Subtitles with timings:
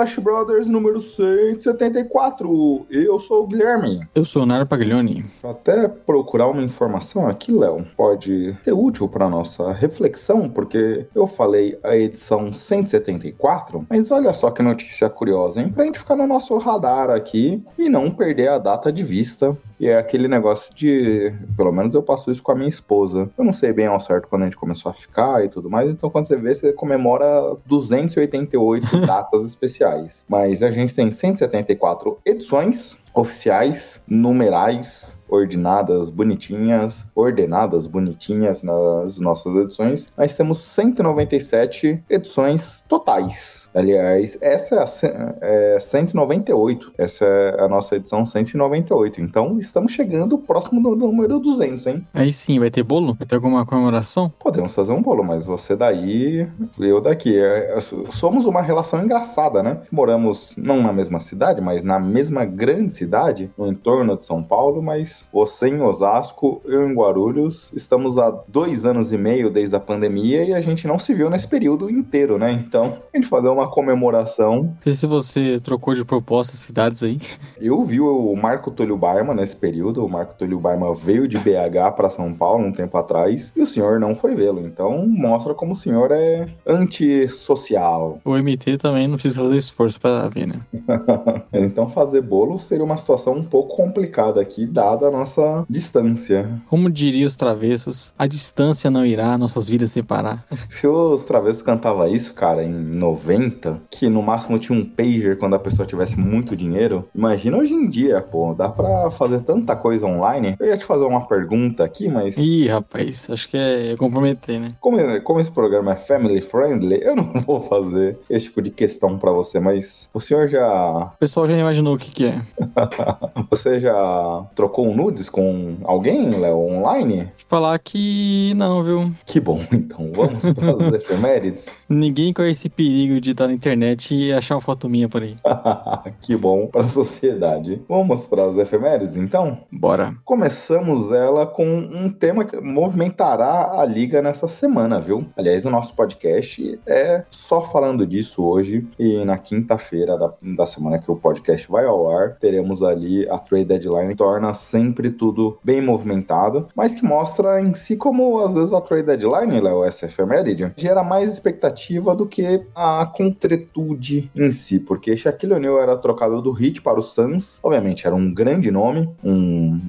[0.00, 2.86] Splash Brothers número 174.
[2.90, 4.00] Eu sou o Guilherme.
[4.14, 5.26] Eu sou o Nara Paglioni.
[5.42, 7.86] Vou até procurar uma informação aqui, Léo.
[7.94, 14.50] Pode ser útil para nossa reflexão, porque eu falei a edição 174, mas olha só
[14.50, 15.70] que notícia curiosa, hein?
[15.70, 19.54] Pra gente ficar no nosso radar aqui e não perder a data de vista.
[19.80, 21.32] E é aquele negócio de.
[21.56, 23.30] Pelo menos eu passo isso com a minha esposa.
[23.36, 25.90] Eu não sei bem ao certo quando a gente começou a ficar e tudo mais.
[25.90, 29.89] Então, quando você vê, você comemora 288 datas especiais.
[30.28, 40.08] Mas a gente tem 174 edições oficiais, numerais, ordinadas, bonitinhas, ordenadas, bonitinhas nas nossas edições.
[40.16, 43.59] Nós temos 197 edições totais.
[43.74, 46.92] Aliás, essa é a é 198.
[46.98, 49.20] Essa é a nossa edição 198.
[49.20, 52.06] Então, estamos chegando próximo do número 200, hein?
[52.12, 53.14] Aí sim, vai ter bolo?
[53.14, 54.32] Vai ter alguma comemoração?
[54.38, 56.48] Podemos fazer um bolo, mas você daí,
[56.78, 57.38] eu daqui.
[57.38, 59.80] É, é, somos uma relação engraçada, né?
[59.90, 64.82] Moramos não na mesma cidade, mas na mesma grande cidade, no entorno de São Paulo,
[64.82, 67.70] mas você em Osasco, eu em Guarulhos.
[67.74, 71.30] Estamos há dois anos e meio desde a pandemia e a gente não se viu
[71.30, 72.52] nesse período inteiro, né?
[72.52, 74.62] Então, a gente fazer uma comemoração.
[74.62, 77.20] Não sei se você trocou de proposta cidades aí.
[77.60, 80.04] Eu vi o Marco Túlio Barma nesse período.
[80.04, 83.66] O Marco Túlio Barma veio de BH para São Paulo um tempo atrás e o
[83.66, 84.60] senhor não foi vê-lo.
[84.60, 88.18] Então, mostra como o senhor é antissocial.
[88.24, 90.60] O MT também não precisa fazer esforço pra ver, né?
[91.52, 96.60] então, fazer bolo seria uma situação um pouco complicada aqui, dada a nossa distância.
[96.68, 100.44] Como diria os travessos, a distância não irá nossas vidas separar.
[100.68, 103.49] Se os travessos cantava isso, cara, em 90,
[103.90, 107.88] que no máximo tinha um pager quando a pessoa tivesse muito dinheiro, imagina hoje em
[107.88, 110.56] dia, pô, dá pra fazer tanta coisa online.
[110.58, 114.74] Eu ia te fazer uma pergunta aqui, mas Ih, rapaz, acho que é comprometer, né?
[114.80, 119.18] como, como esse programa é family friendly, eu não vou fazer esse tipo de questão
[119.18, 122.40] pra você, mas o senhor já O pessoal já imaginou o que, que é.
[123.50, 127.18] você já trocou um nudes com alguém, Léo, online?
[127.20, 129.12] Eu falar que não, viu?
[129.26, 131.66] Que bom, então vamos para as efemérides.
[131.88, 135.36] Ninguém com esse perigo de estar na internet e achar uma foto minha por aí.
[136.20, 137.82] que bom para a sociedade.
[137.88, 139.58] Vamos para as efemérides, então?
[139.72, 140.14] Bora.
[140.24, 145.26] Começamos ela com um tema que movimentará a liga nessa semana, viu?
[145.36, 150.98] Aliás, o nosso podcast é só falando disso hoje e na quinta-feira da, da semana
[150.98, 155.80] que o podcast vai ao ar, teremos ali a trade deadline, torna sempre tudo bem
[155.80, 160.72] movimentado, mas que mostra em si como às vezes a trade deadline, Léo, essa efeméride,
[160.76, 166.56] gera mais expectativa do que a contretude em si, porque Shaquille O'Neal era trocado do
[166.60, 169.80] Heat para o Suns, obviamente era um grande nome, um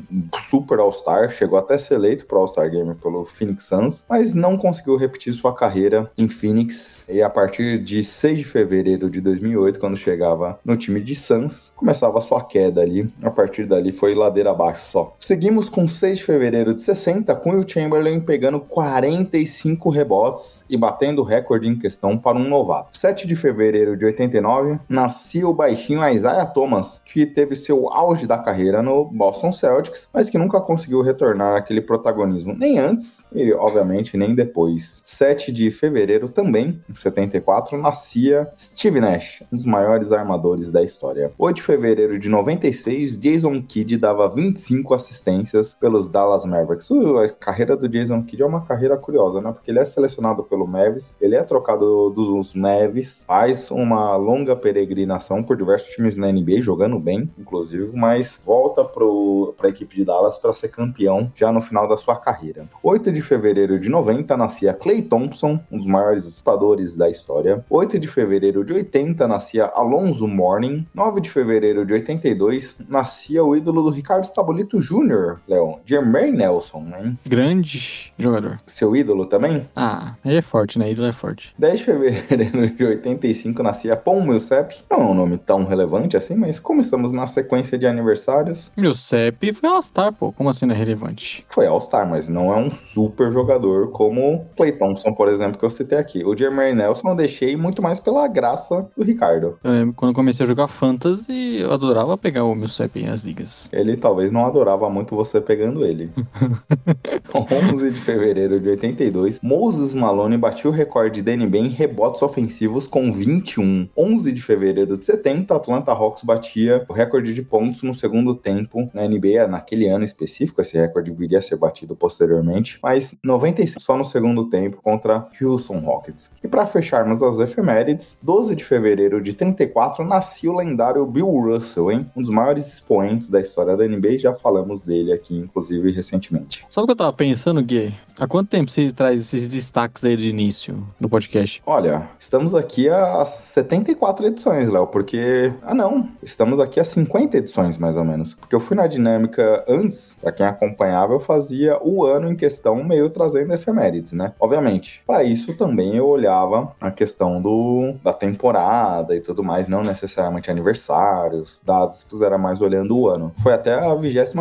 [0.47, 4.95] super All-Star, chegou até ser eleito para All-Star Game pelo Phoenix Suns, mas não conseguiu
[4.95, 7.00] repetir sua carreira em Phoenix.
[7.11, 11.73] E a partir de 6 de fevereiro de 2008, quando chegava no time de Suns,
[11.75, 13.11] começava a sua queda ali.
[13.21, 15.17] A partir dali foi ladeira abaixo só.
[15.19, 21.21] Seguimos com 6 de fevereiro de 60, com Will Chamberlain pegando 45 rebotes e batendo
[21.21, 22.97] o recorde em questão para um novato.
[22.97, 28.37] 7 de fevereiro de 89, nascia o baixinho Isaiah Thomas, que teve seu auge da
[28.37, 34.15] carreira no Boston Celtics, mas que nunca conseguiu retornar aquele protagonismo nem antes e, obviamente,
[34.15, 35.01] nem depois.
[35.05, 41.31] 7 de fevereiro também, 74, nascia Steve Nash, um dos maiores armadores da história.
[41.37, 46.89] 8 de fevereiro de 96, Jason Kidd dava 25 assistências pelos Dallas Mavericks.
[46.89, 49.51] Uh, a carreira do Jason Kidd é uma carreira curiosa, né?
[49.51, 55.43] Porque ele é selecionado pelo Mavis, ele é trocado dos Mavis, faz uma longa peregrinação
[55.43, 60.37] por diversos times na NBA, jogando bem, inclusive, mas volta para a equipe de Dallas
[60.37, 62.67] para ser campeão já no final da sua carreira.
[62.83, 67.63] 8 de fevereiro de 90 nascia Clay Thompson, um dos maiores lutadores da história.
[67.69, 70.87] 8 de fevereiro de 80 nascia Alonso Mourning.
[70.93, 75.79] 9 de fevereiro de 82 82, nascia o ídolo do Ricardo Stabolito Jr., Léo.
[75.85, 77.17] Jermaine Nelson, hein?
[77.27, 78.59] Grande jogador.
[78.63, 79.67] Seu ídolo também?
[79.75, 80.91] Ah, ele é forte, né?
[80.91, 81.53] Ídolo é forte.
[81.57, 84.75] 10 de fevereiro de 85 nascia Pom Milsep.
[84.89, 89.53] Não é um nome tão relevante assim, mas como estamos na sequência de aniversários, CEP
[89.53, 90.31] foi All-Star, pô.
[90.31, 91.45] Como assim não é relevante?
[91.47, 95.69] foi All-Star, mas não é um super jogador como Clay Thompson, por exemplo, que eu
[95.69, 96.23] citei aqui.
[96.23, 99.57] O Jermaine Nelson eu deixei muito mais pela graça do Ricardo.
[99.63, 103.69] Eu lembro quando comecei a jogar Fantasy, eu adorava pegar o meu CEP nas ligas.
[103.71, 106.11] Ele talvez não adorava muito você pegando ele.
[107.33, 112.87] 11 de fevereiro de 82, Moses Malone bateu o recorde da NBA em rebotes ofensivos
[112.87, 113.87] com 21.
[113.95, 118.89] 11 de fevereiro de 70, Atlanta Hawks batia o recorde de pontos no segundo tempo
[118.93, 120.61] na NBA naquele ano específico.
[120.61, 125.79] Esse recorde viria a ser batido posteriormente, mas 95 só no segundo tempo contra Houston
[125.79, 126.29] Rockets.
[126.43, 131.91] E para fecharmos as efemérides, 12 de fevereiro de 34 nascia o lendário Bill Russell,
[131.91, 132.09] hein?
[132.15, 136.65] Um dos maiores expoentes da história da NBA, já falamos dele aqui, inclusive, recentemente.
[136.69, 137.93] Sabe o que eu tava pensando, Gui?
[138.19, 141.61] Há quanto tempo você traz esses destaques aí do início do podcast?
[141.65, 145.53] Olha, estamos aqui a 74 edições, Léo, porque.
[145.61, 146.09] Ah, não.
[146.21, 148.33] Estamos aqui a 50 edições, mais ou menos.
[148.33, 152.83] Porque eu fui na dinâmica antes, pra quem acompanhava, eu fazia o ano em questão,
[152.83, 154.33] meio trazendo efemérides, né?
[154.39, 155.01] Obviamente.
[155.05, 160.49] Para isso também eu olhava a questão do da temporada e tudo mais, não necessariamente
[160.49, 163.31] aniversários, dados, era mais olhando o ano.
[163.41, 164.33] Foi até a 22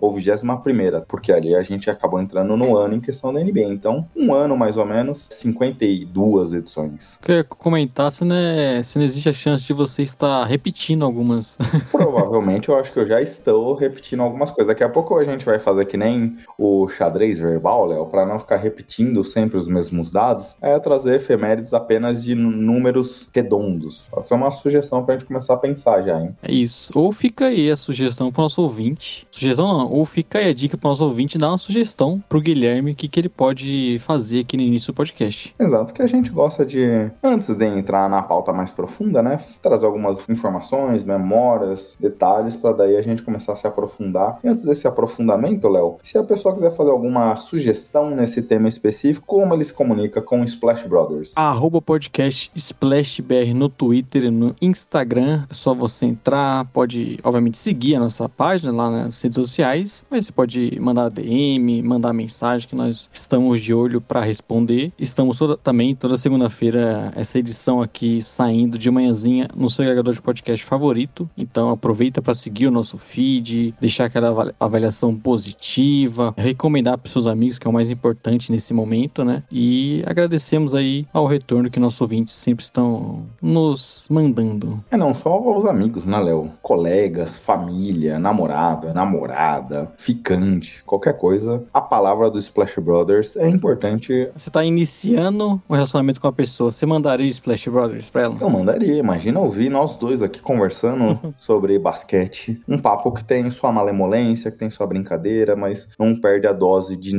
[0.00, 3.60] ou 21 porque ali a gente acabou entrando no ano em questão da NBA.
[3.72, 7.18] Então, um ano mais ou menos, 52 edições.
[7.22, 11.56] Queria comentar se não, é- se não existe a chance de você estar repetindo algumas.
[11.90, 14.68] Provavelmente eu acho que eu já estou repetindo algumas coisas.
[14.68, 18.38] Daqui a pouco a gente vai fazer que nem o xadrez verbal, Léo, para não
[18.38, 24.06] ficar repetindo sempre os mesmos dados, é trazer efemérides apenas de nú- números redondos.
[24.10, 26.34] Pode ser uma sugestão pra gente começar a pensar já, hein?
[26.42, 26.90] É isso.
[26.94, 29.26] Ou fica aí a sugestão pro nosso ouvinte.
[29.30, 32.94] Sugestão não, ou fica aí a dica pro nosso ouvinte dar uma sugestão pro Guilherme
[32.94, 35.54] que, que ele pode fazer aqui no início do podcast.
[35.58, 39.86] Exato, que a gente gosta de, antes de entrar na pauta mais profunda, né, trazer
[39.86, 44.38] algumas informações, memórias, detalhes, para daí a gente começar a se aprofundar.
[44.42, 49.24] E antes desse aprofundamento, Léo, se a pessoa quiser fazer alguma sugestão nesse tema específico,
[49.26, 51.32] como ele se comunica com o Splash Brothers?
[51.36, 55.44] Arroba podcast SplashBR no Twitter e no Instagram.
[55.50, 60.26] É só você entrar, pode, obviamente, seguir a nossa página lá nas redes sociais, mas
[60.26, 64.92] você pode mandar DM, mandar mensagem que nós estamos de olho para responder.
[64.98, 70.22] Estamos toda- também toda segunda-feira, essa edição aqui saindo de manhãzinha no seu agregador de
[70.22, 71.28] podcast favorito.
[71.36, 77.26] Então aproveita para seguir o nosso feed, deixar aquela avali- avaliação positiva, recomendar para seus
[77.26, 79.42] amigos, que é o mais importante nesse momento, né?
[79.50, 84.82] E agradecemos aí ao retorno que nossos ouvintes sempre estão nos mandando.
[84.90, 86.50] É não só os amigos, né, Léo?
[86.62, 91.64] Colegas, família, namorada, namorada, ficante, qualquer coisa.
[91.74, 94.30] A palavra do Splash Brothers é importante.
[94.36, 98.36] Você tá iniciando um relacionamento com a pessoa, você mandaria o Splash Brothers pra ela?
[98.40, 102.60] Eu mandaria, imagina ouvir nós dois aqui conversando sobre basquete.
[102.68, 106.96] Um papo que tem sua malemolência, que tem sua brincadeira, mas não perde a dose
[106.96, 107.12] de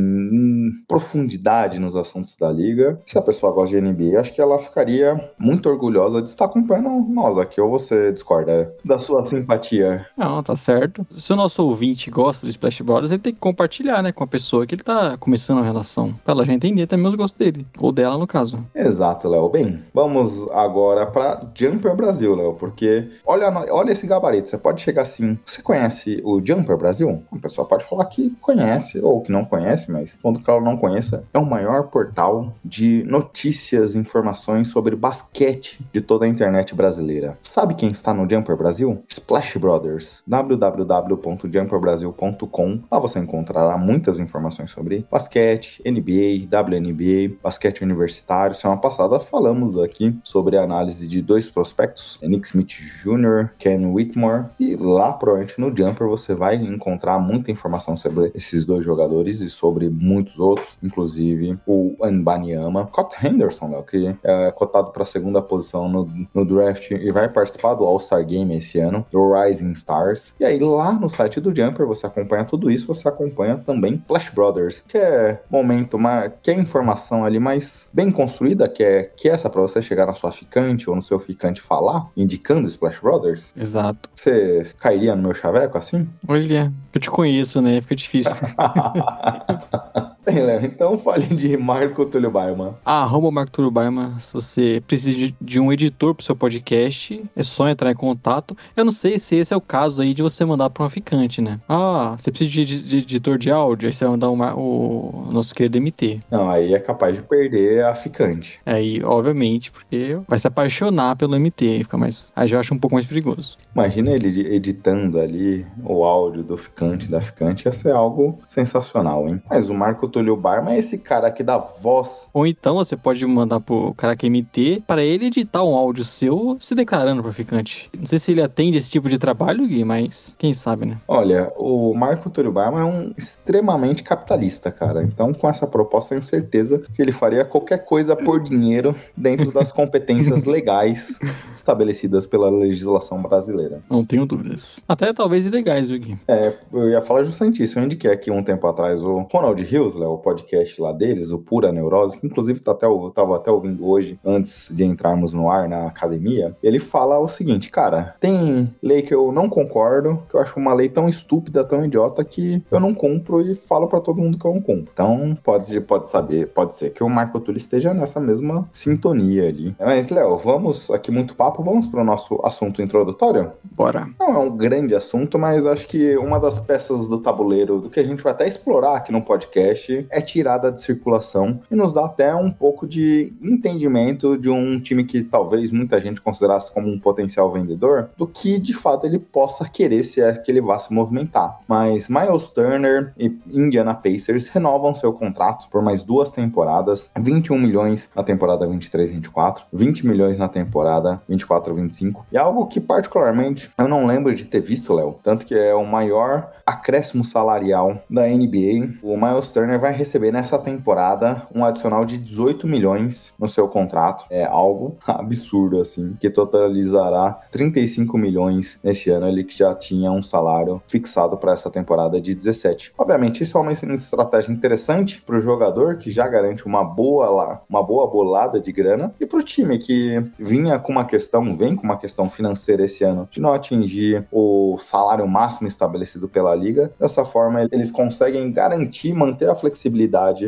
[0.88, 3.00] profundidade nos assuntos da liga.
[3.06, 6.90] Se a pessoa gosta de NBA, acho que ela ficaria muito orgulhosa de estar acompanhando
[7.10, 7.60] nós aqui.
[7.62, 10.06] Ou você discorda da sua simpatia?
[10.18, 11.06] Não, tá certo.
[11.12, 14.28] Se o nosso ouvinte gosta do Splash Brothers, ele tem que compartilhar, né, com a
[14.28, 16.14] pessoa que ele tá começando uma relação.
[16.24, 17.66] Pra ela já entender também os gostos dele.
[17.80, 18.66] Ou dela, no caso.
[18.76, 19.50] Exato, Léo.
[19.50, 24.50] Bem, vamos agora para Jumper Brasil, Léo, porque olha, olha esse gabarito.
[24.50, 25.38] Você pode chegar assim.
[25.46, 27.24] Você conhece o Jumper Brasil?
[27.40, 31.24] A pessoa pode falar que conhece ou que não conhece, mas que ela não conheça,
[31.34, 37.38] é o maior portal de notícias, informações sobre basquete de toda a internet brasileira.
[37.42, 39.02] Sabe quem está no Jumper Brasil?
[39.08, 40.22] Splash Brothers.
[40.28, 42.82] www.jumperbrasil.com.
[42.92, 48.54] Lá você encontrará muitas informações sobre basquete, NBA, WNBA, basquete universitário.
[48.56, 54.46] Semana passada falamos aqui sobre a análise de dois prospectos, Nick Smith Jr., Ken Whitmore,
[54.60, 59.50] e lá provavelmente no Jumper você vai encontrar muita informação sobre esses dois jogadores e
[59.50, 65.42] sobre muitos outros, inclusive o Anbanyama, Scott Henderson, Léo, que é cotado para a segunda
[65.42, 70.34] posição no, no draft e vai participar do All-Star Game esse ano, do Rising Stars.
[70.40, 74.30] E aí lá no site do Jumper você acompanha tudo isso, você acompanha também Flash
[74.30, 79.30] Brothers, que é momento, uma, que é informação ali mais bem construída, que é, que
[79.30, 83.00] é essa para você chegar na sua ficante ou no seu ficante falar, indicando Splash
[83.00, 83.54] Brothers.
[83.56, 84.10] Exato.
[84.16, 86.08] Você cairia no meu chaveco assim?
[86.28, 87.82] Olha, eu te conheço, né?
[87.82, 88.36] Fica difícil.
[90.30, 92.78] Bem, Léo, então fale de Marco Túlio Baima.
[92.86, 97.68] Arroba Marco Túlio Baima, se você precisa de, um editor pro seu podcast, é só
[97.68, 98.56] entrar em contato.
[98.78, 101.42] Eu não sei se esse é o caso aí de você mandar para um ficante,
[101.42, 101.60] né?
[101.68, 105.30] Ah, você precisa de, de, de editor de áudio, aí você vai mandar uma, o
[105.32, 106.20] nosso querido MT.
[106.30, 108.60] Não, aí é capaz de perder a ficante.
[108.64, 112.32] Aí, obviamente, porque vai se apaixonar pelo MT, aí fica mais.
[112.36, 113.58] Aí já acho um pouco mais perigoso.
[113.74, 119.42] Imagina ele editando ali o áudio do ficante, da ficante, ia ser algo sensacional, hein?
[119.50, 122.30] Mas o Marco Túlio Barma é esse cara que dá voz.
[122.34, 126.58] Ou então você pode mandar pro cara que MT para ele editar um áudio seu
[126.60, 127.90] se declarando pra ficante.
[127.98, 130.98] Não sei se ele atende esse tipo de trabalho, Gui, mas quem sabe, né?
[131.08, 135.04] Olha, o Marco Túlio Barma é um extremamente capitalista, cara.
[135.04, 139.72] Então, com essa proposta, tenho certeza que ele faria qualquer coisa por dinheiro dentro das
[139.72, 141.20] competências legais
[141.56, 143.82] estabelecidas pela legislação brasileira.
[143.90, 144.82] Não tenho dúvidas.
[144.88, 146.18] Até talvez ilegais, Gui?
[146.28, 147.78] É, eu ia falar justamente isso.
[147.78, 151.40] Eu indiquei aqui um tempo atrás o Ronald Hills, né, o podcast lá deles, o
[151.40, 155.50] Pura Neurose, que inclusive tá até, eu tava até ouvindo hoje, antes de entrarmos no
[155.50, 156.56] ar na academia.
[156.64, 160.74] Ele fala o seguinte, cara, tem lei que eu não concordo, que eu acho uma
[160.74, 164.46] lei tão estúpida, tão idiota, que eu não cumpro e falo para todo mundo que
[164.46, 164.90] eu não cumpro.
[164.92, 169.76] Então, pode, pode saber, pode ser que o Marco Túlio esteja nessa mesma sintonia ali.
[169.80, 173.52] Mas, Léo, vamos aqui muito papo, vamos pro nosso assunto introdutório?
[173.64, 174.08] Bora.
[174.20, 178.00] Não é um grande assunto, mas acho que uma das peças do tabuleiro do que
[178.00, 182.06] a gente vai até explorar aqui no podcast é tirada de circulação e nos dá
[182.06, 187.00] até um pouco de entendimento de um time que talvez muita gente considerasse como um
[187.00, 190.94] potencial vendedor, do que de fato ele possa querer se é que ele vá se
[190.94, 191.60] movimentar.
[191.68, 198.10] Mas Miles Turner e Indiana Pacers renovam seu contrato por mais duas temporadas, 21 milhões
[198.16, 204.34] na temporada 23-24, 20 milhões na temporada 24-25, e algo que particularmente eu não lembro
[204.34, 208.98] de ter visto, Léo, tanto que é o maior acréscimo salarial da NBA.
[209.02, 214.26] O Miles Turner vai receber nessa temporada um adicional de 18 milhões no seu contrato.
[214.30, 219.28] É algo absurdo, assim, que totalizará 35 milhões nesse ano.
[219.28, 222.94] Ele que já tinha um salário fixado para essa temporada de 17.
[222.98, 227.62] Obviamente, isso é uma estratégia interessante para o jogador, que já garante uma boa, lá,
[227.70, 231.76] uma boa bolada de grana, e para o time que vinha com uma questão, vem
[231.76, 236.92] com uma questão financeira esse ano, de não atingir o salário máximo estabelecido pela liga.
[237.00, 239.69] Dessa forma, eles conseguem garantir, manter a flexibilidade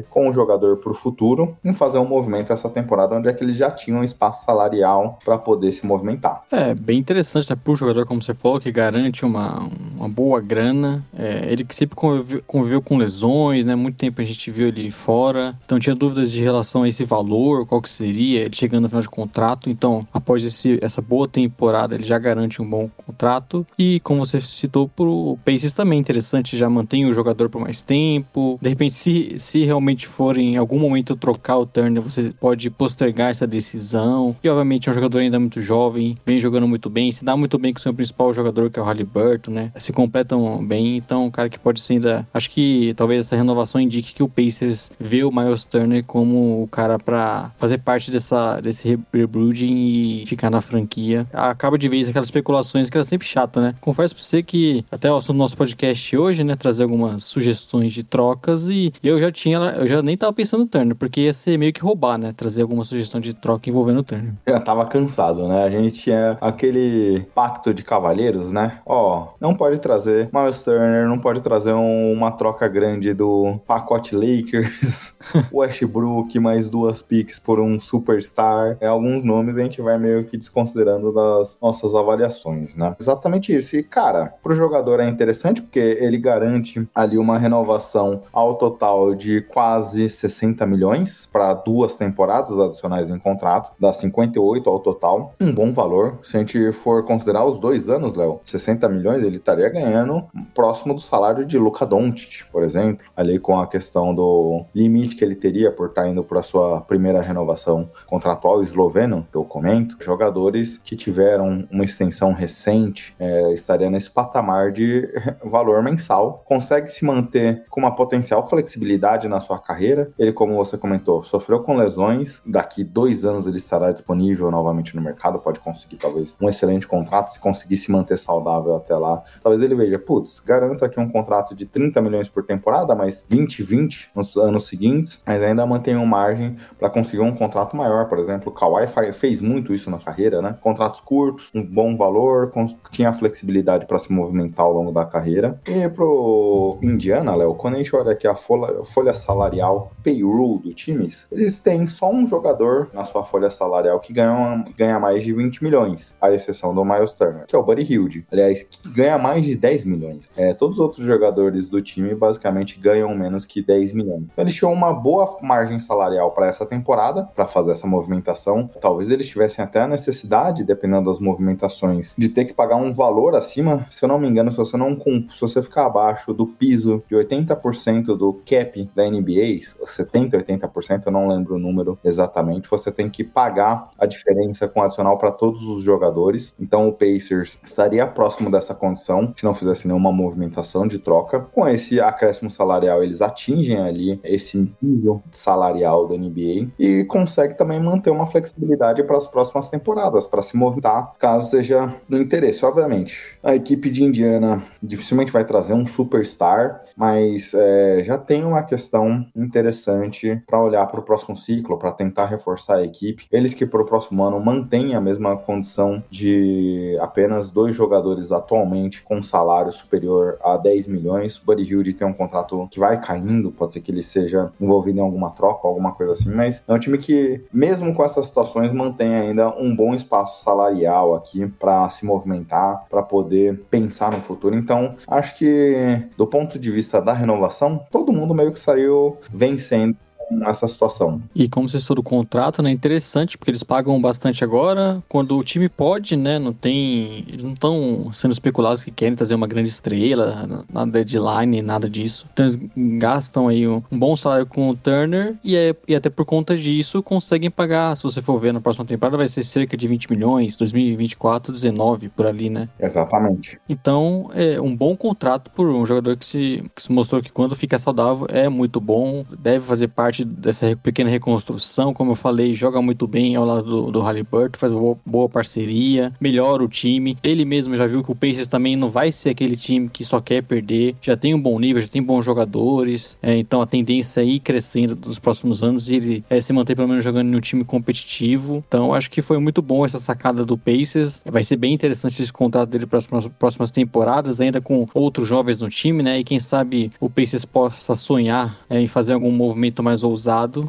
[0.10, 3.44] com o jogador para o futuro em fazer um movimento essa temporada onde é que
[3.44, 6.44] eles já tinham espaço salarial para poder se movimentar.
[6.52, 7.58] É, bem interessante, né?
[7.62, 11.04] Para o jogador, como você falou, que garante uma, uma boa grana.
[11.18, 13.76] É, ele que sempre conviveu, conviveu, com lesões, né?
[13.76, 15.56] Muito tempo a gente viu ele fora.
[15.64, 19.02] Então tinha dúvidas de relação a esse valor, qual que seria, ele chegando no final
[19.02, 19.70] de contrato.
[19.70, 23.66] Então, após esse, essa boa temporada, ele já garante um bom contrato.
[23.78, 28.58] E como você citou, pro Pacers também interessante, já mantém o jogador por mais tempo.
[28.62, 33.32] De repente, se, se realmente for em algum momento trocar o Turner, você pode postergar
[33.32, 34.36] essa decisão.
[34.44, 37.58] E obviamente é um jogador ainda muito jovem, vem jogando muito bem, se dá muito
[37.58, 39.72] bem com o seu principal jogador, que é o Halliburton, né?
[39.78, 42.28] Se completam bem, então um cara que pode ser ainda.
[42.34, 46.68] Acho que talvez essa renovação indique que o Pacers vê o Miles Turner como o
[46.68, 51.28] cara para fazer parte dessa, desse rebuilding e ficar na franquia.
[51.34, 53.76] Acaba de vez aquelas especulações que era sempre chata, né?
[53.82, 56.56] Confesso pra você que até o assunto do nosso podcast hoje, né?
[56.56, 60.68] Trazer algumas sugestões de trocas e eu já tinha, eu já nem tava pensando no
[60.68, 62.34] Turner, porque ia ser meio que roubar, né?
[62.36, 64.34] Trazer alguma sugestão de troca envolvendo o Turner.
[64.48, 65.64] Já tava cansado, né?
[65.64, 68.80] A gente tinha aquele pacto de cavalheiros, né?
[68.86, 74.16] Ó, não pode trazer Miles Turner, não pode trazer um, uma troca grande do pacote
[74.16, 75.16] Lakers,
[75.52, 78.78] Westbrook, mais duas picks por um superstar.
[78.80, 82.96] É, alguns nomes a gente vai meio que desconsiderando das nossas avaliações, né?
[83.00, 83.76] Exatamente isso.
[83.76, 89.42] E, cara, pro jogador é interessante porque ele garante ali uma renovação ao total de
[89.42, 95.34] quase 60 milhões para duas temporadas adicionais em contrato, dá 58 ao total.
[95.40, 96.20] Um bom valor.
[96.24, 100.94] Se a gente for considerar os dois anos, Léo, 60 milhões, ele estaria ganhando próximo
[100.94, 105.36] do salário de Luca Doncic, por exemplo, ali com a questão do limite que ele
[105.36, 109.96] teria por estar indo para sua primeira renovação contratual esloveno, que eu comento.
[110.00, 115.08] Jogadores que tiveram uma extensão recente é, estaria nesse patamar de
[115.44, 118.81] valor mensal, consegue se manter com uma potencial flexibilidade
[119.28, 120.12] na sua carreira.
[120.18, 125.02] Ele, como você comentou, sofreu com lesões, daqui dois anos ele estará disponível novamente no
[125.02, 129.24] mercado, pode conseguir talvez um excelente contrato, se conseguir se manter saudável até lá.
[129.42, 133.26] Talvez talvez ele veja, putz, garanto aqui um contrato de 30 milhões por temporada, mas
[133.30, 138.18] 20, 20 nos anos seguintes, mas ainda mantenho margem para conseguir um contrato maior, por
[138.18, 140.58] exemplo, o Kawhi fez muito isso na carreira, né?
[140.62, 142.52] Contratos curtos, um bom valor,
[142.92, 145.60] tinha flexibilidade para se movimentar ao longo da carreira.
[145.68, 150.74] E pro Indiana, Léo, quando a gente olha aqui a folha, folha salarial, payroll do
[150.74, 155.34] times, eles têm só um jogador na sua folha salarial que ganha, ganha mais de
[155.34, 158.26] 20 milhões, à exceção do Miles Turner, que é o Buddy Hilde.
[158.32, 160.32] Aliás, que ganha mais de 10 milhões.
[160.36, 164.24] É, todos os outros jogadores do time basicamente ganham menos que 10 milhões.
[164.32, 168.70] Então, eles tinham uma boa margem salarial para essa temporada, para fazer essa movimentação.
[168.80, 173.36] Talvez eles tivessem até a necessidade, dependendo das movimentações, de ter que pagar um valor
[173.36, 173.86] acima.
[173.90, 177.16] Se eu não me engano, se você não se você ficar abaixo do piso de
[177.16, 183.10] 80% do cap da NBA, 70, 80%, eu não lembro o número exatamente, você tem
[183.10, 186.54] que pagar a diferença com adicional para todos os jogadores.
[186.60, 191.40] Então o Pacers estaria próximo dessa condição se não fizesse nenhuma movimentação de troca.
[191.40, 197.80] Com esse acréscimo salarial, eles atingem ali esse nível salarial da NBA e consegue também
[197.80, 202.66] manter uma flexibilidade para as próximas temporadas, para se movimentar caso seja do interesse.
[202.66, 208.64] Obviamente, a equipe de Indiana dificilmente vai trazer um superstar, mas é, já tem uma
[208.64, 213.26] questão interessante para olhar para o próximo ciclo, para tentar reforçar a equipe.
[213.32, 219.02] Eles que para o próximo ano mantêm a mesma condição de apenas dois jogadores atualmente
[219.04, 221.38] com salário superior a 10 milhões.
[221.38, 225.00] O Buddy Hilde tem um contrato que vai caindo, pode ser que ele seja envolvido
[225.00, 228.72] em alguma troca, alguma coisa assim, mas é um time que, mesmo com essas situações,
[228.74, 234.56] mantém ainda um bom espaço salarial aqui para se movimentar, para poder pensar no futuro.
[234.56, 239.98] Então, acho que do ponto de vista da renovação, todo mundo meio que saiu vencendo
[240.44, 241.22] essa situação.
[241.36, 242.70] E como você estuda o contrato, né?
[242.70, 245.02] É interessante, porque eles pagam bastante agora.
[245.08, 246.40] Quando o time pode, né?
[246.40, 247.26] Não tem.
[247.28, 252.26] Eles não estão sendo especulados que querem trazer uma grande estrela na deadline, nada disso.
[252.34, 252.60] Então eles
[253.00, 257.04] gastam aí um, bom salário com o Turner e, é, e até por conta disso
[257.04, 257.96] conseguem pagar.
[257.96, 262.10] Se você for ver na próxima temporada, vai ser cerca de 20 milhões, 2024, 19
[262.10, 262.70] por ali, né?
[262.80, 263.60] Exatamente.
[263.68, 267.56] Então é um bom contrato por um jogador que se, que se mostrou que quando
[267.56, 272.54] fica saudável é muito bom, deve fazer parte parte dessa pequena reconstrução, como eu falei,
[272.54, 277.18] joga muito bem ao lado do, do Halliburton, faz boa, boa parceria, melhora o time.
[277.24, 280.20] Ele mesmo já viu que o Pacers também não vai ser aquele time que só
[280.20, 284.22] quer perder, já tem um bom nível, já tem bons jogadores, é, então a tendência
[284.22, 287.36] é ir crescendo nos próximos anos e ele é, se manter pelo menos jogando em
[287.36, 288.64] um time competitivo.
[288.68, 291.22] Então acho que foi muito bom essa sacada do Pacers.
[291.26, 295.28] Vai ser bem interessante esse contrato dele para as próximas, próximas temporadas, ainda com outros
[295.28, 296.20] jovens no time, né?
[296.20, 300.11] E quem sabe o Pacers possa sonhar é, em fazer algum movimento mais ousado.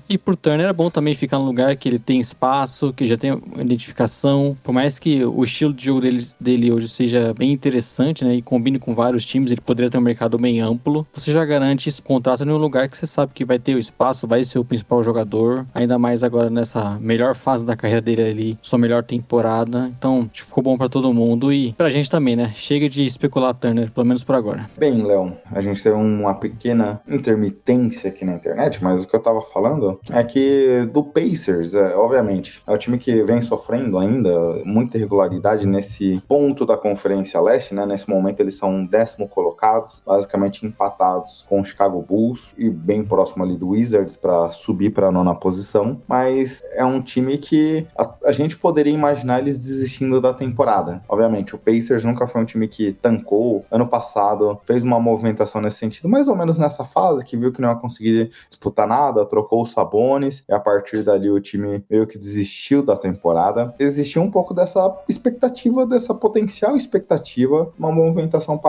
[0.09, 3.17] E pro Turner é bom também ficar num lugar que ele tem espaço, que já
[3.17, 4.57] tem identificação.
[4.63, 8.35] Por mais que o estilo de jogo dele, dele hoje seja bem interessante, né?
[8.35, 11.07] E combine com vários times, ele poderia ter um mercado bem amplo.
[11.13, 13.79] Você já garante esse contrato em um lugar que você sabe que vai ter o
[13.79, 15.67] espaço, vai ser o principal jogador.
[15.75, 19.91] Ainda mais agora nessa melhor fase da carreira dele ali, sua melhor temporada.
[19.97, 22.53] Então, ficou bom para todo mundo e pra gente também, né?
[22.55, 24.69] Chega de especular Turner, pelo menos por agora.
[24.77, 29.21] Bem, Léo, a gente teve uma pequena intermitência aqui na internet, mas o que eu
[29.21, 33.99] tava estava falando é que do Pacers, é, obviamente, é o time que vem sofrendo
[33.99, 37.87] ainda muita irregularidade nesse ponto da Conferência Leste, né?
[37.87, 43.43] Nesse momento eles são décimo colocados, basicamente empatados com o Chicago Bulls e bem próximo
[43.43, 48.11] ali do Wizards para subir para a nona posição, mas é um time que a,
[48.25, 51.03] a gente poderia imaginar eles desistindo da temporada.
[51.09, 53.65] Obviamente, o Pacers nunca foi um time que tancou.
[53.71, 57.61] Ano passado fez uma movimentação nesse sentido, mais ou menos nessa fase, que viu que
[57.61, 61.85] não ia conseguir disputar nada, temporada, trocou os Sabones, e a partir dali o time
[61.89, 63.75] meio que desistiu da temporada.
[63.79, 68.61] Existia um pouco dessa expectativa, dessa potencial expectativa, uma movimentação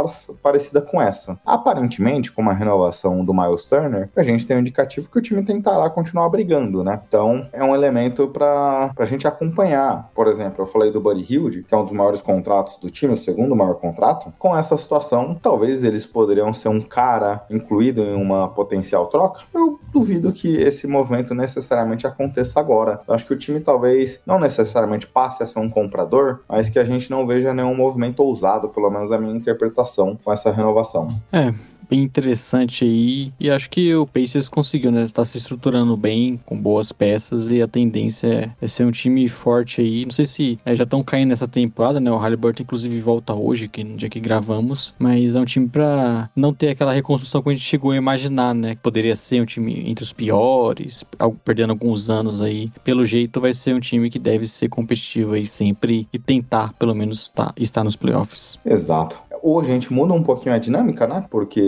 [0.41, 1.39] parecida com essa.
[1.45, 5.43] Aparentemente, com uma renovação do Miles Turner, a gente tem um indicativo que o time
[5.43, 7.01] tentará continuar brigando, né?
[7.07, 10.11] Então, é um elemento para a gente acompanhar.
[10.13, 13.13] Por exemplo, eu falei do Buddy Hilde, que é um dos maiores contratos do time,
[13.13, 14.33] o segundo maior contrato.
[14.37, 19.41] Com essa situação, talvez eles poderiam ser um cara incluído em uma potencial troca.
[19.53, 23.01] Eu duvido que esse movimento necessariamente aconteça agora.
[23.07, 26.79] Eu acho que o time talvez não necessariamente passe a ser um comprador, mas que
[26.79, 31.19] a gente não veja nenhum movimento ousado, pelo menos a minha interpretação com essa renovação.
[31.31, 31.53] É,
[31.89, 33.31] bem interessante aí.
[33.39, 35.03] E acho que o Pacers conseguiu, né?
[35.03, 39.81] Está se estruturando bem, com boas peças, e a tendência é ser um time forte
[39.81, 40.05] aí.
[40.05, 42.11] Não sei se é, já estão caindo nessa temporada, né?
[42.11, 44.93] O Halliburton, inclusive, volta hoje, que no dia que gravamos.
[44.97, 48.53] Mas é um time para não ter aquela reconstrução que a gente chegou a imaginar,
[48.53, 48.75] né?
[48.75, 51.03] Que poderia ser um time entre os piores,
[51.43, 52.71] perdendo alguns anos aí.
[52.83, 56.93] Pelo jeito, vai ser um time que deve ser competitivo aí sempre e tentar, pelo
[56.93, 58.59] menos, tá, estar nos playoffs.
[58.65, 61.25] Exato hoje a gente muda um pouquinho a dinâmica, né?
[61.29, 61.59] Porque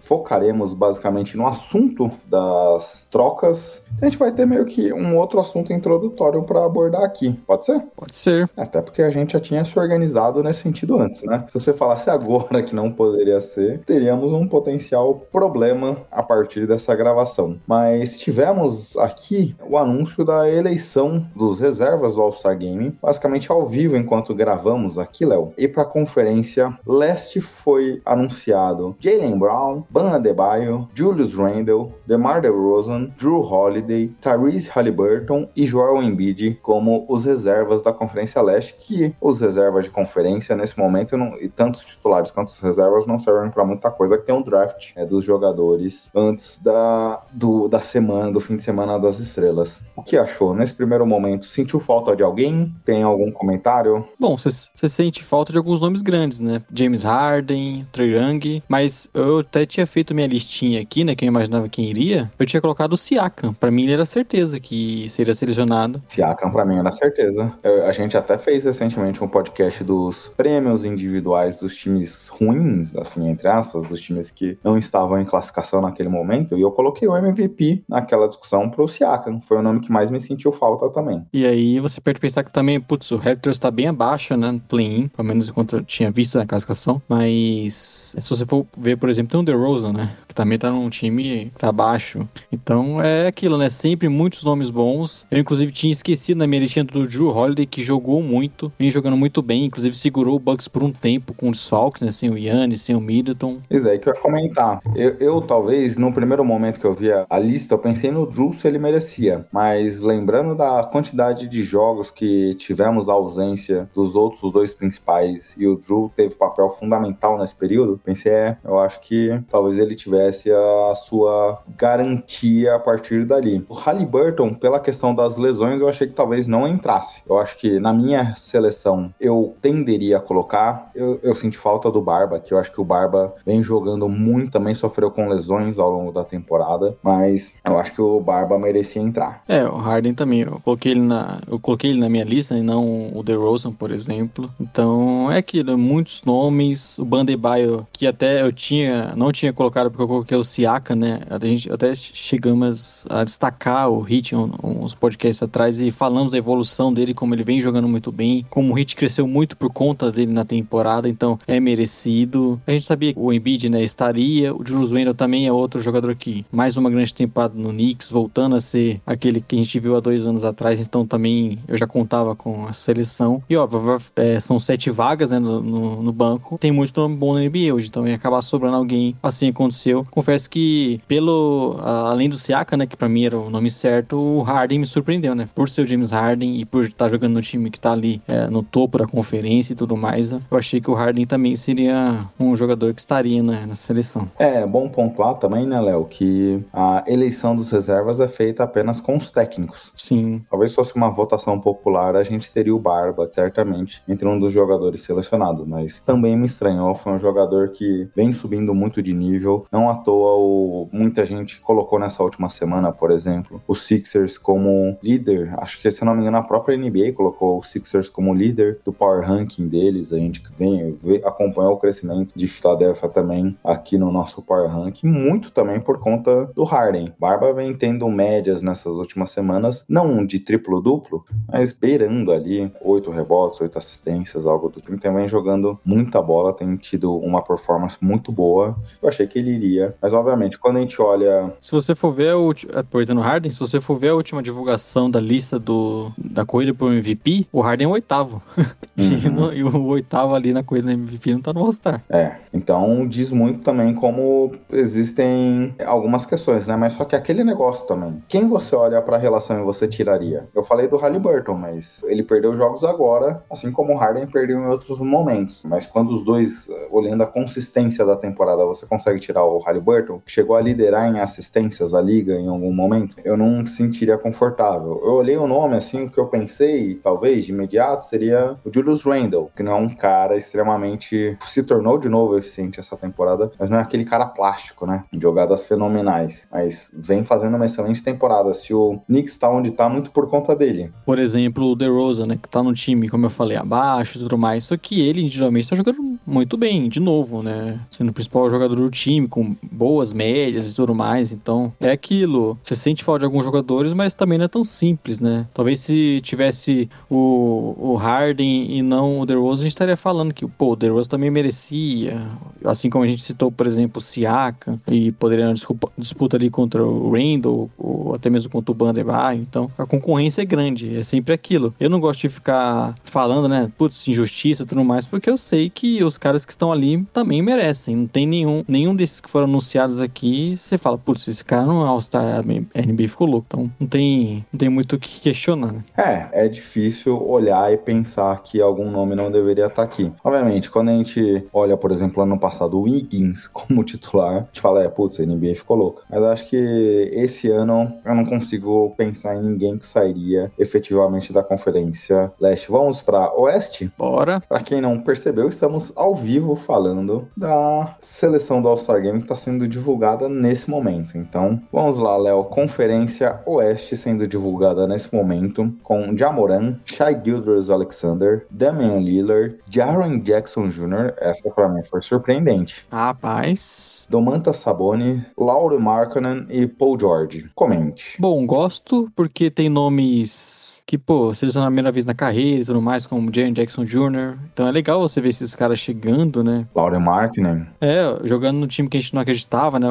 [0.00, 3.82] focaremos basicamente no assunto das trocas.
[4.00, 7.32] A gente vai ter meio que um outro assunto introdutório para abordar aqui.
[7.46, 7.80] Pode ser?
[7.96, 8.50] Pode ser.
[8.56, 11.44] Até porque a gente já tinha se organizado nesse sentido antes, né?
[11.48, 16.94] Se você falasse agora que não poderia ser, teríamos um potencial problema a partir dessa
[16.94, 17.58] gravação.
[17.66, 23.96] Mas tivemos aqui o anúncio da eleição dos reservas do All-Star Game, basicamente ao vivo
[23.96, 25.52] enquanto gravamos aqui, Léo.
[25.56, 33.12] E para a conferência leste foi anunciado Jalen Brown, Ban Adebayo, Julius Randle, DeMar DeRozan,
[33.18, 39.40] Drew Holiday, Tyrese Halliburton e Joel Embiid como os reservas da Conferência Leste, que os
[39.40, 43.50] reservas de conferência nesse momento, não, e tanto os titulares quanto os reservas, não servem
[43.50, 48.32] para muita coisa, que tem um draft é, dos jogadores antes da, do, da semana,
[48.32, 49.82] do fim de semana das estrelas.
[49.96, 50.54] O que achou?
[50.54, 52.74] Nesse primeiro momento, sentiu falta de alguém?
[52.84, 54.06] Tem algum comentário?
[54.18, 56.62] Bom, você sente falta de alguns nomes grandes, né?
[56.72, 61.14] James Harden, Trae Young, mas eu até tinha feito minha listinha aqui, né?
[61.14, 62.30] Que eu imaginava quem iria.
[62.38, 63.54] Eu tinha colocado o Siakam.
[63.54, 66.02] Para mim, ele era certeza que seria selecionado.
[66.06, 67.52] Siakam, para mim, era certeza.
[67.62, 73.28] Eu, a gente até fez recentemente um podcast dos prêmios individuais dos times ruins, assim,
[73.28, 77.16] entre aspas, dos times que não estavam em classificação naquele momento, e eu coloquei o
[77.16, 79.40] MVP naquela discussão pro Siakam.
[79.42, 81.24] Foi o nome que mais me sentiu falta também.
[81.32, 84.60] E aí você pode pensar que também, putz, o Raptors tá bem abaixo, né, no
[84.60, 89.08] play-in, pelo menos enquanto eu tinha visto na classificação, mas se você for ver, por
[89.08, 92.28] exemplo, tem o DeRozan, né, que também tá num time que tá abaixo.
[92.50, 93.70] Então é aquilo, né?
[93.70, 95.26] Sempre muitos nomes bons.
[95.30, 99.16] Eu, inclusive, tinha esquecido na minha listinha do Drew Holiday, que jogou muito, vem jogando
[99.16, 99.64] muito bem.
[99.64, 102.10] Inclusive, segurou o Bucks por um tempo com os Falcons, né?
[102.10, 103.58] Sem o Yannis, sem o Middleton.
[103.70, 104.80] Isso aí que eu ia comentar.
[104.94, 108.52] Eu, eu, talvez, no primeiro momento que eu via a lista, eu pensei no Drew
[108.52, 109.46] se ele merecia.
[109.52, 115.66] Mas lembrando da quantidade de jogos que tivemos a ausência dos outros dois principais e
[115.66, 120.23] o Drew teve papel fundamental nesse período, pensei, é, eu acho que talvez ele tivesse
[120.30, 123.64] a sua garantia a partir dali.
[123.68, 127.22] O Halliburton, pela questão das lesões, eu achei que talvez não entrasse.
[127.28, 130.90] Eu acho que na minha seleção eu tenderia a colocar.
[130.94, 134.52] Eu, eu senti falta do Barba, que eu acho que o Barba vem jogando muito,
[134.52, 139.02] também sofreu com lesões ao longo da temporada, mas eu acho que o Barba merecia
[139.02, 139.42] entrar.
[139.48, 140.40] É, o Harden também.
[140.40, 143.90] Eu coloquei ele na, eu coloquei ele na minha lista e não o DeRozan, por
[143.90, 144.50] exemplo.
[144.60, 146.98] Então é aquilo, muitos nomes.
[146.98, 151.20] O Bandebaio, que até eu tinha, não tinha colocado porque eu coloquei o Siaka, né?
[151.28, 156.92] A gente até chegamos a destacar o Hit uns podcasts atrás e falamos da evolução
[156.92, 160.32] dele, como ele vem jogando muito bem, como o Hit cresceu muito por conta dele
[160.32, 162.60] na temporada, então é merecido.
[162.66, 166.14] A gente sabia que o Embiid, né, estaria, o Julius Randle também é outro jogador
[166.14, 169.96] que mais uma grande temporada no Knicks, voltando a ser aquele que a gente viu
[169.96, 173.42] há dois anos atrás, então também eu já contava com a seleção.
[173.48, 177.40] E óbvio, é, são sete vagas né, no, no, no, banco, tem muito bom na
[177.40, 180.03] NBA hoje, então ia acabar sobrando alguém, assim aconteceu.
[180.10, 184.42] Confesso que pelo, além do Siaka, né, que pra mim era o nome certo, o
[184.42, 187.70] Harden me surpreendeu, né, por ser o James Harden e por estar jogando no time
[187.70, 190.94] que tá ali é, no topo da conferência e tudo mais, eu achei que o
[190.94, 194.30] Harden também seria um jogador que estaria né, na seleção.
[194.38, 199.16] É, bom pontuar também, né, Léo, que a eleição dos reservas é feita apenas com
[199.16, 199.90] os técnicos.
[199.94, 200.42] Sim.
[200.50, 205.02] Talvez fosse uma votação popular, a gente teria o Barba, certamente, entre um dos jogadores
[205.02, 209.88] selecionados, mas também me estranhou, foi um jogador que vem subindo muito de nível, não
[209.94, 215.54] à toa o, muita gente colocou nessa última semana, por exemplo, os Sixers como líder,
[215.58, 218.92] acho que se não me engano a própria NBA colocou os Sixers como líder do
[218.92, 224.42] power ranking deles, a gente vem acompanhou o crescimento de Philadelphia também aqui no nosso
[224.42, 227.12] power ranking, muito também por conta do Harden.
[227.18, 233.60] Barba vem tendo médias nessas últimas semanas, não de triplo-duplo, mas beirando ali oito rebotes,
[233.60, 234.94] oito assistências, algo do tipo.
[234.94, 238.76] Então vem jogando muita bola, tem tido uma performance muito boa.
[239.02, 241.52] Eu achei que ele iria, mas obviamente quando a gente olha...
[241.60, 245.10] Se você for ver, o, aproveitando o Harden, se você for ver a última divulgação
[245.10, 248.42] da lista do, da corrida pro MVP, o Harden é o oitavo.
[248.96, 249.52] Uhum.
[249.52, 252.00] e, o oitavo ali na corrida do MVP não tá no All-Star.
[252.08, 256.76] É, então diz muito também como existem algumas questões, né?
[256.76, 258.22] Mas só que aquele negócio também.
[258.28, 260.46] Quem você olha pra relação e você tiraria?
[260.54, 264.66] Eu falei do Halliburton, mas ele perdeu jogos agora, assim como o Harden perdeu em
[264.66, 265.62] outros momentos.
[265.64, 270.32] Mas quando os dois, olhando a consistência da temporada, você consegue tirar o Halliburton, que
[270.32, 275.00] chegou a liderar em assistências a liga em algum momento, eu não sentiria confortável.
[275.04, 279.02] Eu olhei o nome, assim, o que eu pensei, talvez, de imediato, seria o Julius
[279.02, 281.36] Randle, que não é um cara extremamente...
[281.46, 285.04] se tornou de novo eficiente essa temporada, mas não é aquele cara plástico, né?
[285.12, 286.48] Jogadas fenomenais.
[286.50, 288.52] Mas vem fazendo uma excelente temporada.
[288.54, 290.92] Se o Knicks tá onde tá, muito por conta dele.
[291.04, 292.38] Por exemplo, o DeRozan, né?
[292.40, 294.64] Que tá no time, como eu falei, abaixo e tudo mais.
[294.64, 297.80] Só que ele, individualmente, tá jogando muito bem, de novo, né?
[297.90, 301.32] Sendo o principal jogador do time, com boas médias e tudo mais.
[301.32, 302.58] Então, é aquilo.
[302.62, 305.46] Você sente falta de alguns jogadores, mas também não é tão simples, né?
[305.52, 310.46] Talvez se tivesse o, o Harden e não o DeRozan, a gente estaria falando que,
[310.46, 312.20] pô, o DeRozan também merecia.
[312.64, 316.84] Assim como a gente citou, por exemplo, o Siaka, e poderia disputa, disputa ali contra
[316.84, 319.40] o Randall, ou até mesmo contra o Bandebaio.
[319.40, 321.74] Então, a concorrência é grande, é sempre aquilo.
[321.78, 325.70] Eu não gosto de ficar falando, né, putz, injustiça e tudo mais, porque eu sei
[325.70, 327.96] que os caras que estão ali também merecem.
[327.96, 331.84] Não tem nenhum, nenhum desses que foram anunciados aqui, você fala, putz, esse cara não
[331.84, 333.46] é All-Star, a NBA ficou louco.
[333.48, 335.84] Então, não tem, não tem muito o que questionar, né?
[335.96, 340.12] É, é difícil olhar e pensar que algum nome não deveria estar aqui.
[340.22, 344.60] Obviamente, quando a gente olha, por exemplo, ano passado, o Wiggins como titular, a gente
[344.60, 346.02] fala, é, putz, a NBA ficou louca.
[346.08, 351.32] Mas eu acho que esse ano eu não consigo pensar em ninguém que sairia efetivamente
[351.32, 352.70] da Conferência Leste.
[352.70, 353.90] Vamos para Oeste?
[353.96, 354.40] Bora.
[354.48, 359.36] Para quem não percebeu, estamos ao vivo falando da seleção do All-Star Game que está
[359.36, 361.18] sendo divulgada nesse momento.
[361.18, 362.44] Então, vamos lá, Léo.
[362.44, 370.68] Conferência Oeste sendo divulgada nesse momento com Jamoran, Shai Gilders Alexander, Damian Lillard, Jaren Jackson
[370.68, 371.14] Jr.
[371.18, 372.86] Essa para mim foi surpreendente.
[372.90, 374.06] Rapaz.
[374.08, 377.50] Domantas Saboni, Lauro Markkanen e Paul George.
[377.54, 378.20] Comente.
[378.20, 382.80] Bom, gosto porque tem nomes que, pô, selecionou a primeira vez na carreira e tudo
[382.80, 384.36] mais, como Jaren Jackson Jr.
[384.52, 386.66] Então é legal você ver esses caras chegando, né?
[386.74, 387.66] Lauren Markkinen.
[387.80, 389.88] É, jogando no time que a gente não acreditava, né?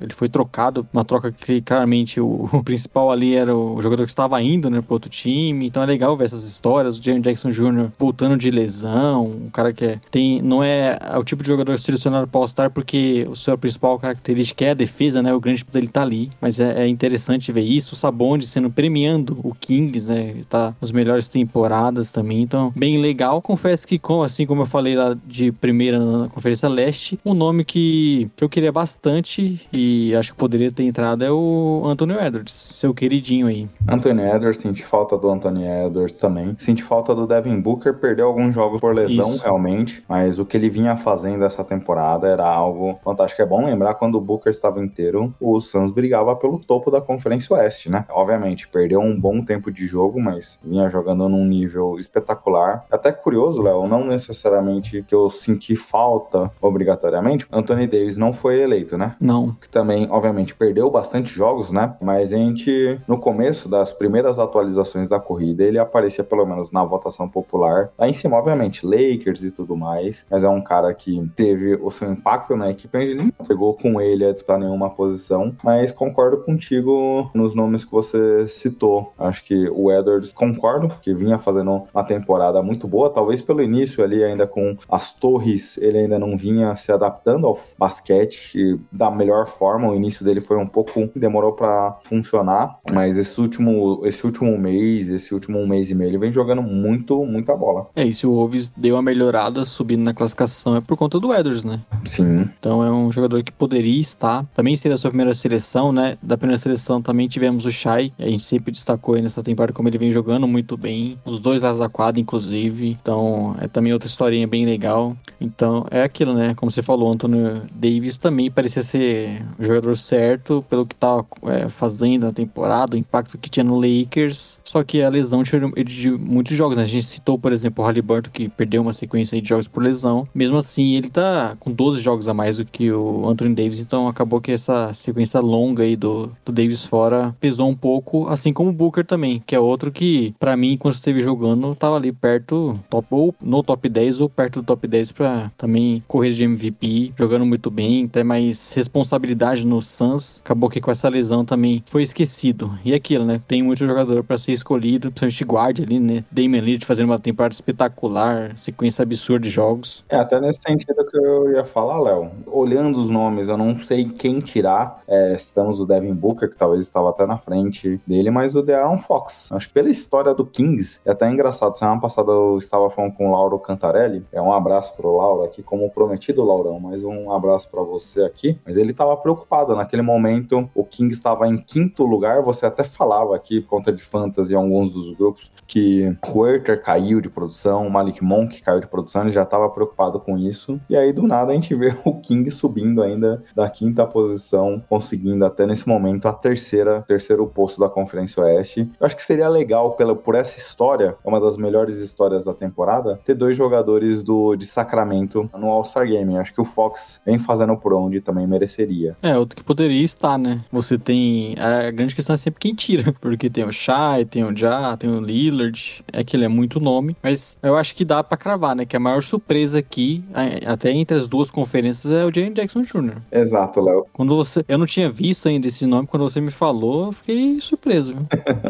[0.00, 4.10] Ele foi trocado, uma troca que claramente o, o principal ali era o jogador que
[4.10, 5.66] estava indo, né, pro outro time.
[5.66, 6.98] Então é legal ver essas histórias.
[6.98, 7.90] O Jaren Jackson Jr.
[7.98, 11.78] voltando de lesão, um cara que é, tem, não é, é o tipo de jogador
[11.78, 15.32] selecionado para All-Star porque o seu principal característica é a defesa, né?
[15.32, 16.30] O grande dele tá ali.
[16.38, 17.94] Mas é, é interessante ver isso.
[17.94, 20.33] O Sabonis sendo premiando o Kings, né?
[20.42, 23.40] Tá nas melhores temporadas também, então bem legal.
[23.40, 28.30] Confesso que, assim como eu falei lá de primeira na Conferência Leste, um nome que,
[28.36, 32.94] que eu queria bastante e acho que poderia ter entrado é o Anthony Edwards, seu
[32.94, 33.68] queridinho aí.
[33.86, 36.56] Anthony Edwards, senti falta do Anthony Edwards também.
[36.58, 39.42] Senti falta do Devin Booker, perdeu alguns jogos por lesão, Isso.
[39.42, 43.42] realmente, mas o que ele vinha fazendo essa temporada era algo fantástico.
[43.42, 47.54] É bom lembrar quando o Booker estava inteiro, o Suns brigava pelo topo da Conferência
[47.54, 48.04] Oeste, né?
[48.10, 52.86] Obviamente, perdeu um bom tempo de jogo, mas vinha jogando num nível espetacular.
[52.90, 57.46] Até curioso, Léo, não necessariamente que eu senti falta obrigatoriamente.
[57.52, 59.16] Anthony Davis não foi eleito, né?
[59.20, 59.52] Não.
[59.52, 61.94] Que também, obviamente, perdeu bastante jogos, né?
[62.00, 66.84] Mas a gente, no começo das primeiras atualizações da corrida, ele aparecia pelo menos na
[66.84, 67.90] votação popular.
[67.98, 70.24] Lá em cima, obviamente, Lakers e tudo mais.
[70.30, 72.96] Mas é um cara que teve o seu impacto na equipe.
[72.96, 75.54] A gente nem pegou com ele a disputar nenhuma posição.
[75.62, 79.12] Mas concordo contigo nos nomes que você citou.
[79.18, 83.62] Acho que o Eder Edwards, concordo, que vinha fazendo uma temporada muito boa, talvez pelo
[83.62, 89.10] início ali ainda com as torres, ele ainda não vinha se adaptando ao basquete da
[89.10, 94.24] melhor forma, o início dele foi um pouco, demorou para funcionar, mas esse último, esse
[94.24, 97.88] último mês, esse último mês e meio, ele vem jogando muito, muita bola.
[97.96, 101.34] É, e se o Wolves deu uma melhorada subindo na classificação é por conta do
[101.34, 101.80] Edwards, né?
[102.04, 102.48] Sim.
[102.58, 106.16] Então é um jogador que poderia estar, também seria a sua primeira seleção, né?
[106.22, 109.88] Da primeira seleção também tivemos o Shai, a gente sempre destacou aí nessa temporada como
[109.88, 112.88] ele vem jogando muito bem, os dois lados da quadra, inclusive.
[112.88, 115.16] Então, é também outra historinha bem legal.
[115.40, 116.54] Então, é aquilo, né?
[116.54, 121.68] Como você falou, Anthony Davis também parecia ser o jogador certo pelo que estava é,
[121.68, 124.60] fazendo na temporada, o impacto que tinha no Lakers.
[124.64, 126.82] Só que a lesão tirou ele de muitos jogos, né?
[126.82, 130.28] A gente citou, por exemplo, o Halliburton, que perdeu uma sequência de jogos por lesão.
[130.34, 134.08] Mesmo assim, ele tá com 12 jogos a mais do que o Anthony Davis, então
[134.08, 138.70] acabou que essa sequência longa aí do, do Davis fora pesou um pouco, assim como
[138.70, 142.78] o Booker também, que é outro que, para mim, quando esteve jogando, tava ali perto,
[142.90, 147.12] top, ou no top 10 ou perto do top 10 para também correr de MVP,
[147.16, 150.40] jogando muito bem, até mais responsabilidade no Suns.
[150.44, 152.76] Acabou que com essa lesão também foi esquecido.
[152.84, 153.40] E aquilo, né?
[153.46, 156.24] Tem muito jogador para ser escolhido, principalmente guarda ali, né?
[156.30, 160.04] Damian Lillard fazendo uma temporada espetacular, sequência absurda de jogos.
[160.08, 162.30] É, até nesse sentido que eu ia falar, Léo.
[162.46, 165.02] Olhando os nomes, eu não sei quem tirar.
[165.06, 168.98] É, estamos o Devin Booker, que talvez estava até na frente dele, mas o De'Aaron
[168.98, 169.50] Fox.
[169.52, 171.74] Acho que pela história do Kings, é até engraçado.
[171.74, 174.24] Semana passada eu estava falando com o Lauro Cantarelli.
[174.32, 178.58] É um abraço pro Lauro aqui, como prometido, Laurão, mas um abraço para você aqui.
[178.64, 179.76] Mas ele estava preocupado.
[179.76, 182.40] Naquele momento, o Kings estava em quinto lugar.
[182.42, 187.20] Você até falava aqui, por conta de fantasy, alguns dos grupos, que o Werther caiu
[187.20, 189.22] de produção, Malik Monk caiu de produção.
[189.22, 190.80] Ele já estava preocupado com isso.
[190.88, 195.44] E aí, do nada, a gente vê o King subindo ainda da quinta posição, conseguindo
[195.44, 198.88] até nesse momento a terceira, terceiro posto da Conferência Oeste.
[198.98, 202.44] Eu acho que seria legal legal pela, por essa história, é uma das melhores histórias
[202.44, 206.36] da temporada, ter dois jogadores do, de Sacramento no All-Star Game.
[206.36, 209.16] Acho que o Fox vem fazendo por onde também mereceria.
[209.20, 210.60] É, outro que poderia estar, né?
[210.70, 211.56] Você tem.
[211.58, 213.12] A grande questão é sempre quem tira.
[213.20, 216.04] Porque tem o Shai, tem o Ja, tem o Lillard.
[216.12, 217.16] É que ele é muito nome.
[217.22, 218.84] Mas eu acho que dá para cravar, né?
[218.84, 220.24] Que a maior surpresa aqui,
[220.66, 223.16] até entre as duas conferências, é o Jalen Jackson Jr.
[223.32, 224.06] Exato, Léo.
[224.12, 224.64] Quando você.
[224.68, 228.14] Eu não tinha visto ainda esse nome, quando você me falou, eu fiquei surpreso.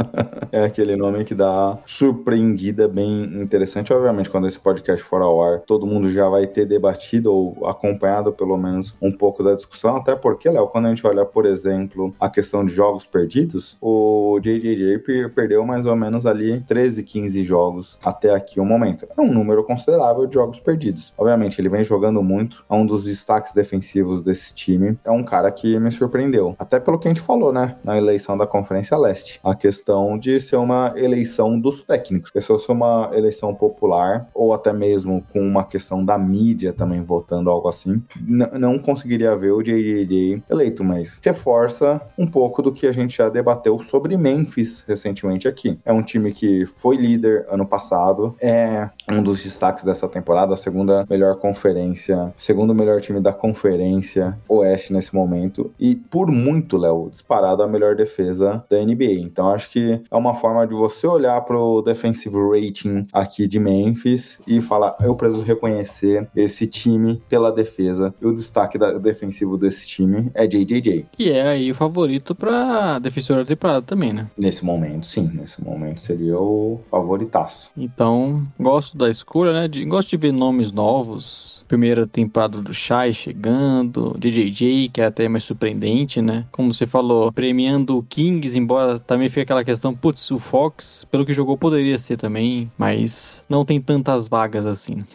[0.50, 3.92] é aquele nome que dá surpreendida bem interessante.
[3.92, 8.32] Obviamente, quando esse podcast for ao ar, todo mundo já vai ter debatido ou acompanhado
[8.32, 9.96] pelo menos um pouco da discussão.
[9.96, 14.38] Até porque, Léo, quando a gente olha, por exemplo, a questão de jogos perdidos, o
[14.40, 19.06] JJJ perdeu mais ou menos ali 13, 15 jogos até aqui o momento.
[19.16, 21.12] É um número considerável de jogos perdidos.
[21.16, 24.98] Obviamente, ele vem jogando muito, é um dos destaques defensivos desse time.
[25.04, 26.54] É um cara que me surpreendeu.
[26.58, 29.40] Até pelo que a gente falou, né, na eleição da Conferência Leste.
[29.42, 32.30] A questão de ser uma eleição dos técnicos.
[32.34, 37.50] Se fosse uma eleição popular, ou até mesmo com uma questão da mídia também votando
[37.50, 42.92] algo assim, não conseguiria ver o JJJ eleito, mas reforça um pouco do que a
[42.92, 45.78] gente já debateu sobre Memphis recentemente aqui.
[45.84, 50.56] É um time que foi líder ano passado, é um dos destaques dessa temporada, a
[50.56, 57.08] segunda melhor conferência, segundo melhor time da conferência oeste nesse momento, e por muito, Léo,
[57.10, 59.20] disparado a melhor defesa da NBA.
[59.20, 63.58] Então acho que é uma forma de você olhar para o defensive rating aqui de
[63.58, 68.14] Memphis e falar: eu preciso reconhecer esse time pela defesa.
[68.20, 71.06] E o destaque da, defensivo desse time é JJJ.
[71.12, 74.28] Que é aí o favorito para defensor da temporada também, né?
[74.36, 75.30] Nesse momento, sim.
[75.34, 77.70] Nesse momento seria o favoritaço.
[77.76, 79.68] Então, gosto da escolha, né?
[79.68, 85.28] De, gosto de ver nomes novos primeira temporada do Shai chegando, DJJ, que é até
[85.28, 86.44] mais surpreendente, né?
[86.52, 91.24] Como você falou, premiando o Kings, embora também fique aquela questão, putz, o Fox, pelo
[91.24, 95.04] que jogou, poderia ser também, mas não tem tantas vagas assim.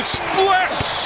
[0.00, 1.00] Splash!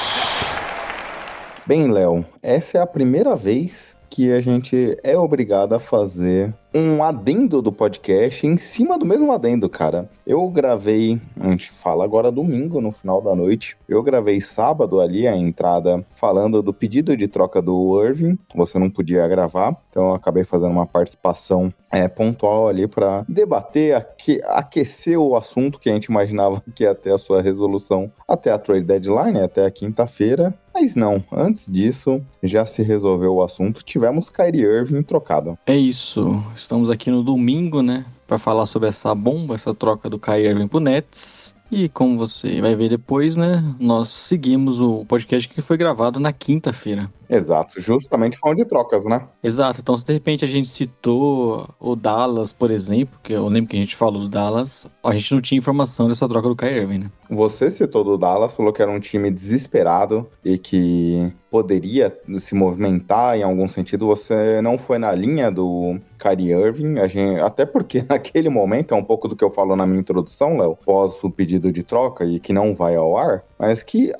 [1.65, 7.03] Bem, Léo, essa é a primeira vez que a gente é obrigado a fazer um
[7.03, 10.09] adendo do podcast em cima do mesmo adendo, cara.
[10.25, 13.77] Eu gravei, a gente fala agora domingo, no final da noite.
[13.87, 18.37] Eu gravei sábado ali a entrada falando do pedido de troca do Irving.
[18.55, 23.95] Você não podia gravar, então eu acabei fazendo uma participação é, pontual ali para debater,
[23.95, 28.49] aque, aquecer o assunto que a gente imaginava que ia ter a sua resolução até
[28.51, 30.53] a trade deadline, até a quinta-feira.
[30.75, 33.81] Mas não, antes disso, já se resolveu o assunto.
[33.81, 35.57] Tivemos Kyrie Irving trocado.
[35.65, 36.43] É isso.
[36.53, 38.03] Estamos aqui no domingo, né?
[38.27, 41.55] Para falar sobre essa bomba, essa troca do Kyrie Irving pro Nets.
[41.71, 43.63] E como você vai ver depois, né?
[43.79, 47.09] Nós seguimos o podcast que foi gravado na quinta-feira.
[47.27, 49.27] Exato, justamente falando de trocas, né?
[49.41, 53.71] Exato, então se de repente a gente citou o Dallas, por exemplo, que eu lembro
[53.71, 56.81] que a gente falou do Dallas, a gente não tinha informação dessa troca do Kyrie
[56.81, 57.11] Irving, né?
[57.29, 63.37] Você citou do Dallas, falou que era um time desesperado e que poderia se movimentar
[63.37, 64.07] em algum sentido.
[64.07, 69.03] Você não foi na linha do Kyrie Irving, gente, até porque naquele momento, é um
[69.03, 72.39] pouco do que eu falo na minha introdução, Léo, pós o pedido de troca e
[72.39, 74.11] que não vai ao ar, mas que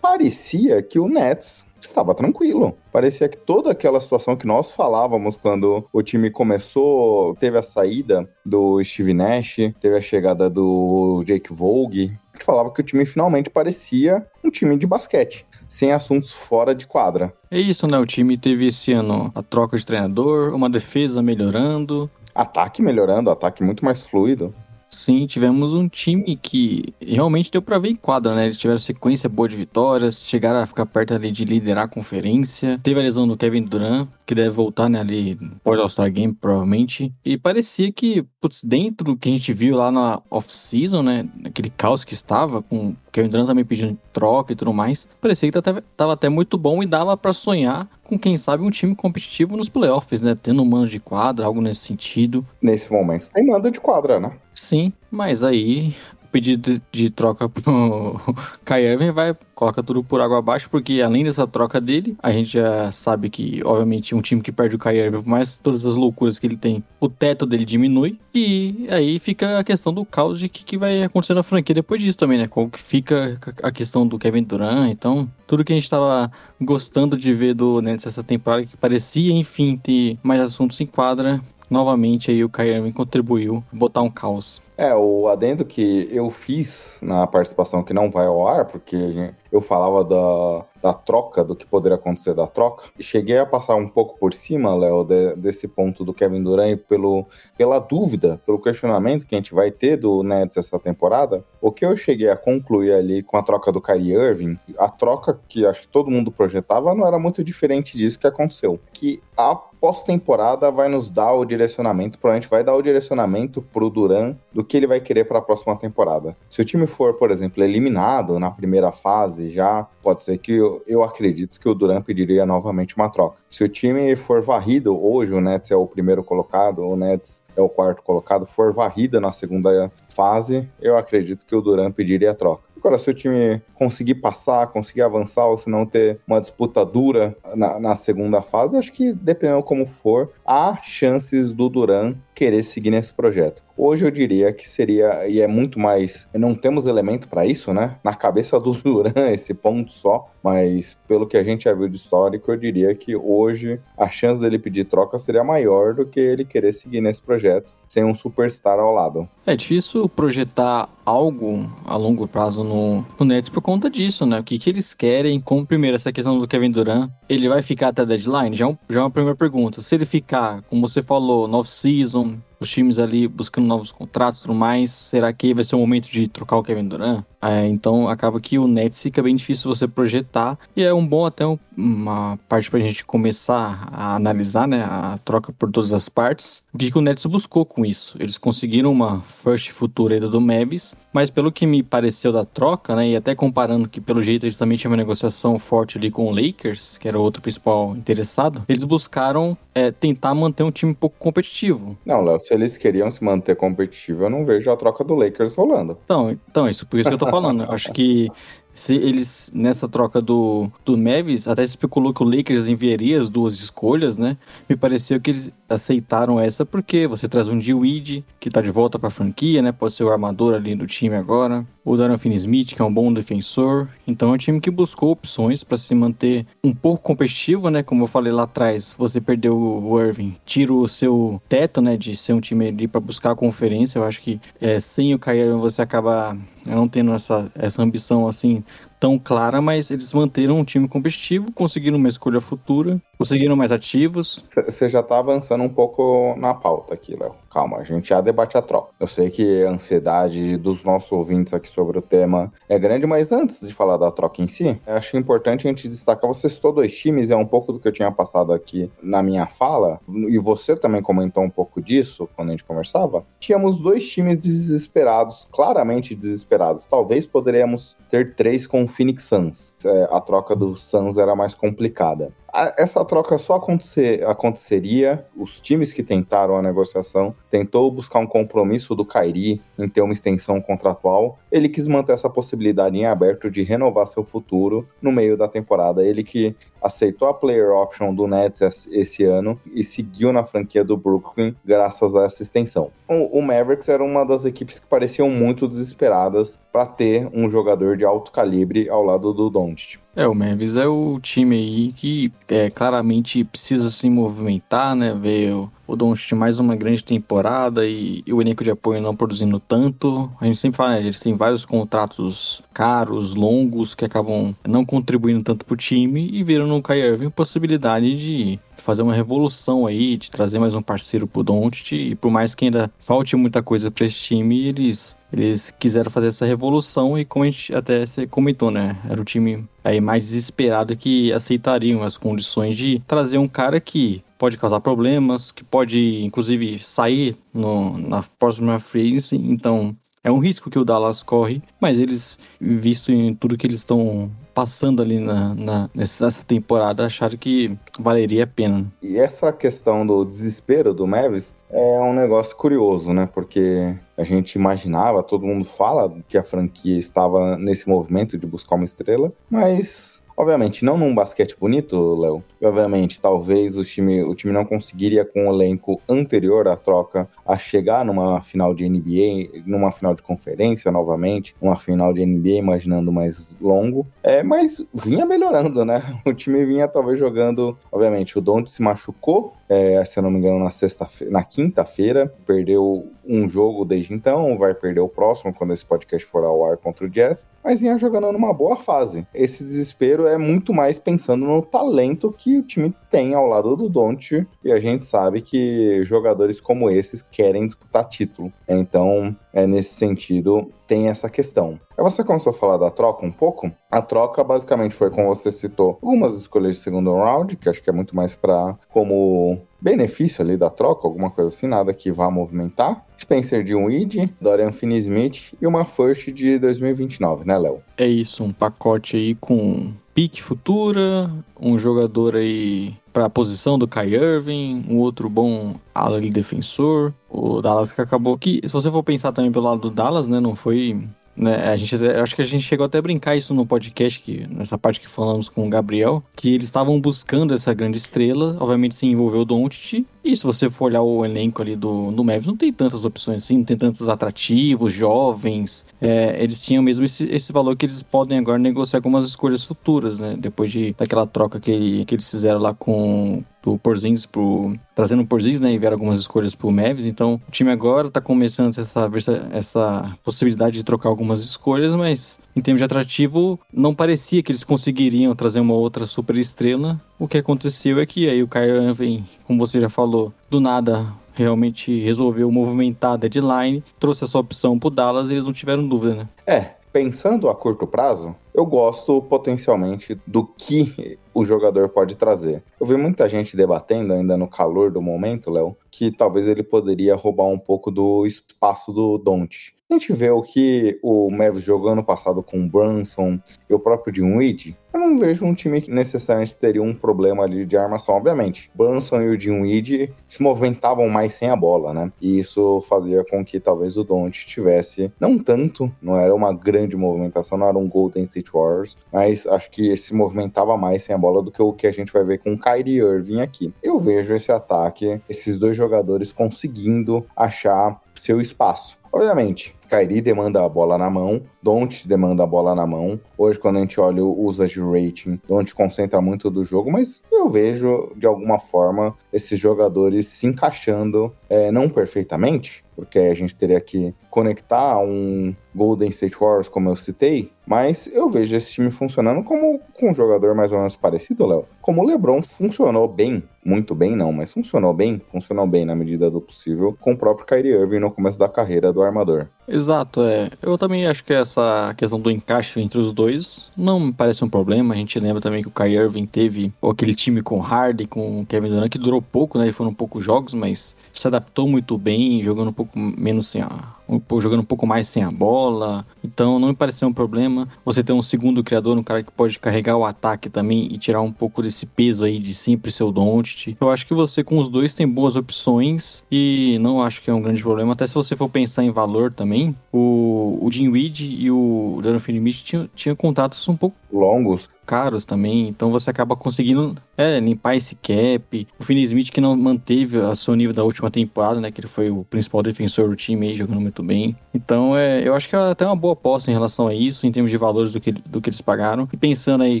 [0.00, 2.76] parecia que o Nets estava tranquilo.
[2.92, 8.28] Parecia que toda aquela situação que nós falávamos quando o time começou, teve a saída
[8.44, 14.26] do Steve Nash, teve a chegada do Jake Vogue, falava que o time finalmente parecia
[14.42, 17.32] um time de basquete sem assuntos fora de quadra.
[17.50, 17.98] É isso, né?
[17.98, 22.10] O time teve esse ano a troca de treinador, uma defesa melhorando.
[22.34, 24.54] Ataque melhorando, ataque muito mais fluido.
[24.92, 28.44] Sim, tivemos um time que realmente deu para ver em quadra, né?
[28.44, 32.78] Eles tiveram sequência boa de vitórias, chegaram a ficar perto ali de liderar a conferência.
[32.82, 37.12] Teve a lesão do Kevin Durant, que deve voltar, né, ali pós All-Star Game, provavelmente.
[37.24, 41.70] E parecia que, putz, dentro do que a gente viu lá na off-season, né, aquele
[41.70, 45.60] caos que estava, com o Kevin Durant também pedindo troca e tudo mais, parecia que
[45.96, 49.68] tava até muito bom e dava para sonhar com, quem sabe, um time competitivo nos
[49.68, 50.36] playoffs, né?
[50.40, 52.46] Tendo um mando de quadra, algo nesse sentido.
[52.60, 54.32] Nesse momento tem mando de quadra, né?
[54.62, 58.20] Sim, mas aí o pedido de troca pro
[58.70, 62.90] Irving vai coloca tudo por água abaixo, porque além dessa troca dele, a gente já
[62.90, 66.46] sabe que, obviamente, um time que perde o Irving, por mais todas as loucuras que
[66.46, 70.64] ele tem, o teto dele diminui, e aí fica a questão do caos de que,
[70.64, 72.48] que vai acontecer na franquia depois disso também, né?
[72.48, 77.16] Como que fica a questão do Kevin Durant, então, tudo que a gente tava gostando
[77.16, 81.40] de ver do Nets essa temporada, que parecia, enfim, ter mais assuntos em quadra,
[81.72, 84.60] novamente aí o Kyrie contribuiu botar um caos.
[84.76, 89.60] É, o adendo que eu fiz na participação que não vai ao ar, porque eu
[89.60, 92.90] falava da da troca, do que poderia acontecer da troca.
[92.98, 97.24] Cheguei a passar um pouco por cima, Léo, de, desse ponto do Kevin Durant pelo,
[97.56, 101.44] pela dúvida, pelo questionamento que a gente vai ter do Nets essa temporada.
[101.60, 105.38] O que eu cheguei a concluir ali com a troca do Kyrie Irving, a troca
[105.48, 108.80] que acho que todo mundo projetava não era muito diferente disso que aconteceu.
[109.02, 114.36] Que a pós-temporada vai nos dar o direcionamento, provavelmente vai dar o direcionamento pro Duran
[114.52, 116.36] do que ele vai querer para a próxima temporada.
[116.48, 120.80] Se o time for, por exemplo, eliminado na primeira fase, já pode ser que eu,
[120.86, 123.42] eu acredito que o Duran pediria novamente uma troca.
[123.50, 127.60] Se o time for varrido, hoje o Nets é o primeiro colocado, o Nets é
[127.60, 132.34] o quarto colocado, for varrida na segunda fase, eu acredito que o Duran pediria a
[132.36, 132.71] troca.
[132.82, 137.36] Agora, se o time conseguir passar, conseguir avançar, ou se não ter uma disputa dura
[137.54, 142.90] na, na segunda fase, acho que dependendo como for, há chances do Duran querer seguir
[142.90, 143.62] nesse projeto.
[143.84, 147.96] Hoje eu diria que seria, e é muito mais, não temos elemento para isso, né?
[148.04, 151.96] Na cabeça do Duran, esse ponto só, mas pelo que a gente já viu de
[151.96, 156.44] histórico, eu diria que hoje a chance dele pedir troca seria maior do que ele
[156.44, 159.28] querer seguir nesse projeto sem um superstar ao lado.
[159.44, 164.38] É difícil projetar algo a longo prazo no, no Nets por conta disso, né?
[164.38, 167.10] O que, que eles querem com, primeiro, essa questão do Kevin Durant.
[167.28, 168.54] Ele vai ficar até a deadline?
[168.54, 169.82] Já, é um, já é uma primeira pergunta.
[169.82, 174.42] Se ele ficar, como você falou, no season os times ali buscando novos contratos e
[174.42, 177.24] tudo mais, será que vai ser o momento de trocar o Kevin Durant?
[177.42, 181.26] É, então acaba que o Nets fica bem difícil você projetar e é um bom
[181.26, 181.44] até
[181.76, 186.62] uma parte para a gente começar a analisar, né, a troca por todas as partes.
[186.72, 188.16] O que, que o Nets buscou com isso?
[188.20, 193.08] Eles conseguiram uma first futura do Mavis, mas pelo que me pareceu da troca, né,
[193.08, 196.30] e até comparando que pelo jeito eles também tinham uma negociação forte ali com o
[196.30, 200.94] Lakers, que era o outro principal interessado, eles buscaram é, tentar manter um time um
[200.94, 201.96] pouco competitivo.
[202.04, 205.54] Não, Léo, se eles queriam se manter competitivo, eu não vejo a troca do Lakers
[205.54, 205.98] rolando.
[206.04, 207.72] Então, então isso por isso que eu tô falando.
[207.72, 208.30] Acho que
[208.74, 213.28] se eles, nessa troca do, do Mavis, até se especulou que o Lakers enviaria as
[213.28, 214.36] duas escolhas, né?
[214.68, 218.98] Me pareceu que eles aceitaram essa porque você traz um D-Weed, que tá de volta
[218.98, 219.72] pra franquia, né?
[219.72, 221.66] Pode ser o armador ali do time agora.
[221.84, 223.88] O Darren Finney-Smith, que é um bom defensor.
[224.06, 227.82] Então é um time que buscou opções para se manter um pouco competitivo, né?
[227.82, 231.96] Como eu falei lá atrás, você perdeu o Irving, tira o seu teto, né?
[231.96, 233.98] De ser um time ali para buscar a conferência.
[233.98, 238.64] Eu acho que é, sem o Kyrie você acaba não tendo essa, essa ambição assim
[239.02, 244.44] tão clara, mas eles manteram um time competitivo, conseguiram uma escolha futura, conseguiram mais ativos.
[244.54, 247.34] Você já tá avançando um pouco na pauta aqui, Léo.
[247.50, 248.92] Calma, a gente já debate a troca.
[249.00, 253.32] Eu sei que a ansiedade dos nossos ouvintes aqui sobre o tema é grande, mas
[253.32, 256.96] antes de falar da troca em si, acho importante a gente destacar, você citou dois
[256.96, 260.76] times, é um pouco do que eu tinha passado aqui na minha fala, e você
[260.76, 263.24] também comentou um pouco disso quando a gente conversava.
[263.40, 266.86] Tínhamos dois times desesperados, claramente desesperados.
[266.86, 269.74] Talvez poderíamos ter três com Phoenix Suns.
[269.84, 272.32] É, a troca do Suns era mais complicada.
[272.76, 278.94] Essa troca só acontecer, aconteceria, os times que tentaram a negociação tentou buscar um compromisso
[278.94, 281.38] do Kairi em ter uma extensão contratual.
[281.50, 286.04] Ele quis manter essa possibilidade em aberto de renovar seu futuro no meio da temporada.
[286.04, 290.96] Ele que aceitou a player option do Nets esse ano e seguiu na franquia do
[290.96, 292.90] Brooklyn graças a essa extensão.
[293.08, 297.96] O, o Mavericks era uma das equipes que pareciam muito desesperadas para ter um jogador
[297.96, 300.01] de alto calibre ao lado do Doncic.
[300.14, 305.14] É, o Mavis é o time aí que é, claramente precisa se movimentar, né?
[305.14, 309.16] Ver o, o Doncic mais uma grande temporada e, e, o elenco de apoio não
[309.16, 310.30] produzindo tanto.
[310.38, 315.42] A gente sempre fala, né, eles têm vários contratos caros, longos, que acabam não contribuindo
[315.42, 320.30] tanto pro time e viram no Kyrie Irving possibilidade de fazer uma revolução aí, de
[320.30, 324.04] trazer mais um parceiro pro Doncic e por mais que ainda falte muita coisa para
[324.04, 328.96] esse time, eles eles quiseram fazer essa revolução e como a gente até comentou, né?
[329.08, 334.22] Era o time aí mais desesperado que aceitariam as condições de trazer um cara que
[334.38, 340.70] pode causar problemas, que pode inclusive sair no, na próxima phase, então é um risco
[340.70, 345.54] que o Dallas corre, mas eles, visto em tudo que eles estão passando ali na,
[345.54, 348.86] na, nessa temporada, acharam que valeria a pena.
[349.02, 353.28] E essa questão do desespero do Mavis é um negócio curioso, né?
[353.32, 358.76] Porque a gente imaginava, todo mundo fala que a franquia estava nesse movimento de buscar
[358.76, 362.42] uma estrela, mas Obviamente, não num basquete bonito, Léo.
[362.62, 367.58] Obviamente, talvez o time, o time não conseguiria, com o elenco anterior à troca, a
[367.58, 373.12] chegar numa final de NBA, numa final de conferência novamente, uma final de NBA, imaginando
[373.12, 374.06] mais longo.
[374.22, 376.02] É, mas vinha melhorando, né?
[376.24, 377.76] O time vinha talvez jogando.
[377.90, 382.32] Obviamente, o Don't se machucou é, se eu não me engano, na sexta na quinta-feira,
[382.46, 386.76] perdeu um jogo desde então, vai perder o próximo quando esse podcast for ao ar
[386.76, 389.26] contra o Jazz, mas vinha jogando numa boa fase.
[389.32, 393.88] Esse desespero é muito mais pensando no talento que o time tem ao lado do
[393.88, 398.52] Don't, e a gente sabe que jogadores como esses querem disputar título.
[398.68, 401.78] Então, é nesse sentido, tem essa questão.
[401.96, 403.70] Você começou a falar da troca um pouco.
[403.90, 407.90] A troca basicamente foi, como você citou, algumas escolhas de segundo round, que acho que
[407.90, 412.30] é muito mais para como benefício ali da troca, alguma coisa assim, nada que vá
[412.30, 413.04] movimentar.
[413.20, 417.82] Spencer de um id, Dorian Finney-Smith e uma first de 2029, né, Léo?
[417.96, 421.30] É isso, um pacote aí com pique futura,
[421.60, 427.12] um jogador aí para a posição do Kai Irving, um outro bom ala defensor.
[427.28, 430.40] O Dallas que acabou que, se você for pensar também pelo lado do Dallas, né,
[430.40, 431.06] não foi
[431.36, 434.46] né, a gente, acho que a gente chegou até a brincar isso no podcast, que,
[434.48, 438.94] nessa parte que falamos com o Gabriel, que eles estavam buscando essa grande estrela, obviamente
[438.94, 442.46] se envolveu o Doncic, e se você for olhar o elenco ali do, do Mavis,
[442.46, 445.84] não tem tantas opções assim, não tem tantos atrativos, jovens.
[446.00, 449.64] É, eles tinham mesmo esse, esse valor que eles podem agora negociar com umas escolhas
[449.64, 450.36] futuras, né?
[450.38, 455.26] Depois de, daquela troca que, que eles fizeram lá com do Porzingis pro trazendo o
[455.26, 459.10] Porzingis, né, e vieram algumas escolhas pro Mavis, então o time agora tá começando essa
[459.52, 464.64] essa possibilidade de trocar algumas escolhas, mas em termos de atrativo, não parecia que eles
[464.64, 467.00] conseguiriam trazer uma outra super estrela.
[467.18, 471.06] O que aconteceu é que aí o Kyrie vem, como você já falou, do nada
[471.34, 476.14] realmente resolveu movimentar a deadline, trouxe essa opção pro Dallas e eles não tiveram dúvida,
[476.14, 476.28] né?
[476.46, 482.62] É, pensando a curto prazo, eu gosto potencialmente do que o jogador pode trazer.
[482.78, 487.16] Eu vi muita gente debatendo ainda no calor do momento, Léo, que talvez ele poderia
[487.16, 489.74] roubar um pouco do espaço do Don't.
[489.92, 493.38] A gente vê o que o Mavis jogou ano passado com o Brunson
[493.68, 497.66] e o próprio Dinwiddie, eu não vejo um time que necessariamente teria um problema ali
[497.66, 498.70] de armação, obviamente.
[498.74, 502.10] Brunson e o Dinwiddie se movimentavam mais sem a bola, né?
[502.18, 506.96] E isso fazia com que talvez o Don't tivesse, não tanto, não era uma grande
[506.96, 511.18] movimentação, não era um Golden State Warriors, mas acho que se movimentava mais sem a
[511.18, 513.74] bola do que o que a gente vai ver com o Kyrie Irving aqui.
[513.82, 519.01] Eu vejo esse ataque, esses dois jogadores conseguindo achar seu espaço.
[519.12, 523.20] Obviamente, Kairi demanda a bola na mão, Don't demanda a bola na mão.
[523.36, 527.46] Hoje, quando a gente olha os de rating, Don't concentra muito do jogo, mas eu
[527.46, 533.82] vejo, de alguma forma, esses jogadores se encaixando, é, não perfeitamente, porque a gente teria
[533.82, 539.44] que conectar um Golden State Warriors, como eu citei, mas eu vejo esse time funcionando
[539.44, 541.66] como com um jogador mais ou menos parecido, Léo.
[541.82, 546.30] Como o LeBron funcionou bem, muito bem não, mas funcionou bem, funcionou bem na medida
[546.30, 549.46] do possível com o próprio Kyrie Irving no começo da carreira do armador.
[549.68, 550.50] Exato, é.
[550.60, 554.48] Eu também acho que essa questão do encaixe entre os dois não me parece um
[554.48, 554.94] problema.
[554.94, 558.70] A gente lembra também que o Kyrie Irving teve aquele time com Harden, com Kevin
[558.70, 559.68] Durant, que durou pouco, né?
[559.68, 563.94] E foram poucos jogos, mas se adaptou muito bem, jogando um pouco menos sem a,
[564.40, 566.04] jogando um pouco mais sem a bola.
[566.22, 567.68] Então não me pareceu um problema.
[567.84, 571.20] Você ter um segundo criador, um cara que pode carregar o ataque também e tirar
[571.20, 573.12] um pouco desse peso aí de sempre ser o
[573.54, 573.76] Doncic.
[573.80, 577.34] Eu acho que você com os dois tem boas opções e não acho que é
[577.34, 577.92] um grande problema.
[577.92, 582.18] Até se você for pensar em valor também, o, o Jim Weed e o Darren
[582.18, 587.94] Finney tinham, contatos um pouco longos caros também, então você acaba conseguindo é, limpar esse
[587.96, 588.66] cap.
[588.78, 591.88] O Finney Smith que não manteve a seu nível da última temporada, né, que ele
[591.88, 594.36] foi o principal defensor do time aí, jogando muito bem.
[594.54, 597.32] Então, é, eu acho que é até uma boa aposta em relação a isso, em
[597.32, 599.08] termos de valores do que, do que eles pagaram.
[599.12, 599.80] E pensando aí,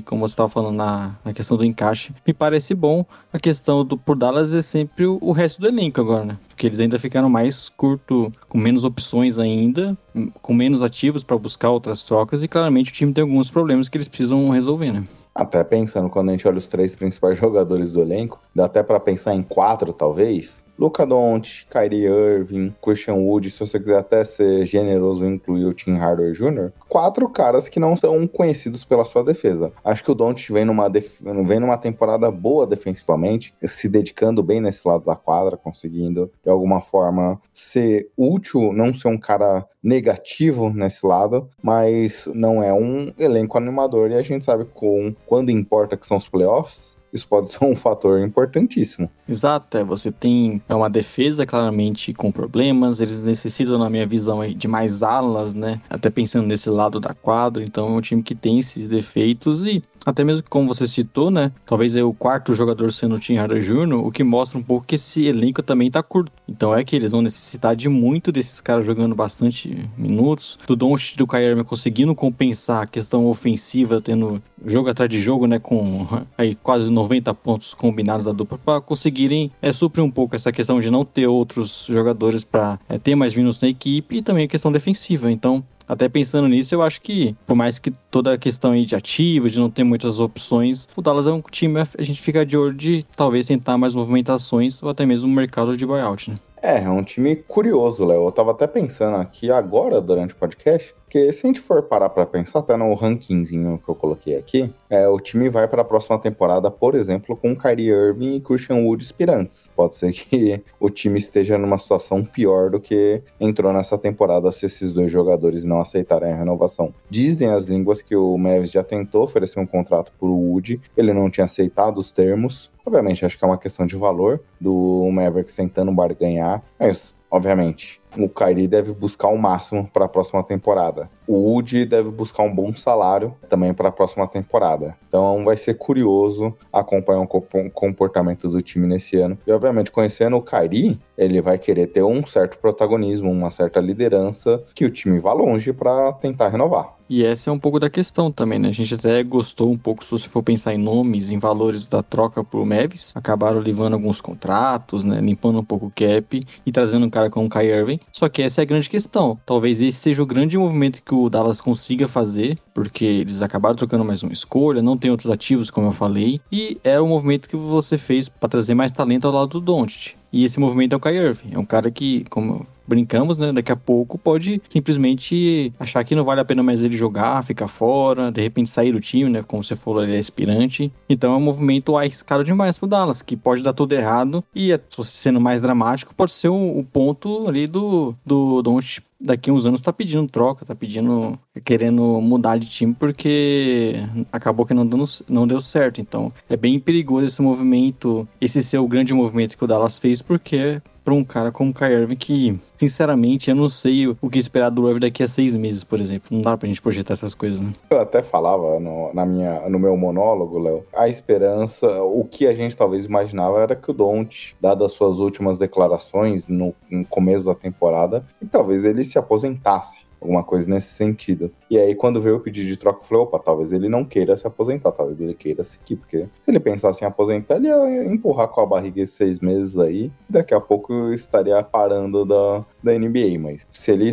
[0.00, 3.04] como você estava falando na, na questão do encaixe, me parece bom.
[3.32, 6.38] A questão do por Dallas é sempre o, o resto do elenco agora, né?
[6.52, 9.96] Porque eles ainda ficaram mais curto, com menos opções ainda,
[10.40, 13.96] com menos ativos para buscar outras trocas e claramente o time tem alguns problemas que
[13.96, 15.04] eles precisam resolver, né?
[15.34, 19.00] Até pensando, quando a gente olha os três principais jogadores do elenco, dá até para
[19.00, 20.62] pensar em quatro, talvez.
[20.82, 25.94] Luca Doncic, Kyrie Irving, Christian Wood, se você quiser até ser generoso incluir o Tim
[25.94, 29.72] Hardaway Jr., quatro caras que não são conhecidos pela sua defesa.
[29.84, 31.20] Acho que o Doncic vem numa, def...
[31.44, 36.80] vem numa temporada boa defensivamente, se dedicando bem nesse lado da quadra, conseguindo de alguma
[36.80, 43.58] forma ser útil, não ser um cara negativo nesse lado, mas não é um elenco
[43.58, 47.64] animador e a gente sabe com quando importa que são os playoffs, isso pode ser
[47.64, 49.10] um fator importantíssimo.
[49.28, 54.40] Exato, é, você tem é uma defesa claramente com problemas, eles necessitam, na minha visão,
[54.46, 55.80] de mais alas, né?
[55.88, 59.82] Até pensando nesse lado da quadra, então é um time que tem esses defeitos e
[60.04, 61.52] até mesmo como você citou, né?
[61.64, 64.86] Talvez é o quarto jogador sendo o Tim Hardaway Jr., o que mostra um pouco
[64.86, 66.32] que esse elenco também tá curto.
[66.48, 70.58] Então é que eles vão necessitar de muito desses caras jogando bastante minutos.
[70.66, 75.58] Do Doncic do Kyrie conseguindo compensar a questão ofensiva, tendo jogo atrás de jogo, né?
[75.58, 76.06] Com
[76.36, 77.01] aí quase 90
[77.42, 81.26] pontos combinados da dupla para conseguirem é, suprir um pouco essa questão de não ter
[81.26, 85.30] outros jogadores para é, ter mais minutos na equipe e também a questão defensiva.
[85.30, 88.94] Então, até pensando nisso, eu acho que, por mais que toda a questão aí de
[88.94, 92.56] ativo, de não ter muitas opções, o Dallas é um time a gente fica de
[92.56, 96.36] olho de talvez tentar mais movimentações ou até mesmo o mercado de buyout, né?
[96.62, 98.24] É, é um time curioso, Léo.
[98.24, 102.08] Eu tava até pensando aqui agora, durante o podcast, porque se a gente for parar
[102.08, 105.84] para pensar, até no rankingzinho que eu coloquei aqui, é, o time vai para a
[105.84, 109.70] próxima temporada, por exemplo, com Kyrie Irving e Christian Wood aspirantes.
[109.76, 114.64] Pode ser que o time esteja numa situação pior do que entrou nessa temporada se
[114.64, 116.94] esses dois jogadores não aceitarem a renovação.
[117.10, 121.12] Dizem as línguas que o Mavis já tentou oferecer um contrato para o Wood, ele
[121.12, 122.70] não tinha aceitado os termos.
[122.86, 128.28] Obviamente, acho que é uma questão de valor do Mavericks tentando barganhar, mas obviamente, o
[128.28, 131.10] Kyrie deve buscar o máximo para a próxima temporada.
[131.26, 134.96] O Woody deve buscar um bom salário também para a próxima temporada.
[135.08, 139.38] Então vai ser curioso acompanhar o comportamento do time nesse ano.
[139.46, 144.62] E obviamente, conhecendo o Kyrie, ele vai querer ter um certo protagonismo, uma certa liderança,
[144.74, 146.96] que o time vá longe para tentar renovar.
[147.08, 148.68] E essa é um pouco da questão também, né?
[148.68, 152.02] A gente até gostou um pouco, se você for pensar em nomes, em valores da
[152.02, 153.12] troca pro Mavis.
[153.14, 155.20] Acabaram levando alguns contratos, né?
[155.20, 158.00] Limpando um pouco o cap e trazendo um cara como o Kai Irving.
[158.12, 159.38] Só que essa é a grande questão.
[159.44, 164.04] Talvez esse seja o grande movimento que o Dallas consiga fazer, porque eles acabaram trocando
[164.04, 166.40] mais uma escolha, não tem outros ativos, como eu falei.
[166.50, 169.60] E era é o movimento que você fez para trazer mais talento ao lado do
[169.60, 170.14] Doncic.
[170.32, 171.50] E esse movimento é o Kai Irving.
[171.52, 173.52] É um cara que, como brincamos, né?
[173.52, 177.68] Daqui a pouco pode simplesmente achar que não vale a pena mais ele jogar, ficar
[177.68, 179.42] fora, de repente sair do time, né?
[179.42, 180.92] Como você falou, ele é aspirante.
[181.08, 184.44] Então é um movimento arriscado demais pro Dallas, que pode dar tudo errado.
[184.54, 189.52] E sendo mais dramático, pode ser o, o ponto ali do, do Don't daqui a
[189.52, 193.94] uns anos tá pedindo troca, tá pedindo, querendo mudar de time porque
[194.32, 196.00] acabou que não, dando, não deu certo.
[196.00, 200.20] Então é bem perigoso esse movimento, esse ser o grande movimento que o Dallas fez,
[200.20, 204.38] porque para um cara como o Kai Irving que, sinceramente, eu não sei o que
[204.38, 206.28] esperar do Irving daqui a seis meses, por exemplo.
[206.30, 207.72] Não dá pra gente projetar essas coisas, né?
[207.90, 212.54] Eu até falava no, na minha, no meu monólogo, Léo, a esperança, o que a
[212.54, 217.44] gente talvez imaginava era que o Don't, dadas as suas últimas declarações no, no começo
[217.44, 221.50] da temporada, talvez ele se aposentasse alguma coisa nesse sentido.
[221.68, 224.36] E aí, quando veio o pedido de troca, eu falei, opa, talvez ele não queira
[224.36, 228.48] se aposentar, talvez ele queira seguir, porque se ele pensasse em aposentar, ele ia empurrar
[228.48, 232.96] com a barriga esses seis meses aí, daqui a pouco eu estaria parando da, da
[232.96, 234.12] NBA, mas se ele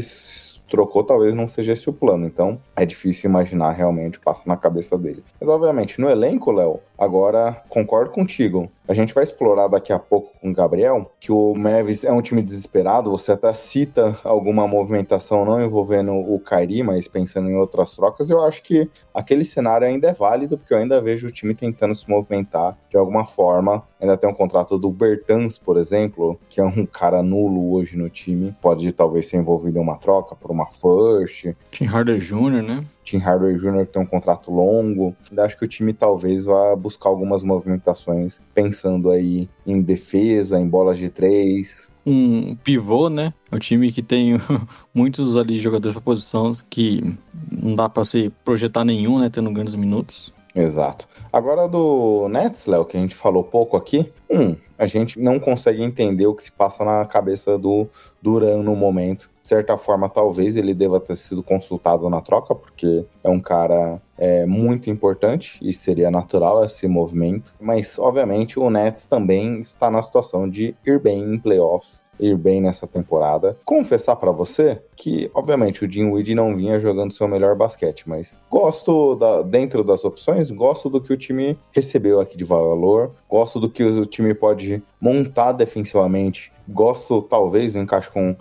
[0.69, 2.25] trocou, talvez não seja esse o plano.
[2.25, 5.23] Então, é difícil imaginar realmente o que passa na cabeça dele.
[5.39, 8.71] Mas, obviamente, no elenco, Léo, agora concordo contigo.
[8.89, 12.23] A gente vai explorar daqui a pouco com o Gabriel que o Mavis é um
[12.23, 13.11] time desesperado.
[13.11, 18.31] Você até cita alguma movimentação não envolvendo o Kairi, mas pensando em outras trocas.
[18.31, 21.93] Eu acho que aquele cenário ainda é válido, porque eu ainda vejo o time tentando
[21.93, 23.83] se movimentar de alguma forma.
[24.01, 28.09] Ainda tem um contrato do Bertans, por exemplo, que é um cara nulo hoje no
[28.09, 28.57] time.
[28.59, 31.53] Pode talvez ser envolvido em uma troca por uma first.
[31.69, 32.83] Tim Harder Jr., né?
[33.09, 33.85] Tim Hardaway Jr.
[33.87, 35.15] que tem um contrato longo.
[35.29, 40.67] Ainda acho que o time talvez vá buscar algumas movimentações, pensando aí em defesa, em
[40.67, 41.91] bolas de três.
[42.05, 43.33] Um pivô, né?
[43.51, 44.33] É um time que tem
[44.93, 47.15] muitos ali jogadores para posição que
[47.51, 49.29] não dá para se projetar nenhum, né?
[49.29, 50.33] Tendo grandes minutos.
[50.55, 51.07] Exato.
[51.31, 54.11] Agora do Nets, Léo, que a gente falou pouco aqui.
[54.29, 57.87] Um, a gente não consegue entender o que se passa na cabeça do
[58.21, 59.29] Duran no momento.
[59.41, 64.01] De certa forma, talvez ele deva ter sido consultado na troca, porque é um cara
[64.19, 67.55] é, muito importante e seria natural esse movimento.
[67.59, 72.61] Mas, obviamente, o Nets também está na situação de ir bem em playoffs ir bem
[72.61, 73.57] nessa temporada.
[73.63, 79.15] Confessar para você que, obviamente, o Weed não vinha jogando seu melhor basquete, mas gosto
[79.15, 83.69] da, dentro das opções, gosto do que o time recebeu aqui de valor, gosto do
[83.69, 86.51] que o time pode montar defensivamente.
[86.67, 88.35] Gosto, talvez, do encaixe com,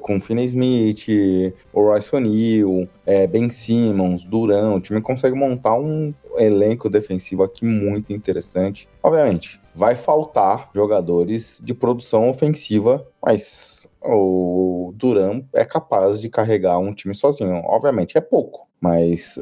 [0.00, 1.06] com Finney Smith,
[1.72, 4.76] o Royce O'Neal, é, Ben Simmons, Durão.
[4.76, 8.88] O time consegue montar um elenco defensivo aqui muito interessante.
[9.02, 16.92] Obviamente, vai faltar jogadores de produção ofensiva, mas o Duran é capaz de carregar um
[16.92, 17.62] time sozinho.
[17.64, 19.38] Obviamente é pouco, mas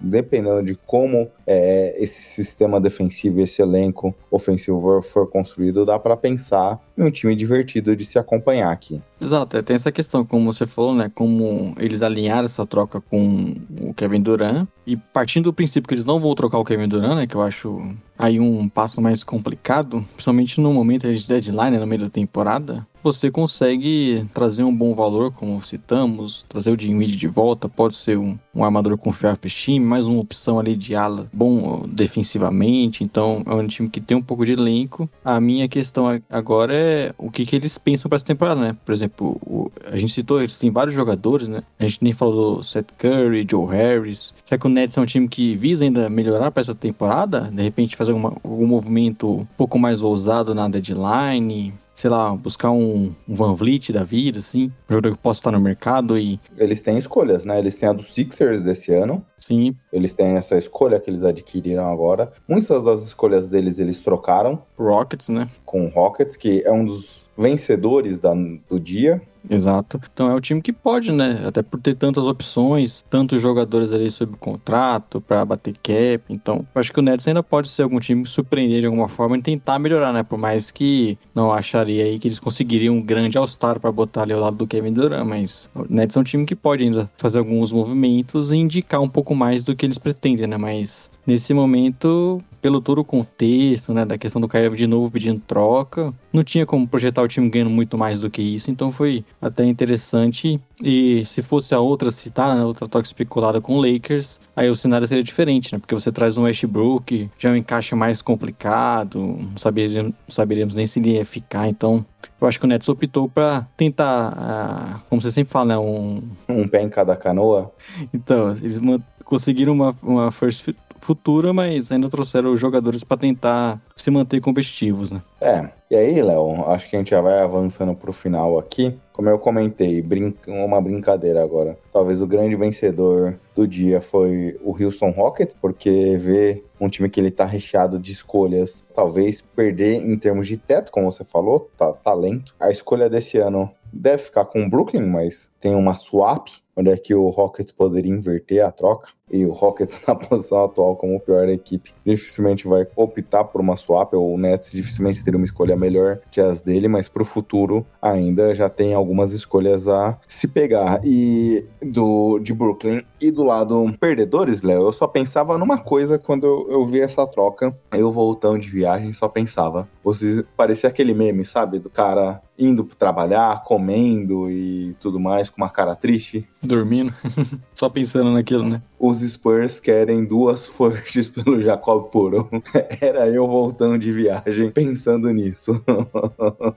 [0.00, 6.80] dependendo de como é, esse sistema defensivo, esse elenco ofensivo for construído, dá para pensar
[6.96, 9.02] em um time divertido de se acompanhar aqui.
[9.20, 11.10] Exato, é, tem essa questão, como você falou, né?
[11.12, 16.04] Como eles alinharam essa troca com o Kevin Durant e partindo do princípio que eles
[16.04, 17.26] não vão trocar o Kevin Durant, né?
[17.26, 21.86] Que eu acho aí um passo mais complicado, principalmente no momento de deadline, né, no
[21.88, 27.28] meio da temporada você consegue trazer um bom valor, como citamos, trazer o Dinwiddie de
[27.28, 31.28] volta, pode ser um, um armador confiável para time, mais uma opção ali de ala
[31.32, 33.04] bom defensivamente.
[33.04, 35.08] Então é um time que tem um pouco de elenco.
[35.24, 38.76] A minha questão agora é o que, que eles pensam para essa temporada, né?
[38.84, 41.62] Por exemplo, o, a gente citou, eles têm vários jogadores, né?
[41.78, 44.34] A gente nem falou do Seth Curry, Joe Harris.
[44.44, 47.42] Será que o Nets é um time que visa ainda melhorar para essa temporada?
[47.52, 51.72] De repente fazer alguma, algum movimento um pouco mais ousado na deadline?
[51.96, 55.50] Sei lá, buscar um, um Van Vliet da vida, assim, um jogador que possa estar
[55.50, 56.38] no mercado e...
[56.58, 57.58] Eles têm escolhas, né?
[57.58, 59.24] Eles têm a dos Sixers desse ano.
[59.38, 59.74] Sim.
[59.90, 62.30] Eles têm essa escolha que eles adquiriram agora.
[62.46, 64.62] Muitas das escolhas deles eles trocaram.
[64.78, 65.48] Rockets, né?
[65.64, 68.34] Com o Rockets, que é um dos vencedores da,
[68.68, 69.22] do dia.
[69.48, 70.00] Exato.
[70.12, 71.42] Então é um time que pode, né?
[71.46, 76.24] Até por ter tantas opções, tantos jogadores ali sob contrato para bater cap.
[76.28, 79.08] Então, eu acho que o Nets ainda pode ser algum time que surpreender de alguma
[79.08, 80.22] forma e tentar melhorar, né?
[80.22, 84.32] Por mais que não acharia aí que eles conseguiriam um grande All-Star para botar ali
[84.32, 87.38] ao lado do Kevin Durant, mas o Nets é um time que pode ainda fazer
[87.38, 90.56] alguns movimentos e indicar um pouco mais do que eles pretendem, né?
[90.56, 95.40] Mas nesse momento, pelo todo o contexto, né, da questão do Kyrie de novo pedindo
[95.46, 99.24] troca, não tinha como projetar o time ganhando muito mais do que isso, então foi
[99.40, 100.60] até interessante.
[100.82, 104.74] E se fosse a outra citada, né, outra troca especulada com o Lakers, aí o
[104.74, 105.78] cenário seria diferente, né?
[105.78, 110.74] Porque você traz um Westbrook, já é um encaixe mais complicado, não saberíamos, não saberíamos
[110.74, 112.04] nem se ele ia ficar, então
[112.40, 116.20] eu acho que o Nets optou para tentar, uh, como você sempre fala, né, um...
[116.48, 117.70] Um pé em cada canoa.
[118.12, 118.80] Então, eles
[119.24, 125.22] conseguiram uma, uma first futura, mas ainda trouxeram jogadores para tentar se manter competitivos, né?
[125.40, 125.68] É.
[125.88, 128.98] E aí, Léo, acho que a gente já vai avançando pro final aqui.
[129.12, 131.78] Como eu comentei, brin uma brincadeira agora.
[131.92, 137.20] Talvez o grande vencedor do dia foi o Houston Rockets, porque ver um time que
[137.20, 141.92] ele tá recheado de escolhas, talvez perder em termos de teto, como você falou, tá,
[141.92, 142.54] talento.
[142.58, 146.46] A escolha desse ano deve ficar com o Brooklyn, mas tem uma swap,
[146.76, 149.08] onde é que o Rockets poderia inverter a troca.
[149.28, 154.14] E o Rockets, na posição atual como pior equipe, dificilmente vai optar por uma swap,
[154.14, 157.84] ou o Nets dificilmente teria uma escolha melhor que as dele, mas para o futuro
[158.00, 161.00] ainda já tem algumas escolhas a se pegar.
[161.04, 166.46] E do de Brooklyn e do lado perdedores, Léo, eu só pensava numa coisa quando
[166.46, 167.76] eu, eu vi essa troca.
[167.92, 169.88] Eu voltando de viagem, só pensava.
[170.04, 171.80] Você parecia aquele meme, sabe?
[171.80, 176.46] Do cara indo trabalhar, comendo e tudo mais, com uma cara triste.
[176.66, 177.12] Dormindo.
[177.74, 178.82] Só pensando naquilo, né?
[178.98, 182.48] Os Spurs querem duas fortes pelo Jacob Puro.
[183.00, 185.80] Era eu voltando de viagem pensando nisso.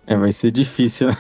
[0.06, 1.16] é, vai ser difícil, né?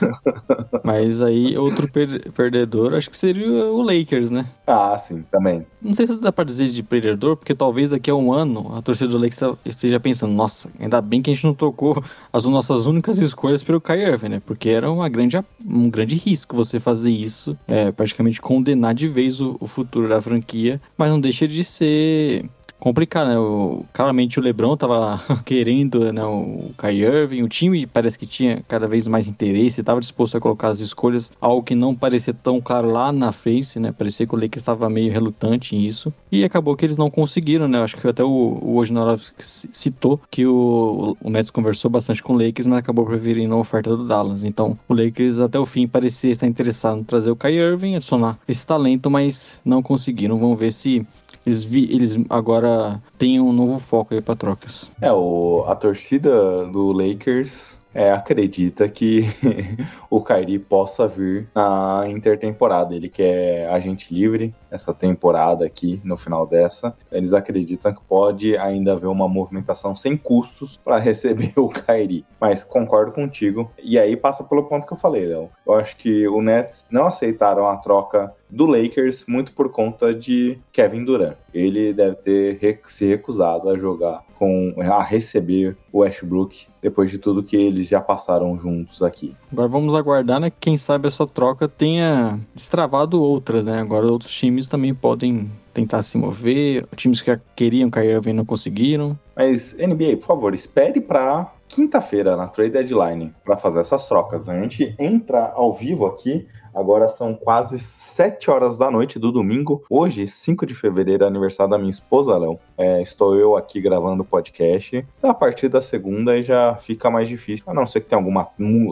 [0.83, 4.45] Mas aí, outro per perdedor, acho que seria o Lakers, né?
[4.67, 5.65] Ah, sim, também.
[5.81, 8.81] Não sei se dá pra dizer de perdedor, porque talvez daqui a um ano a
[8.81, 12.85] torcida do Lakers esteja pensando, nossa, ainda bem que a gente não tocou as nossas
[12.85, 14.41] únicas escolhas pelo Kyrie Irving, né?
[14.45, 19.39] Porque era uma grande, um grande risco você fazer isso, é, praticamente condenar de vez
[19.39, 22.45] o, o futuro da franquia, mas não deixa de ser
[22.79, 23.37] complicado, né?
[23.37, 28.63] O, claramente o LeBron tava querendo né, o Kyrie Irving, o time parece que tinha
[28.67, 32.61] cada vez mais interesse, estava disposto a colocar as escolhas, algo que não parecia tão
[32.61, 33.91] claro lá na frente, né?
[33.91, 37.67] Parecia que o Lakers estava meio relutante em isso, e acabou que eles não conseguiram,
[37.67, 37.79] né?
[37.79, 42.37] Acho que até o, o Wojnarowski citou que o, o Nets conversou bastante com o
[42.37, 44.43] Lakers, mas acabou preferindo a oferta do Dallas.
[44.43, 48.37] Então, o Lakers até o fim parecia estar interessado em trazer o Kyrie Irving, adicionar
[48.47, 50.37] esse talento, mas não conseguiram.
[50.37, 51.05] Vamos ver se
[51.45, 54.89] eles, vi, eles agora têm um novo foco aí para trocas.
[55.01, 59.25] É, o, a torcida do Lakers é, acredita que
[60.09, 62.95] o Kyrie possa vir na intertemporada.
[62.95, 66.95] Ele quer agente livre essa temporada aqui, no final dessa.
[67.11, 72.25] Eles acreditam que pode ainda haver uma movimentação sem custos para receber o Kyrie.
[72.39, 73.71] Mas concordo contigo.
[73.81, 75.49] E aí passa pelo ponto que eu falei, Léo.
[75.65, 80.57] Eu acho que o Nets não aceitaram a troca do Lakers muito por conta de
[80.71, 81.35] Kevin Durant.
[81.53, 87.43] Ele deve ter se recusado a jogar com a receber o Westbrook depois de tudo
[87.43, 89.35] que eles já passaram juntos aqui.
[89.51, 90.51] Agora vamos aguardar, né?
[90.59, 93.79] Quem sabe essa troca tenha destravado outras, né?
[93.79, 99.17] Agora outros times também podem tentar se mover, times que queriam cair Irving não conseguiram.
[99.35, 104.49] Mas NBA, por favor, espere para quinta-feira na trade deadline para fazer essas trocas.
[104.49, 109.83] A gente entra ao vivo aqui Agora são quase 7 horas da noite do domingo.
[109.89, 112.59] Hoje, 5 de fevereiro, é aniversário da minha esposa, Léo.
[112.77, 115.05] É, estou eu aqui gravando o podcast.
[115.21, 117.63] A partir da segunda aí já fica mais difícil.
[117.67, 118.47] A não ser que tenha alguma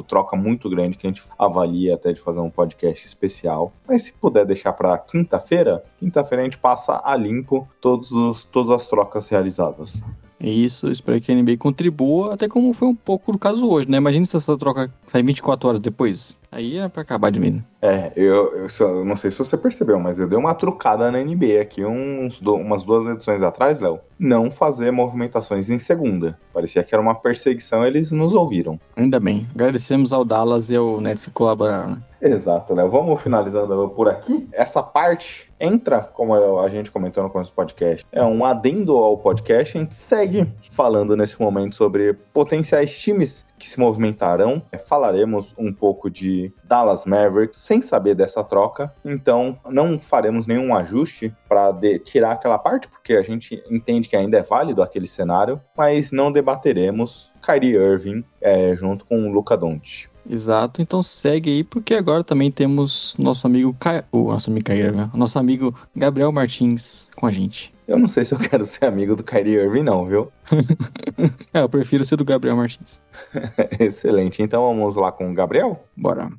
[0.08, 3.72] troca muito grande que a gente avalie até de fazer um podcast especial.
[3.88, 8.72] Mas se puder deixar para quinta-feira, quinta-feira a gente passa a limpo todos os, todas
[8.72, 10.02] as trocas realizadas.
[10.40, 13.90] É isso, espero que a NBA contribua, até como foi um pouco o caso hoje,
[13.90, 13.98] né?
[13.98, 16.38] Imagina se essa troca sair 24 horas depois.
[16.52, 17.64] Aí é pra acabar de mim.
[17.82, 21.20] É, eu, eu, eu não sei se você percebeu, mas eu dei uma trucada na
[21.20, 24.00] NBA aqui uns, do- umas duas edições atrás, Léo.
[24.18, 26.40] Não fazer movimentações em segunda.
[26.52, 28.80] Parecia que era uma perseguição, eles nos ouviram.
[28.96, 29.48] Ainda bem.
[29.54, 31.98] Agradecemos ao Dallas e ao Nets que colaboraram, né?
[32.20, 32.90] Exato, Léo.
[32.90, 34.48] Vamos finalizando por aqui.
[34.52, 39.18] Essa parte entra, como a gente comentou no começo do podcast, é um adendo ao
[39.20, 39.78] podcast.
[39.78, 44.62] A gente segue falando nesse momento sobre potenciais times que se movimentarão.
[44.72, 48.94] É, Falaremos um pouco de Dallas Mavericks sem saber dessa troca.
[49.04, 54.38] Então, não faremos nenhum ajuste para tirar aquela parte, porque a gente entende que ainda
[54.38, 60.10] é válido aquele cenário, mas não debateremos Kyrie Irving é, junto com o Luca Doncic.
[60.30, 64.04] Exato, então segue aí, porque agora também temos nosso amigo Ca...
[64.12, 65.10] o nosso amigo Caio, né?
[65.14, 67.74] Nosso amigo Gabriel Martins com a gente.
[67.88, 70.32] Eu não sei se eu quero ser amigo do Kyrie Irving, não, viu?
[71.54, 73.02] É, eu prefiro ser do Gabriel Martins.
[73.80, 74.44] Excelente.
[74.44, 75.84] Então vamos lá com o Gabriel?
[75.96, 76.30] Bora.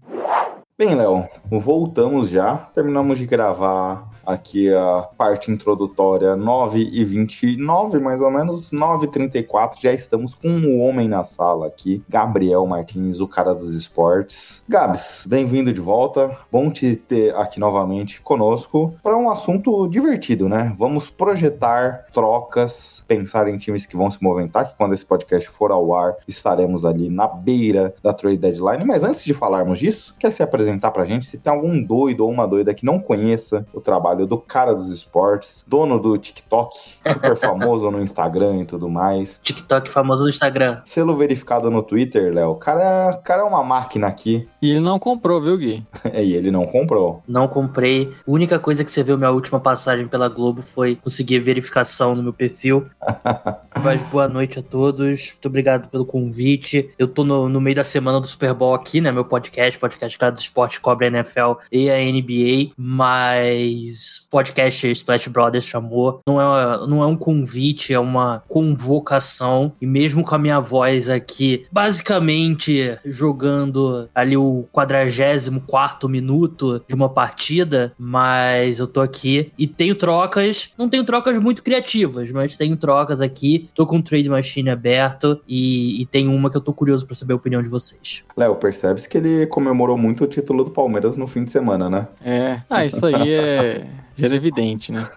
[0.79, 2.57] Bem, Léo, voltamos já.
[2.73, 9.09] Terminamos de gravar aqui a parte introdutória 9 e 29, mais ou menos 9 e
[9.09, 9.81] 34.
[9.81, 14.63] Já estamos com um homem na sala aqui, Gabriel Martins, o cara dos esportes.
[14.69, 16.37] Gabs, bem-vindo de volta.
[16.53, 20.75] Bom te ter aqui novamente conosco para um assunto divertido, né?
[20.77, 25.71] Vamos projetar trocas, pensar em times que vão se movimentar, que quando esse podcast for
[25.71, 28.85] ao ar, estaremos ali na beira da trade deadline.
[28.85, 31.27] Mas antes de falarmos disso, quer se apresentar pra gente?
[31.27, 34.89] Se tem algum doido ou uma doida que não conheça o trabalho do cara dos
[34.89, 39.39] esportes, dono do TikTok, super famoso no Instagram e tudo mais.
[39.43, 40.81] TikTok famoso no Instagram.
[40.85, 42.51] Selo verificado no Twitter, Léo.
[42.51, 44.49] O cara, cara é uma máquina aqui.
[44.61, 45.87] E ele não comprou, viu, Gui?
[46.15, 47.23] e ele não comprou.
[47.27, 48.13] Não comprei.
[48.27, 52.23] A única coisa que você viu minha última passagem pela Globo foi conseguir verificação no
[52.23, 52.87] meu perfil.
[53.83, 55.33] Mas boa noite a todos.
[55.33, 56.91] Muito obrigado pelo convite.
[56.99, 59.13] Eu tô no, no meio da semana do Super Bowl aqui, né?
[59.13, 62.73] Meu podcast, podcast Cara do Esporte, cobre a NFL e a NBA.
[62.77, 66.21] Mas podcast Splash Brothers chamou.
[66.27, 69.73] Não é, não é um convite, é uma convocação.
[69.81, 77.09] E mesmo com a minha voz aqui, basicamente jogando ali o 44 minuto de uma
[77.09, 82.77] partida, mas eu tô aqui e tenho trocas, não tenho trocas muito criativas, mas tenho
[82.77, 86.73] trocas aqui, tô com o Trade Machine aberto e, e tem uma que eu tô
[86.73, 88.25] curioso pra saber a opinião de vocês.
[88.37, 92.09] Léo, percebe-se que ele comemorou muito o título do Palmeiras no fim de semana, né?
[92.25, 92.63] É.
[92.69, 93.87] Ah, isso aí é.
[94.19, 95.09] Já era evidente, né?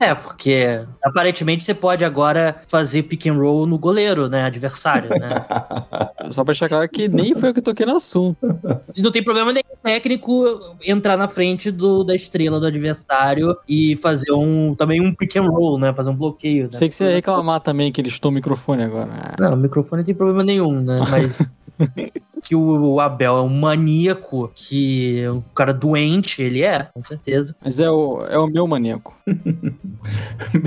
[0.00, 5.44] É, porque aparentemente você pode agora fazer pick and roll no goleiro, né, adversário, né?
[6.30, 8.38] Só pra deixar claro que nem foi eu que toquei no assunto.
[8.96, 13.94] E não tem problema nenhum técnico entrar na frente do, da estrela do adversário e
[13.96, 15.92] fazer um também um pick and roll, né?
[15.92, 16.64] Fazer um bloqueio.
[16.64, 16.70] Né?
[16.72, 19.10] Sei que você ia reclamar também que ele chutou o microfone agora.
[19.38, 20.98] Não, o microfone não tem problema nenhum, né?
[21.10, 21.38] Mas
[22.42, 27.54] que o Abel é um maníaco, que é um cara doente, ele é, com certeza.
[27.62, 29.16] Mas é o, é o meu maníaco.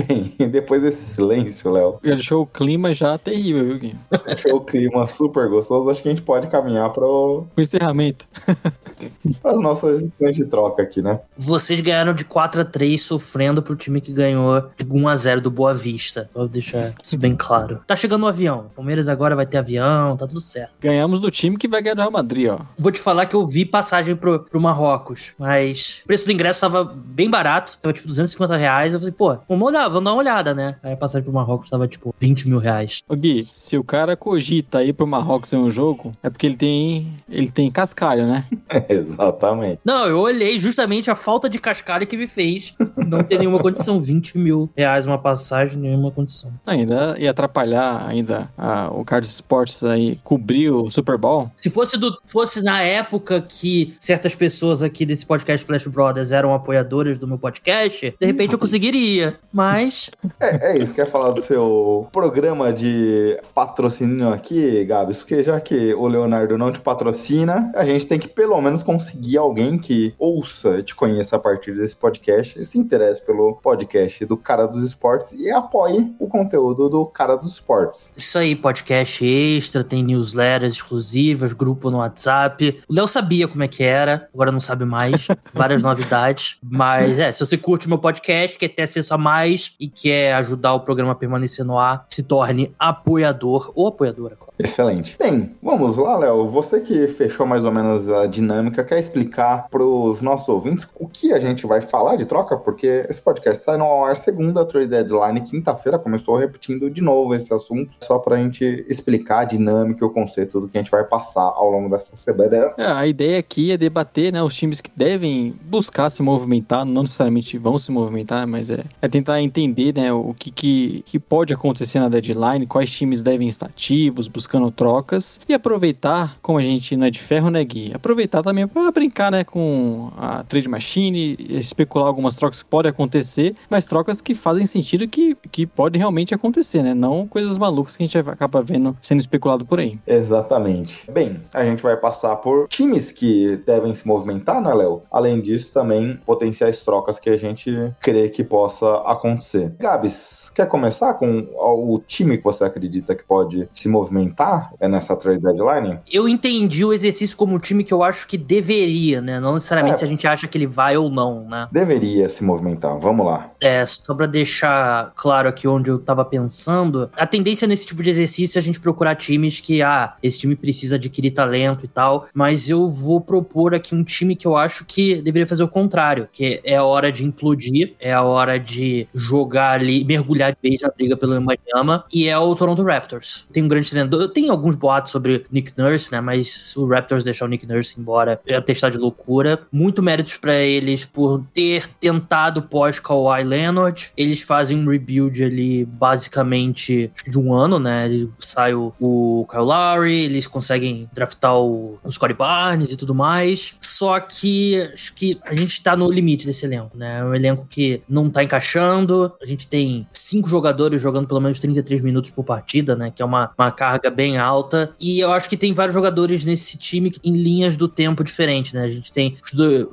[0.08, 3.96] Bem, depois desse silêncio, Léo, deixou o clima já terrível, viu, Gui?
[4.26, 8.26] achou o clima super gostoso, acho que a gente pode caminhar para O encerramento.
[9.44, 11.20] as nossas decisões de troca aqui, né?
[11.36, 15.40] Vocês ganharam de 4 a 3 sofrendo pro time que ganhou de 1 a 0
[15.40, 16.28] do Boa Vista.
[16.34, 17.80] Vou deixar isso bem claro.
[17.86, 18.70] Tá chegando o avião.
[18.74, 20.72] Palmeiras agora vai ter avião, tá tudo certo.
[20.80, 22.58] Ganhamos do time que vai ganhar do Real Madrid, ó.
[22.78, 26.60] Vou te falar que eu vi passagem pro, pro Marrocos, mas o preço do ingresso
[26.60, 28.92] tava bem barato, tava tipo 250 reais.
[28.94, 30.76] Eu falei, pô, vamos olhar, vamos dar uma olhada, né?
[30.82, 33.00] Aí a passagem pro Marrocos tava tipo 20 mil reais.
[33.08, 36.56] Ô Gui, se o cara cogita ir pro Marrocos em um jogo, é porque ele
[36.56, 37.12] tem.
[37.28, 38.44] ele tem cascalho, né?
[38.88, 39.80] Exatamente.
[39.84, 42.74] Não, eu olhei justamente a falta de cascalho que me fez
[43.06, 44.00] não ter nenhuma condição.
[44.06, 46.50] 20 mil reais uma passagem, nenhuma condição.
[46.66, 51.50] Ainda ia atrapalhar ainda a- o Carlos Esportes aí cobrir o Super Bowl.
[51.56, 56.54] Se fosse, do, fosse na época que certas pessoas aqui desse podcast Flash Brothers eram
[56.54, 59.38] apoiadoras do meu podcast, de repente eu conseguiria.
[59.52, 65.18] Mas É, é isso, quer falar do seu programa de patrocínio aqui, Gabs?
[65.18, 69.38] Porque já que o Leonardo não te patrocina, a gente tem que pelo menos conseguir
[69.38, 74.36] alguém que ouça, te conheça a partir desse podcast, e se interesse pelo podcast do
[74.36, 78.12] Cara dos Esportes e apoie o conteúdo do Cara dos Esportes.
[78.16, 82.82] isso aí, podcast extra, tem newsletters exclusivas, grupo no WhatsApp.
[82.88, 85.28] O Léo sabia como é que era, agora não sabe mais.
[85.52, 86.58] Várias novidades.
[86.62, 90.74] Mas é, se você curte meu podcast, quer ter acesso a mais e quer ajudar
[90.74, 94.54] o programa a permanecer no ar, se torne apoiador ou apoiadora, claro.
[94.58, 95.16] Excelente.
[95.18, 96.48] Bem, vamos lá, Léo.
[96.48, 101.06] Você que fechou mais ou menos a dinâmica, quer explicar para os nossos ouvintes o
[101.06, 102.56] que a gente vai falar de troca?
[102.56, 107.02] Porque esse podcast sai no ar segunda, trade deadline, quinta-feira, como eu estou repetindo de
[107.02, 110.78] novo esse assunto, só para a gente explicar a dinâmica e o conceito do que
[110.78, 112.36] a gente vai passar ao longo dessa semana.
[112.76, 117.02] É, a ideia aqui é debater né, os times que devem buscar se movimentar, não
[117.02, 121.52] necessariamente vão se movimentar, mas é, é tentar entender né, o que, que, que pode
[121.52, 126.96] acontecer na deadline, quais times devem estar ativos, buscando trocas e aproveitar, como a gente
[126.96, 127.90] não é de ferro, né, Gui?
[127.92, 133.56] Aproveitar também para brincar né, com a trade machine, especular algumas trocas que podem acontecer,
[133.68, 136.94] mas trocas que fazem sentido que, que pode realmente acontecer, né?
[136.94, 139.98] Não coisas malucas que a gente acaba vendo sendo especulado por aí.
[140.06, 141.10] Exatamente.
[141.10, 145.02] Bem, a gente vai passar por times que devem se movimentar, né, Léo?
[145.10, 149.74] Além disso, também potenciais trocas que a gente crê que possa acontecer.
[149.78, 155.42] Gabs, Quer começar com o time que você acredita que pode se movimentar nessa trade
[155.42, 155.98] deadline?
[156.10, 159.38] Eu entendi o exercício como um time que eu acho que deveria, né?
[159.38, 159.98] Não necessariamente é.
[159.98, 161.68] se a gente acha que ele vai ou não, né?
[161.70, 162.98] Deveria se movimentar.
[162.98, 163.50] Vamos lá.
[163.60, 168.08] É, só pra deixar claro aqui onde eu tava pensando, a tendência nesse tipo de
[168.08, 172.28] exercício é a gente procurar times que, ah, esse time precisa adquirir talento e tal,
[172.32, 176.26] mas eu vou propor aqui um time que eu acho que deveria fazer o contrário,
[176.32, 180.80] que é a hora de implodir, é a hora de jogar ali, mergulhar de vez
[180.96, 183.46] briga pelo Miami e é o Toronto Raptors.
[183.52, 184.20] Tem um grande treinador.
[184.20, 186.20] Eu tenho alguns boatos sobre Nick Nurse, né?
[186.20, 189.60] Mas o Raptors deixar o Nick Nurse embora, é testar de loucura.
[189.70, 194.10] Muito méritos para eles por ter tentado pós Kawhi Leonard.
[194.16, 198.08] Eles fazem um rebuild ali basicamente de um ano, né?
[198.38, 203.76] Sai o, o Kyle Lowry, eles conseguem draftar o, o Scottie Barnes e tudo mais.
[203.80, 207.18] Só que acho que a gente tá no limite desse elenco, né?
[207.20, 209.32] É um elenco que não tá encaixando.
[209.40, 213.10] A gente tem cinco cinco jogadores jogando pelo menos 33 minutos por partida, né?
[213.14, 214.92] Que é uma, uma carga bem alta.
[215.00, 218.82] E eu acho que tem vários jogadores nesse time em linhas do tempo diferentes, né?
[218.84, 219.36] A gente tem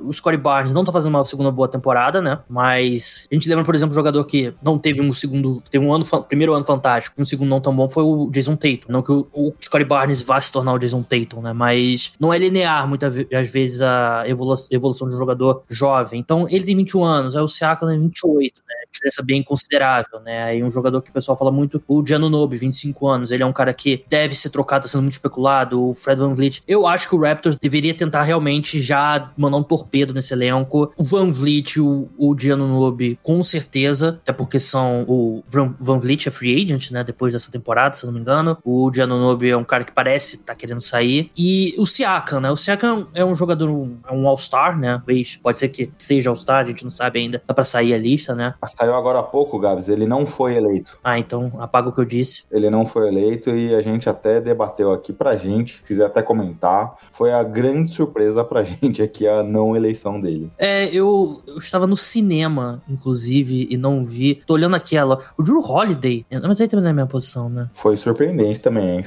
[0.00, 2.40] o Scottie Barnes não tá fazendo uma segunda boa temporada, né?
[2.48, 5.92] Mas a gente lembra, por exemplo, um jogador que não teve um segundo, teve um
[5.92, 8.88] ano, primeiro ano fantástico, um segundo não tão bom foi o Jason Tatum.
[8.88, 11.52] Não que o, o Scottie Barnes vá se tornar o Jason Tatum, né?
[11.52, 16.20] Mas não é linear muitas vezes a evolução, de um jogador jovem.
[16.20, 18.63] Então ele tem 21 anos, aí o Siakam tem 28, né?
[18.94, 20.44] Diferença bem considerável, né?
[20.44, 23.46] Aí um jogador que o pessoal fala muito, o Gianno Nobe, 25 anos, ele é
[23.46, 26.62] um cara que deve ser trocado, tá sendo muito especulado, o Fred Van Vliet.
[26.66, 30.92] Eu acho que o Raptors deveria tentar realmente já mandar um torpedo nesse elenco.
[30.96, 36.28] O Van Vliet, o, o Gianno Nobe, com certeza, até porque são o Van Vliet
[36.28, 38.56] é free agent, né, depois dessa temporada, se eu não me engano.
[38.64, 41.30] O Gianno Nobe é um cara que parece tá querendo sair.
[41.36, 43.68] E o Siakam, né, o Siakam é um jogador,
[44.06, 45.02] é um All-Star, né,
[45.42, 48.34] pode ser que seja All-Star, a gente não sabe ainda, dá pra sair a lista,
[48.34, 48.54] né.
[48.84, 50.98] Saiu agora há pouco, Gabs, ele não foi eleito.
[51.02, 52.44] Ah, então apaga o que eu disse.
[52.52, 56.94] Ele não foi eleito e a gente até debateu aqui pra gente, quiser até comentar,
[57.10, 60.50] foi a grande surpresa pra gente aqui a não eleição dele.
[60.58, 64.42] É, eu, eu estava no cinema, inclusive, e não vi.
[64.46, 65.18] Tô olhando aquela.
[65.38, 67.70] O Drew Holiday, mas aí também não é minha posição, né?
[67.72, 69.02] Foi surpreendente também.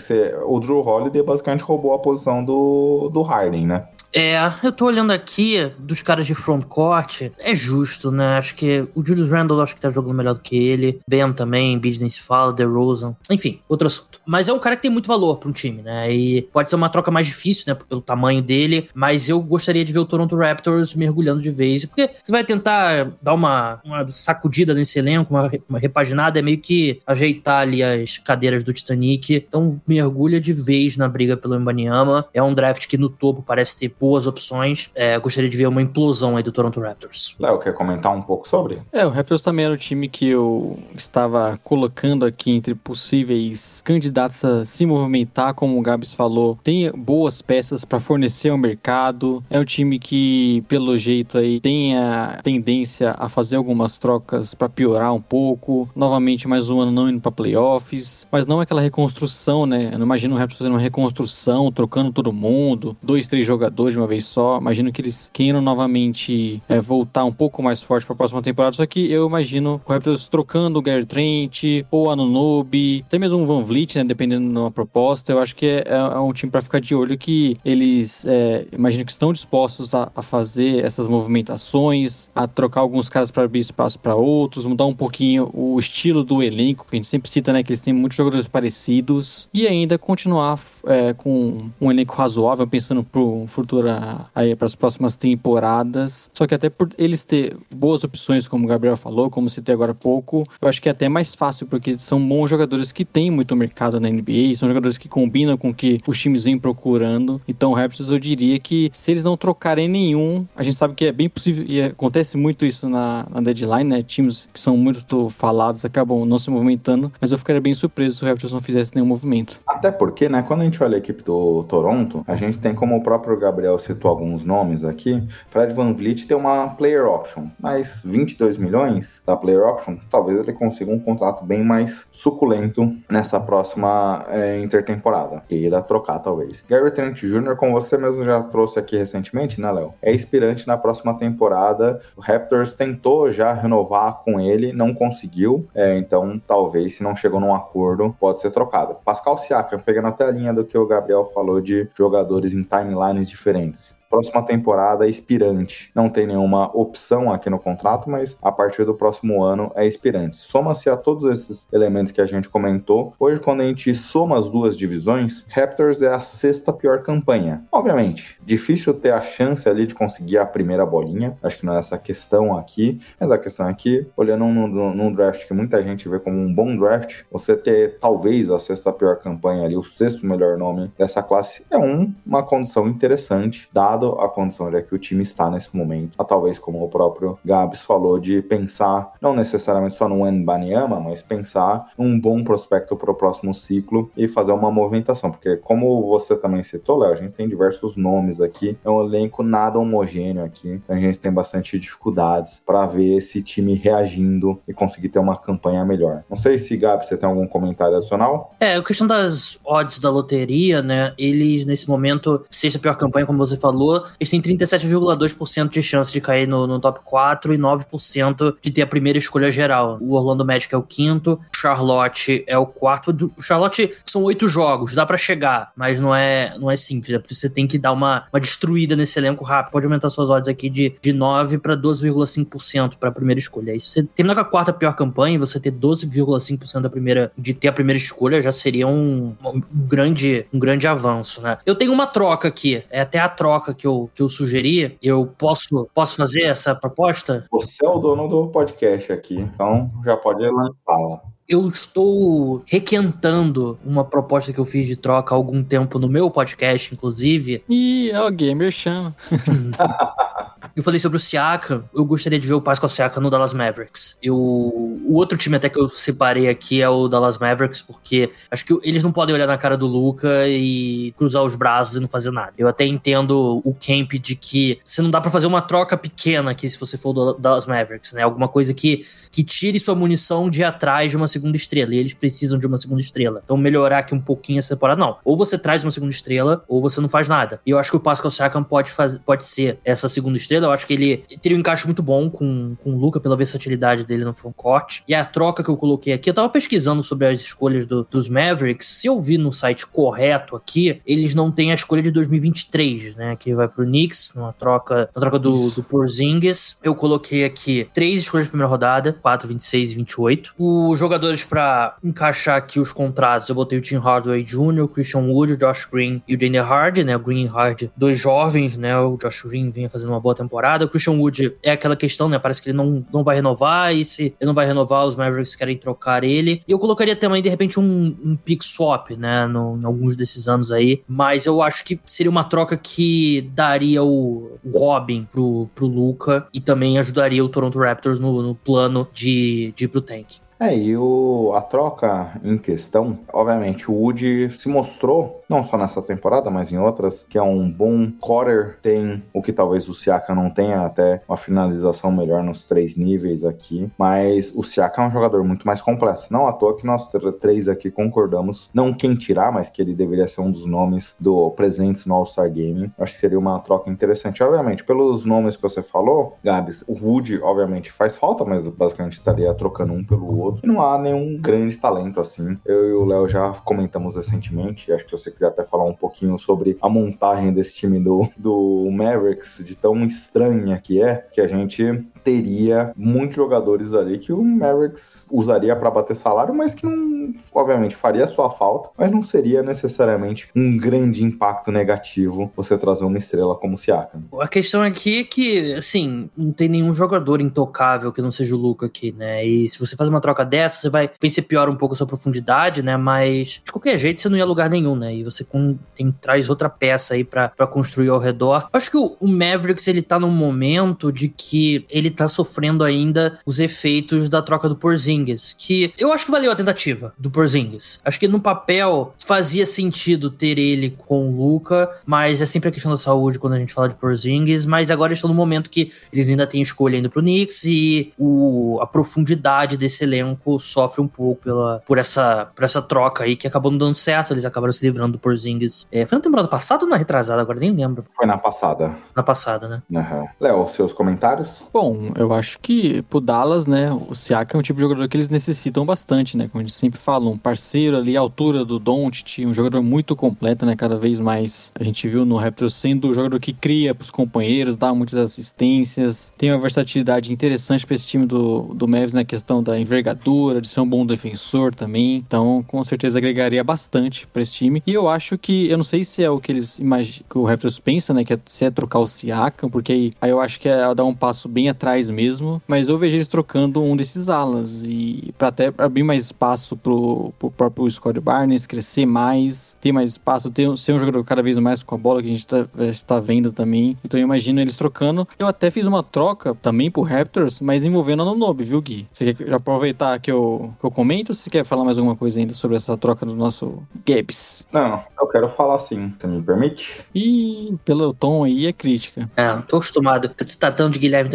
[0.48, 3.88] O Drew Holiday basicamente roubou a posição do, do Harden, né?
[4.18, 8.40] É, eu tô olhando aqui dos caras de frontcourt, é justo, né?
[8.40, 11.00] Acho que o Julius Randle acho que tá jogando melhor do que ele.
[11.08, 13.16] Ben também, Business fala, DeRozan.
[13.30, 14.20] Enfim, outro assunto.
[14.26, 16.12] Mas é um cara que tem muito valor para um time, né?
[16.12, 17.76] E pode ser uma troca mais difícil, né?
[17.88, 18.90] Pelo tamanho dele.
[18.96, 21.86] Mas eu gostaria de ver o Toronto Raptors mergulhando de vez.
[21.86, 26.58] Porque você vai tentar dar uma, uma sacudida nesse elenco, uma, uma repaginada, é meio
[26.58, 29.36] que ajeitar ali as cadeiras do Titanic.
[29.36, 32.26] Então mergulha de vez na briga pelo Mbanyama.
[32.34, 34.90] É um draft que no topo parece ter boas opções.
[34.96, 37.36] É, gostaria de ver uma implosão aí do Toronto Raptors.
[37.38, 38.82] Léo, quer comentar um pouco sobre?
[38.94, 44.46] É, o Raptors também era o time que eu estava colocando aqui entre possíveis candidatos
[44.46, 46.58] a se movimentar, como o Gabs falou.
[46.64, 49.44] Tem boas peças para fornecer ao mercado.
[49.50, 54.70] É um time que, pelo jeito aí, tem a tendência a fazer algumas trocas para
[54.70, 55.90] piorar um pouco.
[55.94, 58.26] Novamente, mais um ano não indo para playoffs.
[58.32, 59.90] Mas não aquela reconstrução, né?
[59.92, 63.98] Eu não imagino o Raptors fazendo uma reconstrução, trocando todo mundo, dois, três jogadores de
[63.98, 64.58] uma vez só.
[64.58, 68.76] Imagino que eles queiram novamente é, voltar um pouco mais forte para a próxima temporada.
[68.76, 73.46] Só que eu imagino o Raptors trocando o Gary Trent ou Anunobi, até mesmo o
[73.46, 74.04] Van Vliet, né?
[74.04, 75.32] Dependendo da proposta.
[75.32, 79.06] Eu acho que é, é um time para ficar de olho que eles, é, imagino
[79.06, 84.00] que estão dispostos a, a, fazer essas movimentações, a trocar alguns caras para abrir espaço
[84.00, 87.64] para outros, mudar um pouquinho o estilo do elenco, que a gente sempre cita, né?
[87.64, 93.04] Que eles têm muitos jogadores parecidos e ainda continuar é, com um elenco razoável, pensando
[93.04, 96.30] pro futuro futura aí para as próximas temporadas.
[96.34, 99.92] Só que até por eles ter boas opções, como o Gabriel falou, como citei agora
[99.92, 103.30] há pouco, eu acho que é até mais fácil, porque são bons jogadores que têm
[103.30, 107.42] muito mercado na NBA, são jogadores que combinam com o que os times vêm procurando.
[107.48, 111.06] Então, o Raptors, eu diria que se eles não trocarem nenhum, a gente sabe que
[111.06, 114.02] é bem possível, e acontece muito isso na, na deadline, né?
[114.02, 118.24] Times que são muito falados acabam não se movimentando, mas eu ficaria bem surpreso se
[118.24, 119.60] o Raptors não fizesse nenhum movimento.
[119.68, 122.96] Até porque, né, quando a gente olha a equipe do Toronto, a gente tem como
[122.96, 128.02] o próprio Gabriel citou alguns nomes aqui, Fred Van Vliet tem uma player option, mas
[128.06, 134.26] 22 milhões da player option, talvez ele consiga um contrato bem mais suculento nessa próxima
[134.30, 135.44] é, intertemporada.
[135.48, 136.64] Queira trocar, talvez.
[136.70, 139.94] Gary Trent Jr., como você mesmo já trouxe aqui recentemente, né, Léo?
[140.02, 142.00] É inspirante na próxima temporada.
[142.16, 145.68] O Raptors tentou já renovar com ele, não conseguiu.
[145.74, 148.98] É, então, talvez, se não chegou num acordo, pode ser trocado.
[149.06, 153.30] Pascal Siakam, pegando até a linha do que o Gabriel falou de jogadores em timelines
[153.30, 153.57] diferentes.
[153.58, 153.97] diferentes.
[154.10, 155.92] Próxima temporada é expirante.
[155.94, 160.38] Não tem nenhuma opção aqui no contrato, mas a partir do próximo ano é expirante.
[160.38, 163.14] Soma-se a todos esses elementos que a gente comentou.
[163.20, 167.66] Hoje, quando a gente soma as duas divisões, Raptors é a sexta pior campanha.
[167.72, 171.38] Obviamente, difícil ter a chance ali de conseguir a primeira bolinha.
[171.44, 173.00] Acho que não é essa questão aqui.
[173.20, 176.76] Mas a questão aqui, olhando num, num draft que muita gente vê como um bom
[176.76, 181.66] draft, você ter talvez a sexta pior campanha ali, o sexto melhor nome dessa classe,
[181.70, 185.76] é um, uma condição interessante, dada dado a condição de que o time está nesse
[185.76, 191.00] momento, a talvez como o próprio Gabs falou, de pensar não necessariamente só no Banyama,
[191.00, 196.06] mas pensar um bom prospecto para o próximo ciclo e fazer uma movimentação, porque como
[196.08, 200.44] você também citou, Léo, a gente tem diversos nomes aqui, é um elenco nada homogêneo
[200.44, 205.38] aqui, a gente tem bastante dificuldades para ver esse time reagindo e conseguir ter uma
[205.38, 206.24] campanha melhor.
[206.30, 208.54] Não sei se, Gabs, você tem algum comentário adicional?
[208.60, 213.38] É, a questão das odds da loteria, né, eles nesse momento, sexta pior campanha, como
[213.38, 217.58] você falou, falou, eles têm 37,2% de chance de cair no, no, top 4 e
[217.58, 219.98] 9% de ter a primeira escolha geral.
[220.02, 223.14] O Orlando Magic é o quinto, Charlotte é o quarto.
[223.14, 227.14] Do, Charlotte são oito jogos, dá para chegar, mas não é, não é simples.
[227.14, 229.72] É você tem que dar uma, uma destruída nesse elenco rápido.
[229.72, 233.78] Pode aumentar suas odds aqui de, de 9 para 12,5% para a primeira escolha.
[233.80, 237.68] Se você terminar com a quarta pior campanha você ter 12,5% da primeira de ter
[237.68, 241.58] a primeira escolha, já seria um, um, grande um grande avanço, né?
[241.66, 245.26] Eu tenho uma troca aqui, é até a troca que eu, que eu sugeri, eu
[245.38, 247.46] posso, posso fazer essa proposta?
[247.52, 254.04] Você é o dono do podcast aqui, então já pode lançá-la eu estou requentando uma
[254.04, 257.64] proposta que eu fiz de troca há algum tempo no meu podcast, inclusive.
[257.70, 259.16] E é o Gamer chama.
[260.78, 264.16] Eu falei sobre o Siaka, eu gostaria de ver o Pascal Siaka no Dallas Mavericks.
[264.22, 268.64] Eu, o outro time até que eu separei aqui é o Dallas Mavericks, porque acho
[268.64, 272.08] que eles não podem olhar na cara do Luca e cruzar os braços e não
[272.08, 272.54] fazer nada.
[272.60, 276.52] Eu até entendo o camp de que você não dá para fazer uma troca pequena
[276.52, 278.22] aqui se você for do Dallas Mavericks, né?
[278.22, 281.96] Alguma coisa que, que tire sua munição de atrás de uma segunda estrela.
[281.96, 283.42] E eles precisam de uma segunda estrela.
[283.44, 285.18] Então melhorar aqui um pouquinho essa temporada, não.
[285.26, 287.60] Ou você traz uma segunda estrela, ou você não faz nada.
[287.66, 290.72] E eu acho que o Pascal Siakam pode, faz, pode ser essa segunda estrela eu
[290.74, 294.24] acho que ele teria um encaixe muito bom com, com o Luca pela versatilidade dele
[294.24, 295.02] no frontcourt.
[295.08, 298.30] E a troca que eu coloquei aqui, eu tava pesquisando sobre as escolhas do, dos
[298.30, 298.88] Mavericks.
[298.88, 303.36] Se eu vi no site correto aqui, eles não têm a escolha de 2023, né?
[303.36, 306.78] Que vai pro Knicks, numa troca, na troca do, do Porzingis.
[306.84, 310.54] Eu coloquei aqui três escolhas de primeira rodada, 4, 26 e 28.
[310.58, 315.22] Os jogadores para encaixar aqui os contratos, eu botei o Tim Hardaway Jr., o Christian
[315.22, 317.16] Wood, o Josh Green e o Daniel Hard, né?
[317.16, 318.98] O Green e Hard, dois jovens, né?
[318.98, 320.86] O Josh Green vinha fazendo uma boa temporada temporada.
[320.86, 322.40] O Christian Wood é aquela questão, né?
[322.40, 325.56] Parece que ele não, não vai renovar, e se ele não vai renovar, os Mavericks
[325.56, 326.64] querem trocar ele.
[326.68, 329.46] E eu colocaria também, de repente, um, um pick swap, né?
[329.48, 331.04] No, em alguns desses anos aí.
[331.08, 336.48] Mas eu acho que seria uma troca que daria o, o Robin pro, pro Luca
[336.54, 340.38] e também ajudaria o Toronto Raptors no, no plano de, de ir pro tank.
[340.60, 346.02] É, e o, a troca em questão, obviamente, o Wood se mostrou, não só nessa
[346.02, 350.34] temporada, mas em outras, que é um bom quarter, tem o que talvez o Siaka
[350.34, 355.12] não tenha, até uma finalização melhor nos três níveis aqui, mas o Siaka é um
[355.12, 356.26] jogador muito mais completo.
[356.32, 357.08] Não à toa que nós
[357.40, 361.52] três aqui concordamos, não quem tirar, mas que ele deveria ser um dos nomes do
[361.52, 362.92] presentes no All-Star Game.
[362.98, 364.42] Acho que seria uma troca interessante.
[364.42, 369.54] Obviamente, pelos nomes que você falou, Gabs, o Wood, obviamente, faz falta, mas basicamente estaria
[369.54, 370.62] trocando um pelo outro outro.
[370.64, 372.58] E não há nenhum grande talento assim.
[372.66, 376.38] Eu e o Léo já comentamos recentemente, acho que você quiser até falar um pouquinho
[376.38, 381.48] sobre a montagem desse time do, do Mavericks, de tão estranha que é, que a
[381.48, 381.84] gente
[382.28, 387.96] teria muitos jogadores ali que o Mavericks usaria para bater salário, mas que não, obviamente,
[387.96, 393.56] faria sua falta, mas não seria necessariamente um grande impacto negativo você trazer uma estrela
[393.56, 394.24] como o Siakam.
[394.42, 398.60] A questão aqui é que, assim, não tem nenhum jogador intocável que não seja o
[398.60, 399.46] Luca aqui, né?
[399.46, 402.08] E se você faz uma troca dessa, você vai pensar pior um pouco a sua
[402.08, 402.98] profundidade, né?
[402.98, 405.16] Mas de qualquer jeito você não ia lugar nenhum, né?
[405.16, 408.68] E você com, tem, traz outra peça aí para construir ao redor.
[408.74, 413.40] Acho que o, o Mavericks ele tá num momento de que ele tá sofrendo ainda
[413.46, 418.00] os efeitos da troca do Porzingis, que eu acho que valeu a tentativa do Porzingis.
[418.04, 422.72] Acho que no papel fazia sentido ter ele com o Luca, mas é sempre a
[422.72, 425.92] questão da saúde quando a gente fala de Porzingis, mas agora estão no momento que
[426.12, 431.08] eles ainda têm escolha indo pro Knicks e o, a profundidade desse elenco sofre um
[431.08, 434.74] pouco pela, por, essa, por essa troca aí que acabou não dando certo, eles acabaram
[434.74, 435.88] se livrando do Porzingis.
[435.92, 437.42] É, foi na temporada passada ou na retrasada?
[437.42, 438.06] Agora nem lembro.
[438.16, 438.96] Foi na passada.
[439.16, 439.82] Na passada, né?
[439.90, 440.28] Uhum.
[440.40, 441.64] Léo, seus comentários?
[441.74, 445.18] Bom, eu acho que pro Dallas, né, o Siaka é um tipo de jogador que
[445.18, 446.48] eles necessitam bastante, né?
[446.52, 450.16] Como a gente sempre fala, um parceiro ali à altura do Doncic, um jogador muito
[450.16, 450.76] completo, né?
[450.76, 454.76] Cada vez mais a gente viu no Raptors sendo o jogador que cria pros companheiros,
[454.76, 459.62] dá muitas assistências, tem uma versatilidade interessante para esse time do, do Mavs na questão
[459.62, 462.18] da envergadura, de ser um bom defensor também.
[462.18, 464.82] Então, com certeza agregaria bastante para esse time.
[464.86, 467.46] E eu acho que, eu não sei se é o que eles imaginam, que o
[467.46, 468.24] Raptors pensa, né?
[468.24, 471.06] Que é, se é trocar o Siakam, porque aí, aí eu acho que é dar
[471.06, 472.62] um passo bem atrás mesmo.
[472.68, 477.34] Mas eu vejo eles trocando um desses alas e para até abrir mais espaço pro,
[477.40, 481.58] pro próprio Scott Barnes crescer mais, ter mais espaço, ter, ser um jogador cada vez
[481.58, 483.98] mais com a bola que a gente tá, está vendo também.
[484.04, 485.28] Então eu imagino eles trocando.
[485.40, 489.08] Eu até fiz uma troca também pro Raptors, mas envolvendo a Nonobi, viu, Gui?
[489.12, 492.40] Você quer aproveitar que eu, que eu comento ou você quer falar mais alguma coisa
[492.40, 494.68] ainda sobre essa troca do nosso Gabs?
[494.72, 497.06] Não, eu quero falar sim, você me permite?
[497.14, 499.30] E pelo tom aí é crítica.
[499.36, 500.30] É, tô acostumado.
[500.30, 501.30] Tá se tratando de Guilherme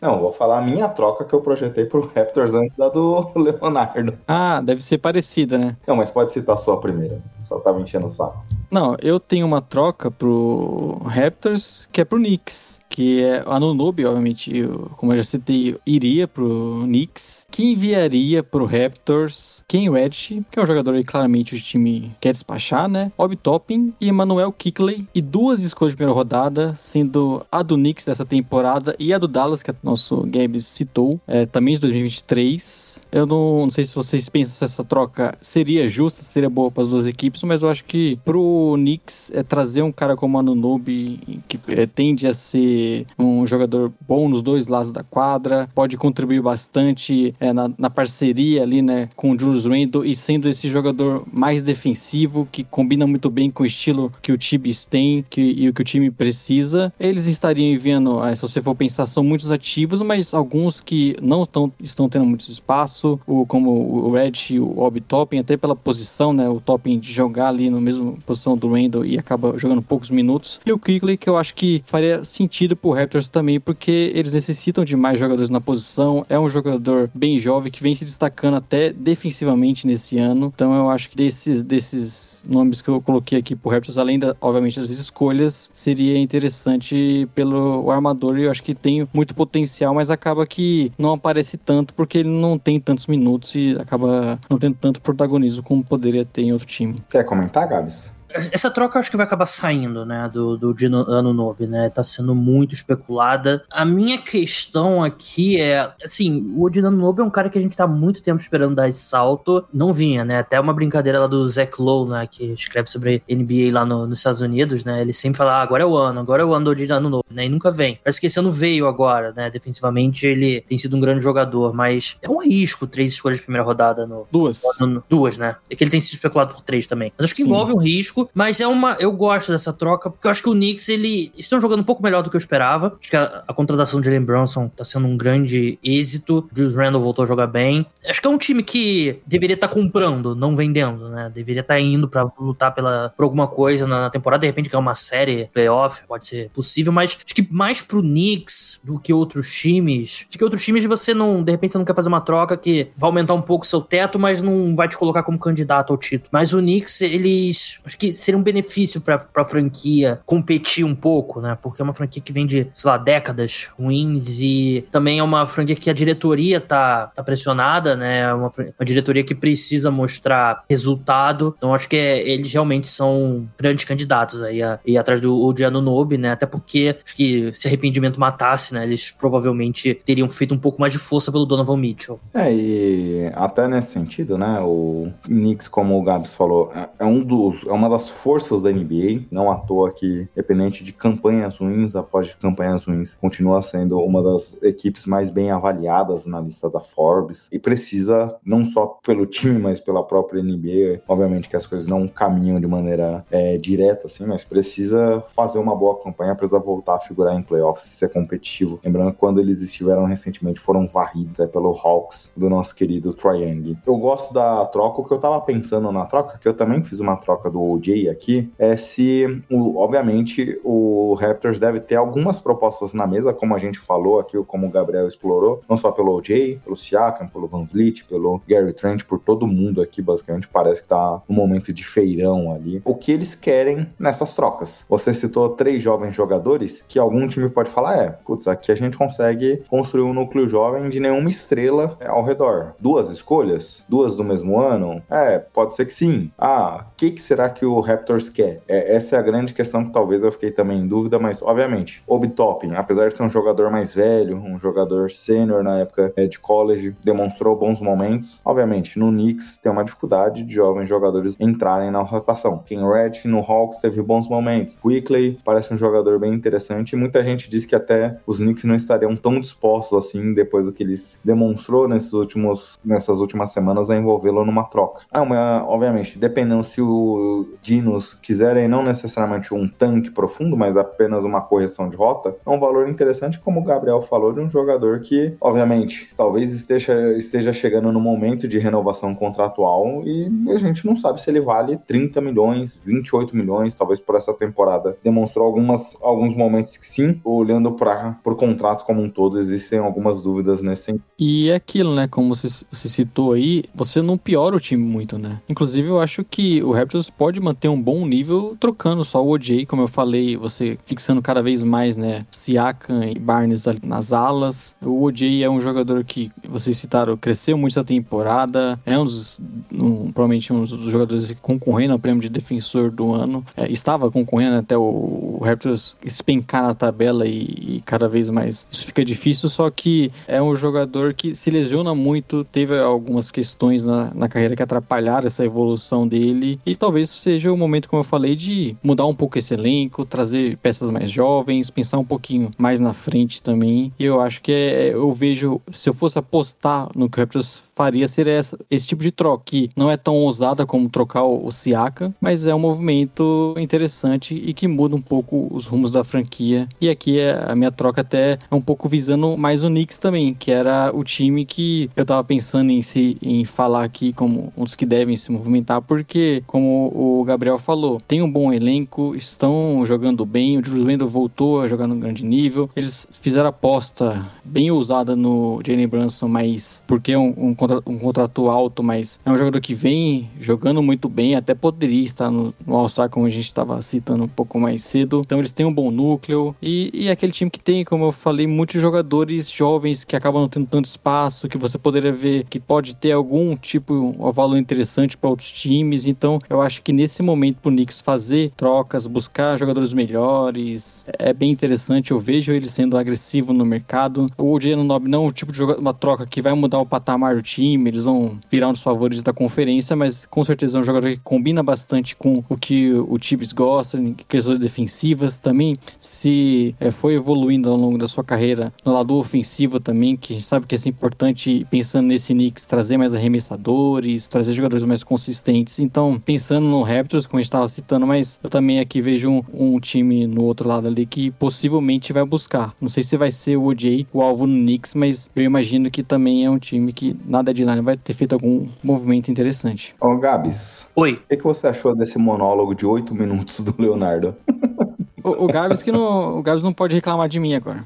[0.00, 4.18] Não, vou falar a minha troca que eu projetei pro Raptors antes da do Leonardo.
[4.26, 5.76] Ah, deve ser parecida, né?
[5.86, 7.20] Não, mas pode citar a sua primeira.
[7.46, 8.44] Só tava enchendo o saco.
[8.70, 12.79] Não, eu tenho uma troca pro Raptors que é pro Knicks.
[12.90, 17.46] Que é a Anunobi, obviamente, eu, como eu já citei, iria pro Knicks.
[17.48, 22.32] Que enviaria pro Raptors Ken Reddish, que é um jogador aí claramente o time quer
[22.32, 23.12] despachar, né?
[23.16, 25.06] Obi Toppin e Emmanuel Kickley.
[25.14, 29.28] E duas escolhas de primeira rodada, sendo a do Knicks dessa temporada e a do
[29.28, 33.00] Dallas, que o nosso Gabs citou, é, também de 2023.
[33.12, 36.82] Eu não, não sei se vocês pensam se essa troca seria justa, seria boa para
[36.82, 41.40] as duas equipes, mas eu acho que pro Knicks é trazer um cara como Anunobi,
[41.46, 42.79] que é, tende a ser
[43.18, 48.62] um jogador bom nos dois lados da quadra, pode contribuir bastante é, na, na, parceria
[48.62, 53.30] ali, né, com o Julius Randle e sendo esse jogador mais defensivo, que combina muito
[53.30, 56.92] bem com o estilo que o Tibbs tem que, e o que o time precisa.
[56.98, 61.44] Eles estariam enviando, é, se você for pensar, são muitos ativos, mas alguns que não
[61.44, 65.76] tão, estão tendo muito espaço, o, como o Red e o Obi Topping, até pela
[65.76, 69.82] posição, né, o Topping de jogar ali na mesma posição do Randle e acaba jogando
[69.82, 70.60] poucos minutos.
[70.64, 74.84] E o Quigley, que eu acho que faria sentido pro Raptors também, porque eles necessitam
[74.84, 76.24] de mais jogadores na posição.
[76.28, 80.52] É um jogador bem jovem que vem se destacando até defensivamente nesse ano.
[80.54, 84.34] Então eu acho que desses, desses nomes que eu coloquei aqui pro Raptors, além da,
[84.40, 88.38] obviamente, das escolhas, seria interessante pelo armador.
[88.38, 92.58] Eu acho que tem muito potencial, mas acaba que não aparece tanto porque ele não
[92.58, 97.02] tem tantos minutos e acaba não tendo tanto protagonismo como poderia ter em outro time.
[97.08, 98.19] Quer comentar, Gabs?
[98.52, 102.04] Essa troca eu acho que vai acabar saindo, né, do, do Dino Anunobi, né, tá
[102.04, 103.64] sendo muito especulada.
[103.70, 107.76] A minha questão aqui é, assim, o Dino Anunobi é um cara que a gente
[107.76, 111.46] tá muito tempo esperando dar esse salto, não vinha, né, até uma brincadeira lá do
[111.48, 115.38] Zach Lowe, né, que escreve sobre NBA lá no, nos Estados Unidos, né, ele sempre
[115.38, 117.48] fala, ah, agora é o ano, agora é o ano do Dino Anunobi, né, e
[117.48, 117.98] nunca vem.
[118.02, 122.16] Parece que esse ano veio agora, né, defensivamente ele tem sido um grande jogador, mas
[122.22, 124.26] é um risco três escolhas de primeira rodada no...
[124.30, 124.62] Duas.
[124.80, 127.42] No, duas, né, é que ele tem sido especulado por três também, mas acho que
[127.42, 127.48] Sim.
[127.48, 128.96] envolve um risco mas é uma.
[128.98, 131.32] Eu gosto dessa troca, porque eu acho que o Knicks, ele.
[131.36, 132.96] Estão jogando um pouco melhor do que eu esperava.
[133.00, 136.48] Acho que a, a contratação de Jalen Brunson tá sendo um grande êxito.
[136.54, 137.86] Julius Randle voltou a jogar bem.
[138.06, 141.30] Acho que é um time que deveria estar tá comprando, não vendendo, né?
[141.32, 144.40] Deveria estar tá indo para lutar pela, por alguma coisa na, na temporada.
[144.40, 148.80] De repente, ganhar uma série, playoff, pode ser possível, mas acho que mais pro Knicks
[148.82, 150.26] do que outros times.
[150.28, 151.42] Acho que outros times você não.
[151.42, 154.18] De repente, você não quer fazer uma troca que vai aumentar um pouco seu teto,
[154.18, 156.30] mas não vai te colocar como candidato ao título.
[156.32, 157.80] Mas o Knicks, eles.
[157.84, 161.56] Acho que seria um benefício pra, pra franquia competir um pouco, né?
[161.60, 165.46] Porque é uma franquia que vem de, sei lá, décadas ruins e também é uma
[165.46, 168.20] franquia que a diretoria tá, tá pressionada, né?
[168.20, 171.54] É uma, uma diretoria que precisa mostrar resultado.
[171.56, 175.80] Então acho que é, eles realmente são grandes candidatos aí a ir atrás do Odiano
[175.80, 176.32] Nobe, né?
[176.32, 178.84] Até porque acho que se arrependimento matasse, né?
[178.84, 182.20] Eles provavelmente teriam feito um pouco mais de força pelo Donovan Mitchell.
[182.34, 184.60] É, e até nesse sentido, né?
[184.60, 188.70] O Knicks, como o Gabs falou, é, é um dos, é uma das forças da
[188.70, 189.26] NBA.
[189.30, 194.56] Não à toa que, dependente de campanhas ruins, após campanhas ruins, continua sendo uma das
[194.62, 197.48] equipes mais bem avaliadas na lista da Forbes.
[197.52, 201.02] E precisa, não só pelo time, mas pela própria NBA.
[201.06, 205.74] Obviamente que as coisas não caminham de maneira é, direta, assim, mas precisa fazer uma
[205.74, 208.80] boa campanha, precisa voltar a figurar em playoffs, ser competitivo.
[208.84, 213.76] Lembrando que quando eles estiveram recentemente, foram varridos né, pelo Hawks do nosso querido Young.
[213.86, 217.00] Eu gosto da troca, o que eu tava pensando na troca, que eu também fiz
[217.00, 217.78] uma troca do
[218.10, 223.58] Aqui, é se, o, obviamente, o Raptors deve ter algumas propostas na mesa, como a
[223.58, 227.64] gente falou aqui, como o Gabriel explorou, não só pelo OJ, pelo Siakam, pelo Van
[227.64, 231.84] Vliet, pelo Gary Trent, por todo mundo aqui, basicamente, parece que tá um momento de
[231.84, 232.80] feirão ali.
[232.84, 234.84] O que eles querem nessas trocas?
[234.88, 238.96] Você citou três jovens jogadores que algum time pode falar, é, putz, aqui a gente
[238.96, 242.74] consegue construir um núcleo jovem de nenhuma estrela ao redor.
[242.80, 243.84] Duas escolhas?
[243.88, 245.02] Duas do mesmo ano?
[245.10, 246.30] É, pode ser que sim.
[246.38, 248.62] Ah, o que, que será que o Raptors quer?
[248.68, 252.02] É, essa é a grande questão que talvez eu fiquei também em dúvida, mas obviamente,
[252.06, 252.32] Obi
[252.76, 256.96] apesar de ser um jogador mais velho, um jogador sênior na época é, de college,
[257.04, 258.40] demonstrou bons momentos.
[258.44, 262.62] Obviamente, no Knicks tem uma dificuldade de jovens jogadores entrarem na rotação.
[262.64, 264.76] Ken Red no Hawks teve bons momentos.
[264.76, 268.74] Quickly parece um jogador bem interessante e muita gente diz que até os Knicks não
[268.74, 273.96] estariam tão dispostos assim depois do que eles demonstrou nesses últimos, nessas últimas semanas a
[273.96, 275.02] envolvê-lo numa troca.
[275.10, 281.22] Ah, uma, obviamente, dependendo se o Dinos quiserem não necessariamente um tanque profundo, mas apenas
[281.22, 284.98] uma correção de rota, é um valor interessante, como o Gabriel falou, de um jogador
[284.98, 290.96] que, obviamente, talvez esteja, esteja chegando no momento de renovação contratual e a gente não
[290.96, 294.98] sabe se ele vale 30 milhões, 28 milhões, talvez por essa temporada.
[295.04, 300.20] Demonstrou algumas, alguns momentos que sim, olhando para o contrato como um todo, existem algumas
[300.20, 301.04] dúvidas nesse sentido.
[301.16, 302.08] E é aquilo, né?
[302.08, 305.40] Como você, você citou aí, você não piora o time muito, né?
[305.48, 309.66] Inclusive, eu acho que o Raptors pode manter um bom nível trocando só o OJ,
[309.66, 312.24] como eu falei, você fixando cada vez mais, né?
[312.30, 314.76] Siakam e Barnes ali nas alas.
[314.82, 318.78] O OJ é um jogador que, vocês citaram, cresceu muito essa temporada.
[318.86, 319.40] É um dos,
[319.72, 323.44] um, provavelmente um dos jogadores concorrendo ao prêmio de defensor do ano.
[323.56, 328.66] É, estava concorrendo até o, o Raptors espencar na tabela e, e cada vez mais
[328.70, 333.84] isso fica difícil, só que é um jogador que se lesiona muito, teve algumas questões
[333.84, 338.04] na, na carreira que atrapalharam essa evolução dele, e talvez seja o momento, como eu
[338.04, 342.80] falei, de mudar um pouco esse elenco, trazer peças mais jovens, pensar um pouquinho mais
[342.80, 343.92] na frente também.
[343.98, 347.62] E eu acho que é, eu vejo, se eu fosse apostar no que o Raptors
[347.74, 351.46] faria, seria essa, esse tipo de troca, que não é tão ousada como trocar o,
[351.46, 356.04] o Siaka, mas é um movimento interessante e que muda um pouco os rumos da
[356.04, 356.68] franquia.
[356.80, 360.34] E aqui é, a minha troca até é um pouco visando mais o Knicks também,
[360.34, 364.74] que era o time que eu tava pensando em se em falar aqui como dos
[364.76, 370.26] que devem se movimentar, porque como o Gabriel falou, tem um bom elenco, estão jogando
[370.26, 375.14] bem, o Julius Randle voltou a jogar no grande nível, eles fizeram aposta bem ousada
[375.14, 379.38] no Jalen Brunson, mas porque é um, um, contra, um contrato alto, mas é um
[379.38, 383.46] jogador que vem jogando muito bem, até poderia estar no, no All-Star, como a gente
[383.46, 385.22] estava citando um pouco mais cedo.
[385.24, 388.12] Então eles têm um bom núcleo e, e é aquele time que tem, como eu
[388.12, 392.58] falei, muitos jogadores jovens que acabam não tendo tanto espaço, que você poderia ver que
[392.58, 396.06] pode ter algum tipo, um valor interessante para outros times.
[396.06, 401.50] Então eu acho que nesse momento pro Knicks fazer trocas, buscar jogadores melhores, é bem
[401.50, 402.10] interessante.
[402.10, 404.26] Eu vejo ele sendo agressivo no mercado.
[404.36, 406.86] O OJ Nob não é um tipo de jogador, uma troca que vai mudar o
[406.86, 410.80] patamar do time, eles vão virar um dos favoritos da conferência, mas com certeza é
[410.80, 415.76] um jogador que combina bastante com o que o Tibbs gosta, em questões defensivas também.
[415.98, 420.36] Se é, foi evoluindo ao longo da sua carreira no lado ofensivo também, que a
[420.36, 425.78] gente sabe que é importante pensando nesse Knicks, trazer mais arremessadores, trazer jogadores mais consistentes.
[425.78, 429.42] Então, pensando no Raptors, como a gente estava citando, mas eu também aqui vejo um,
[429.52, 432.74] um, time no outro lado ali que possivelmente vai buscar.
[432.80, 436.02] Não sei se vai ser o OJ o alvo no Knicks, mas eu imagino que
[436.02, 439.94] também é um time que na deadline vai ter feito algum movimento interessante.
[440.00, 440.86] Ô, Gabs.
[440.94, 441.14] Oi.
[441.14, 444.34] O que, que você achou desse monólogo de oito minutos do Leonardo?
[445.22, 447.84] O, o Gabs que não, o Gabs não pode reclamar de mim agora.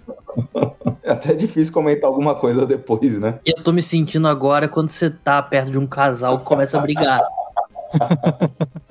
[1.02, 3.38] É até difícil comentar alguma coisa depois, né?
[3.44, 6.80] Eu tô me sentindo agora quando você tá perto de um casal que começa a
[6.80, 7.20] brigar.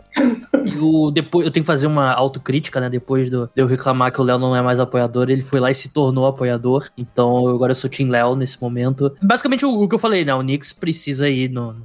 [0.80, 2.90] o, depois, eu tenho que fazer uma autocrítica, né?
[2.90, 5.72] Depois do, de eu reclamar que o Léo não é mais apoiador, ele foi lá
[5.72, 6.90] e se tornou apoiador.
[6.98, 9.16] Então agora eu sou Team Léo nesse momento.
[9.22, 10.34] Basicamente o, o, que eu falei, né?
[10.34, 11.76] O Knicks precisa ir no.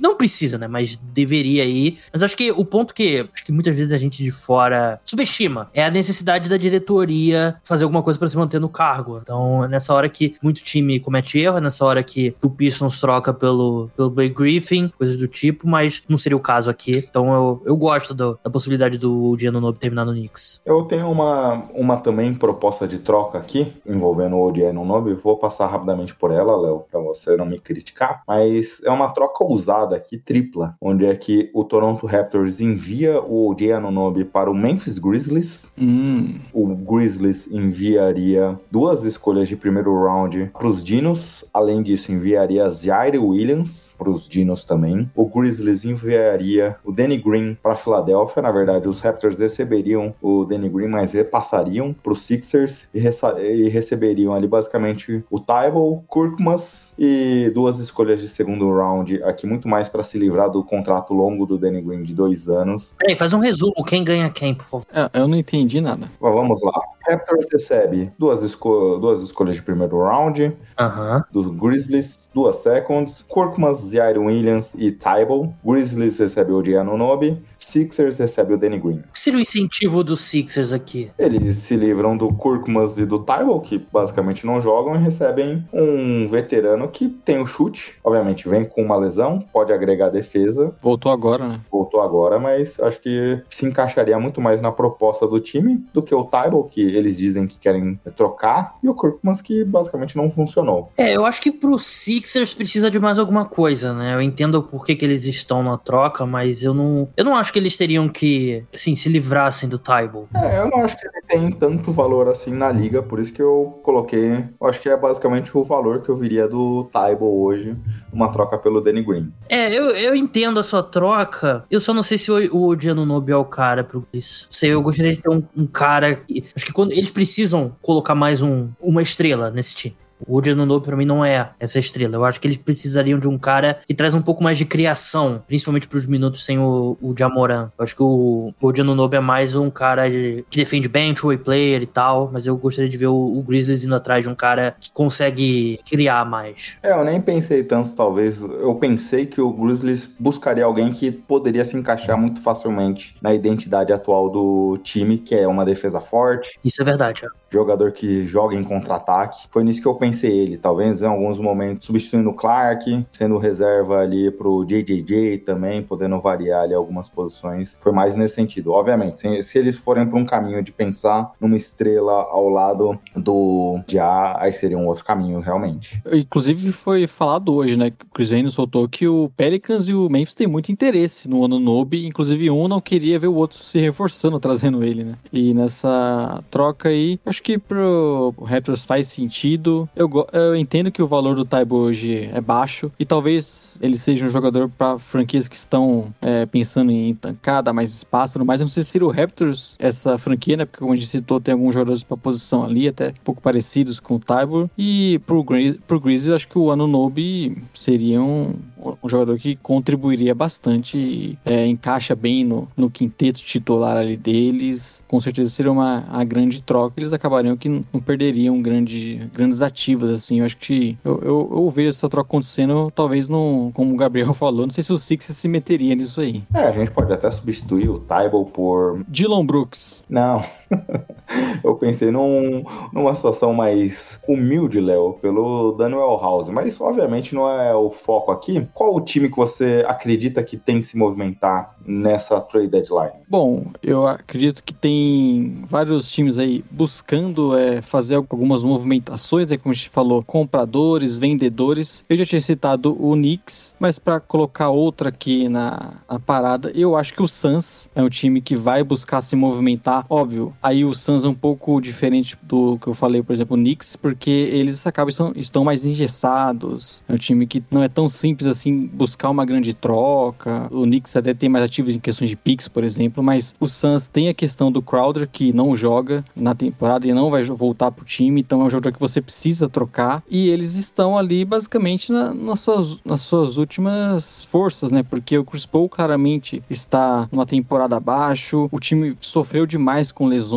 [0.00, 0.66] Não precisa, né?
[0.66, 1.98] Mas deveria ir.
[2.12, 5.70] Mas acho que o ponto que acho que muitas vezes a gente de fora subestima
[5.72, 9.18] é a necessidade da diretoria fazer alguma coisa para se manter no cargo.
[9.22, 13.32] Então, nessa hora que muito time comete erro, é nessa hora que o Pistons troca
[13.32, 16.96] pelo, pelo Blake Griffin, coisas do tipo, mas não seria o caso aqui.
[16.96, 20.60] Então eu, eu gosto do, da possibilidade do Diano Nobe terminar no Knicks.
[20.64, 25.14] Eu tenho uma, uma também proposta de troca aqui, envolvendo o Diano Nobe.
[25.14, 28.22] Vou passar rapidamente por ela, Léo, para você não me criticar.
[28.26, 33.54] Mas é uma troca ousada aqui, tripla, onde é que o Toronto Raptors envia o
[33.54, 35.72] Diano Nobe para o Memphis Grizzlies.
[35.78, 36.38] Hum.
[36.52, 41.44] O Grizzlies enviaria duas escolhas de primeiro round para os Dinos.
[41.52, 45.10] Além disso, enviaria Zaire Williams para os Dinos também.
[45.14, 48.42] O Grizzlies enviaria o Danny Green para Filadélfia.
[48.42, 53.68] Na verdade, os Raptors receberiam o Danny Green, mas repassariam para os Sixers e, e,
[53.68, 59.88] receberiam ali basicamente o Tybal, Kurkmas e duas escolhas de segundo round aqui, muito mais
[59.88, 62.94] para se livrar do contrato longo do Danny Green de dois anos.
[62.98, 63.84] Peraí, faz um resumo.
[63.84, 64.86] Quem ganha quem, por favor?
[64.92, 66.08] É, eu não entendi nada.
[66.20, 66.72] Bom, vamos lá.
[67.06, 71.22] Raptors recebe duas, esco duas escolhas de primeiro round uhum.
[71.30, 75.52] dos Grizzlies, duas seconds, Kurkmas, Zaire Williams e Tybal.
[75.64, 77.42] Grizzlies recebe o Giannonobi
[77.74, 78.98] Sixers recebe o Danny Green.
[78.98, 81.10] O que seria o incentivo dos Sixers aqui?
[81.18, 86.28] Eles se livram do Kurkmas e do Tybal, que basicamente não jogam, e recebem um
[86.28, 87.96] veterano que tem o chute.
[88.04, 90.72] Obviamente, vem com uma lesão, pode agregar defesa.
[90.80, 91.60] Voltou agora, né?
[91.68, 96.14] Voltou agora, mas acho que se encaixaria muito mais na proposta do time do que
[96.14, 100.92] o Tybal, que eles dizem que querem trocar, e o Kurkmas, que basicamente não funcionou.
[100.96, 104.14] É, eu acho que pro Sixers precisa de mais alguma coisa, né?
[104.14, 107.52] Eu entendo por que, que eles estão na troca, mas eu não, eu não acho
[107.52, 110.28] que eles teriam que, assim, se livrassem do Tybal?
[110.34, 113.42] É, eu não acho que ele tem tanto valor assim na liga, por isso que
[113.42, 114.44] eu coloquei.
[114.60, 117.76] Eu acho que é basicamente o valor que eu viria do Tybal hoje,
[118.12, 119.32] uma troca pelo Danny Green.
[119.48, 121.64] É, eu, eu entendo a sua troca.
[121.70, 124.46] Eu só não sei se o, o Giannunobi é o cara para isso.
[124.50, 126.16] Sei, eu gostaria de ter um, um cara.
[126.16, 129.96] Que, acho que quando eles precisam colocar mais um, uma estrela nesse time.
[130.26, 132.16] O Odianunobi para mim não é essa estrela.
[132.16, 135.42] Eu acho que eles precisariam de um cara que traz um pouco mais de criação,
[135.46, 137.70] principalmente para os minutos sem o, o Jamoran.
[137.78, 141.38] Eu acho que o, o Odianunobi é mais um cara de, que defende bem, two-way
[141.38, 144.34] player e tal, mas eu gostaria de ver o, o, Grizzlies indo atrás de um
[144.34, 146.78] cara que consegue criar mais.
[146.82, 148.40] É, eu nem pensei tanto, talvez.
[148.40, 153.92] Eu pensei que o Grizzlies buscaria alguém que poderia se encaixar muito facilmente na identidade
[153.92, 156.58] atual do time, que é uma defesa forte.
[156.64, 157.24] Isso é verdade.
[157.24, 157.43] É.
[157.54, 159.46] Jogador que joga em contra-ataque.
[159.48, 164.00] Foi nisso que eu pensei ele, talvez em alguns momentos substituindo o Clark, sendo reserva
[164.00, 167.76] ali pro JJJ também, podendo variar ali algumas posições.
[167.80, 168.72] Foi mais nesse sentido.
[168.72, 173.80] Obviamente, se, se eles forem para um caminho de pensar numa estrela ao lado do
[173.88, 176.02] Ja, aí seria um outro caminho, realmente.
[176.12, 177.88] Inclusive, foi falado hoje, né?
[177.88, 181.60] O Chris Haynes soltou que o Pelicans e o Memphis têm muito interesse no ano
[181.60, 182.04] Nobe.
[182.04, 185.14] Inclusive, um não queria ver o outro se reforçando, trazendo ele, né?
[185.32, 189.88] E nessa troca aí, acho que pro Raptors faz sentido.
[189.94, 194.24] Eu, eu entendo que o valor do Taibo hoje é baixo e talvez ele seja
[194.24, 198.64] um jogador para franquias que estão é, pensando em tancar, dar mais espaço, mas eu
[198.64, 200.64] não sei se o Raptors essa franquia, né?
[200.64, 204.00] Porque como a gente citou, tem alguns jogadores para posição ali, até um pouco parecidos
[204.00, 204.70] com o Tybor.
[204.78, 208.54] E pro, Grizz, pro Grizzlies, acho que o Anunobi seria um,
[209.02, 215.02] um jogador que contribuiria bastante e é, encaixa bem no, no quinteto titular ali deles.
[215.08, 216.94] Com certeza seria uma a grande troca.
[216.96, 220.40] Eles acabariam que não perderiam grande, grandes ativos, assim.
[220.40, 224.32] Eu acho que eu, eu, eu vejo essa troca acontecendo, talvez no, como o Gabriel
[224.34, 226.42] falou, não sei se o Sixers se meteria nisso aí.
[226.52, 229.04] É, a gente pode até substituir o Tybal por.
[229.08, 230.02] Dylan Brooks.
[230.08, 230.44] Não.
[231.62, 237.74] eu pensei num, numa situação mais humilde, Léo, pelo Daniel House, mas obviamente não é
[237.74, 238.66] o foco aqui.
[238.74, 243.12] Qual o time que você acredita que tem que se movimentar nessa trade deadline?
[243.28, 249.72] Bom, eu acredito que tem vários times aí buscando é, fazer algumas movimentações, é como
[249.72, 252.04] a gente falou, compradores, vendedores.
[252.08, 256.96] Eu já tinha citado o Knicks, mas para colocar outra aqui na, na parada, eu
[256.96, 260.04] acho que o Suns é um time que vai buscar se movimentar.
[260.08, 263.60] Óbvio, aí o Suns é um pouco diferente do que eu falei, por exemplo, o
[263.60, 267.04] Knicks, porque eles acabam estão, estão mais engessados.
[267.06, 270.66] É um time que não é tão simples assim buscar uma grande troca.
[270.70, 274.08] O Knicks até tem mais ativos em questões de picks, por exemplo, mas o Suns
[274.08, 278.04] tem a questão do Crowder, que não joga na temporada e não vai voltar pro
[278.04, 280.22] time, então é um jogador que você precisa trocar.
[280.30, 285.02] E eles estão ali basicamente na, nas, suas, nas suas últimas forças, né?
[285.02, 290.53] Porque o Chris Paul claramente está numa temporada abaixo, o time sofreu demais com lesões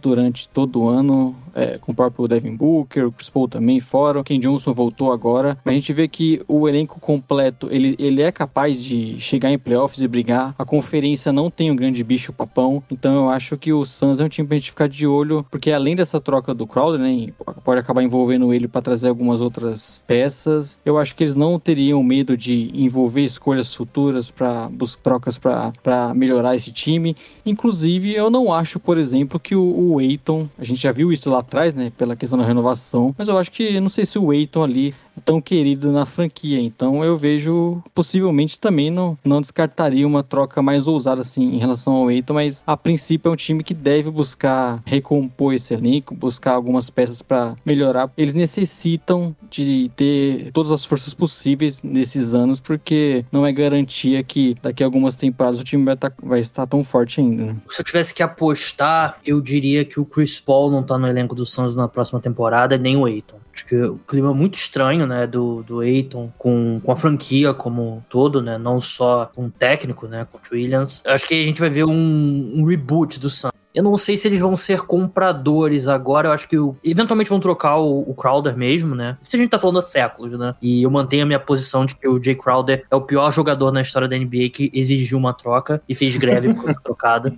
[0.00, 4.20] durante todo o ano é, com o próprio Devin Booker, o Chris Paul também fora,
[4.20, 5.58] o Ken Johnson voltou agora.
[5.64, 10.00] A gente vê que o elenco completo, ele, ele é capaz de chegar em playoffs
[10.00, 10.54] e brigar.
[10.58, 14.24] A conferência não tem um grande bicho papão, então eu acho que o Suns é
[14.24, 17.28] um time pra gente ficar de olho, porque além dessa troca do Crowder, né,
[17.64, 20.80] pode acabar envolvendo ele para trazer algumas outras peças.
[20.84, 24.70] Eu acho que eles não teriam medo de envolver escolhas futuras para
[25.02, 27.16] trocas para melhorar esse time.
[27.44, 31.30] Inclusive, eu não acho, por exemplo, que o, o Aiton, a gente já viu isso
[31.30, 34.32] lá atrás, né, pela questão da renovação, mas eu acho que, não sei se o
[34.32, 36.60] Eiton ali tão querido na franquia.
[36.60, 41.94] Então eu vejo possivelmente também não, não descartaria uma troca mais ousada assim em relação
[41.94, 46.54] ao Eiton, mas a princípio é um time que deve buscar recompor esse elenco, buscar
[46.54, 48.10] algumas peças para melhorar.
[48.16, 54.56] Eles necessitam de ter todas as forças possíveis nesses anos, porque não é garantia que
[54.62, 57.46] daqui a algumas temporadas o time vai, tá, vai estar tão forte ainda.
[57.46, 57.56] Né?
[57.68, 61.34] Se eu tivesse que apostar, eu diria que o Chris Paul não tá no elenco
[61.34, 63.39] do Suns na próxima temporada, nem o Eiton.
[63.76, 68.00] O clima é muito estranho, né, do, do Aiton com, com a franquia como um
[68.08, 71.02] todo, né, não só com o técnico, né, com o Williams.
[71.06, 73.59] Acho que a gente vai ver um, um reboot do Suns.
[73.74, 76.28] Eu não sei se eles vão ser compradores agora.
[76.28, 79.16] Eu acho que eventualmente vão trocar o, o, Crowder mesmo, né?
[79.22, 80.54] Isso a gente tá falando há séculos, né?
[80.60, 83.70] E eu mantenho a minha posição de que o Jay Crowder é o pior jogador
[83.70, 87.32] na história da NBA que exigiu uma troca e fez greve por trocada.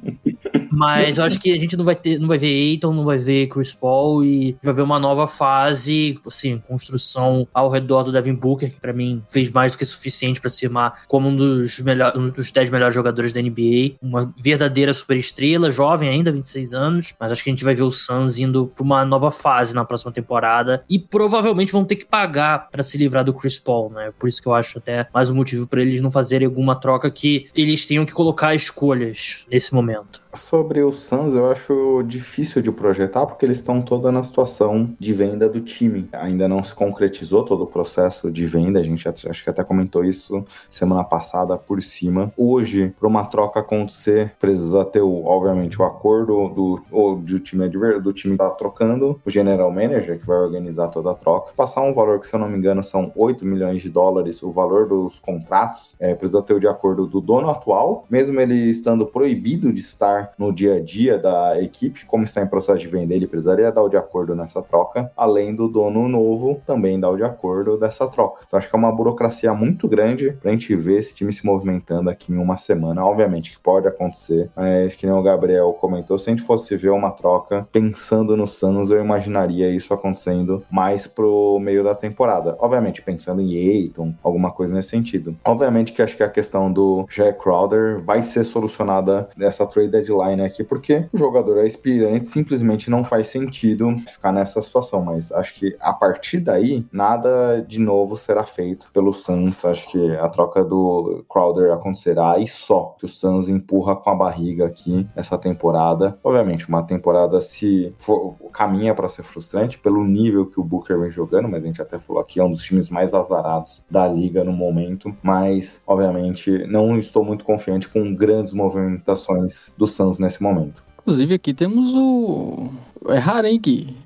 [0.70, 3.18] Mas eu acho que a gente não vai ter, não vai ver Aiton, não vai
[3.18, 8.34] ver Chris Paul e vai ver uma nova fase, assim, construção ao redor do Devin
[8.34, 11.78] Booker, que para mim fez mais do que suficiente para se firmar como um dos
[11.80, 17.14] melhores, um dos 10 melhores jogadores da NBA, uma verdadeira superestrela, jovem ainda, 26 anos,
[17.18, 19.84] mas acho que a gente vai ver o Suns indo para uma nova fase na
[19.84, 24.12] próxima temporada e provavelmente vão ter que pagar para se livrar do Chris Paul, né?
[24.18, 27.10] Por isso que eu acho até mais um motivo para eles não fazerem alguma troca
[27.10, 30.21] que eles tenham que colocar escolhas nesse momento.
[30.34, 35.12] Sobre o Suns, eu acho difícil de projetar porque eles estão toda na situação de
[35.12, 36.08] venda do time.
[36.10, 40.02] Ainda não se concretizou todo o processo de venda, a gente acho que até comentou
[40.02, 42.32] isso semana passada por cima.
[42.34, 48.12] Hoje, para uma troca acontecer, precisa ter, obviamente, o acordo do, ou do time do
[48.12, 51.92] time que tá trocando, o general manager que vai organizar toda a troca, passar um
[51.92, 55.18] valor que, se eu não me engano, são 8 milhões de dólares, o valor dos
[55.18, 59.80] contratos, é, precisa ter o de acordo do dono atual, mesmo ele estando proibido de
[59.80, 63.72] estar no dia a dia da equipe, como está em processo de venda, ele precisaria
[63.72, 67.76] dar o de acordo nessa troca, além do dono novo também dar o de acordo
[67.76, 68.44] dessa troca.
[68.46, 71.44] Então acho que é uma burocracia muito grande para a gente ver esse time se
[71.44, 73.04] movimentando aqui em uma semana.
[73.04, 76.90] Obviamente que pode acontecer, mas que nem o Gabriel comentou, se a gente fosse ver
[76.90, 82.56] uma troca pensando no Suns, eu imaginaria isso acontecendo mais pro meio da temporada.
[82.58, 85.36] Obviamente pensando em Aiton, alguma coisa nesse sentido.
[85.44, 89.90] Obviamente que acho que a questão do Jack Crowder vai ser solucionada nessa trade
[90.20, 95.02] aqui, porque o jogador é expirante, simplesmente não faz sentido ficar nessa situação.
[95.02, 99.64] Mas acho que a partir daí, nada de novo será feito pelo Suns.
[99.64, 104.14] Acho que a troca do Crowder acontecerá e só que o Suns empurra com a
[104.14, 106.18] barriga aqui essa temporada.
[106.22, 111.10] Obviamente, uma temporada se for, caminha para ser frustrante pelo nível que o Booker vem
[111.10, 114.44] jogando, mas a gente até falou aqui, é um dos times mais azarados da liga
[114.44, 115.14] no momento.
[115.22, 120.82] Mas, obviamente, não estou muito confiante com grandes movimentações do Suns Suns nesse momento.
[121.00, 122.70] Inclusive aqui temos o.
[123.08, 123.96] É raro, hein, Gui?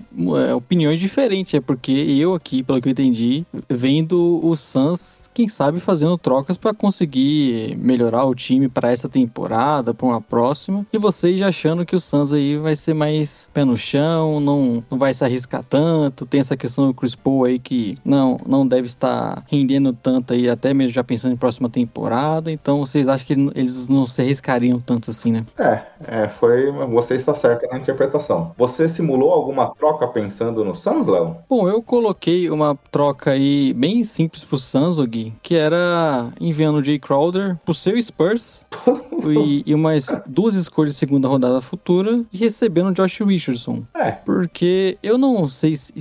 [0.48, 5.51] É, opiniões diferentes, é porque eu aqui, pelo que eu entendi, vendo o Suns quem
[5.51, 10.87] sabe fazendo trocas para conseguir melhorar o time para essa temporada, para uma próxima.
[10.91, 14.83] E vocês já achando que o Suns aí vai ser mais pé no chão, não,
[14.91, 16.25] não vai se arriscar tanto.
[16.25, 20.49] Tem essa questão do Chris Paul aí que não, não deve estar rendendo tanto aí,
[20.49, 22.51] até mesmo já pensando em próxima temporada.
[22.51, 25.45] Então vocês acham que eles não se arriscariam tanto assim, né?
[25.59, 26.73] É, é foi.
[26.73, 28.55] Você está certo na interpretação.
[28.57, 31.37] Você simulou alguma troca pensando no Suns, Léo?
[31.47, 36.85] Bom, eu coloquei uma troca aí bem simples pro Suns, Gui que era enviando o
[36.85, 38.65] Jay Crowder pro seu Spurs
[39.27, 43.85] e, e umas duas escolhas de segunda rodada futura e recebendo o Josh Richardson.
[43.94, 44.12] É.
[44.12, 45.93] Porque eu não sei, se,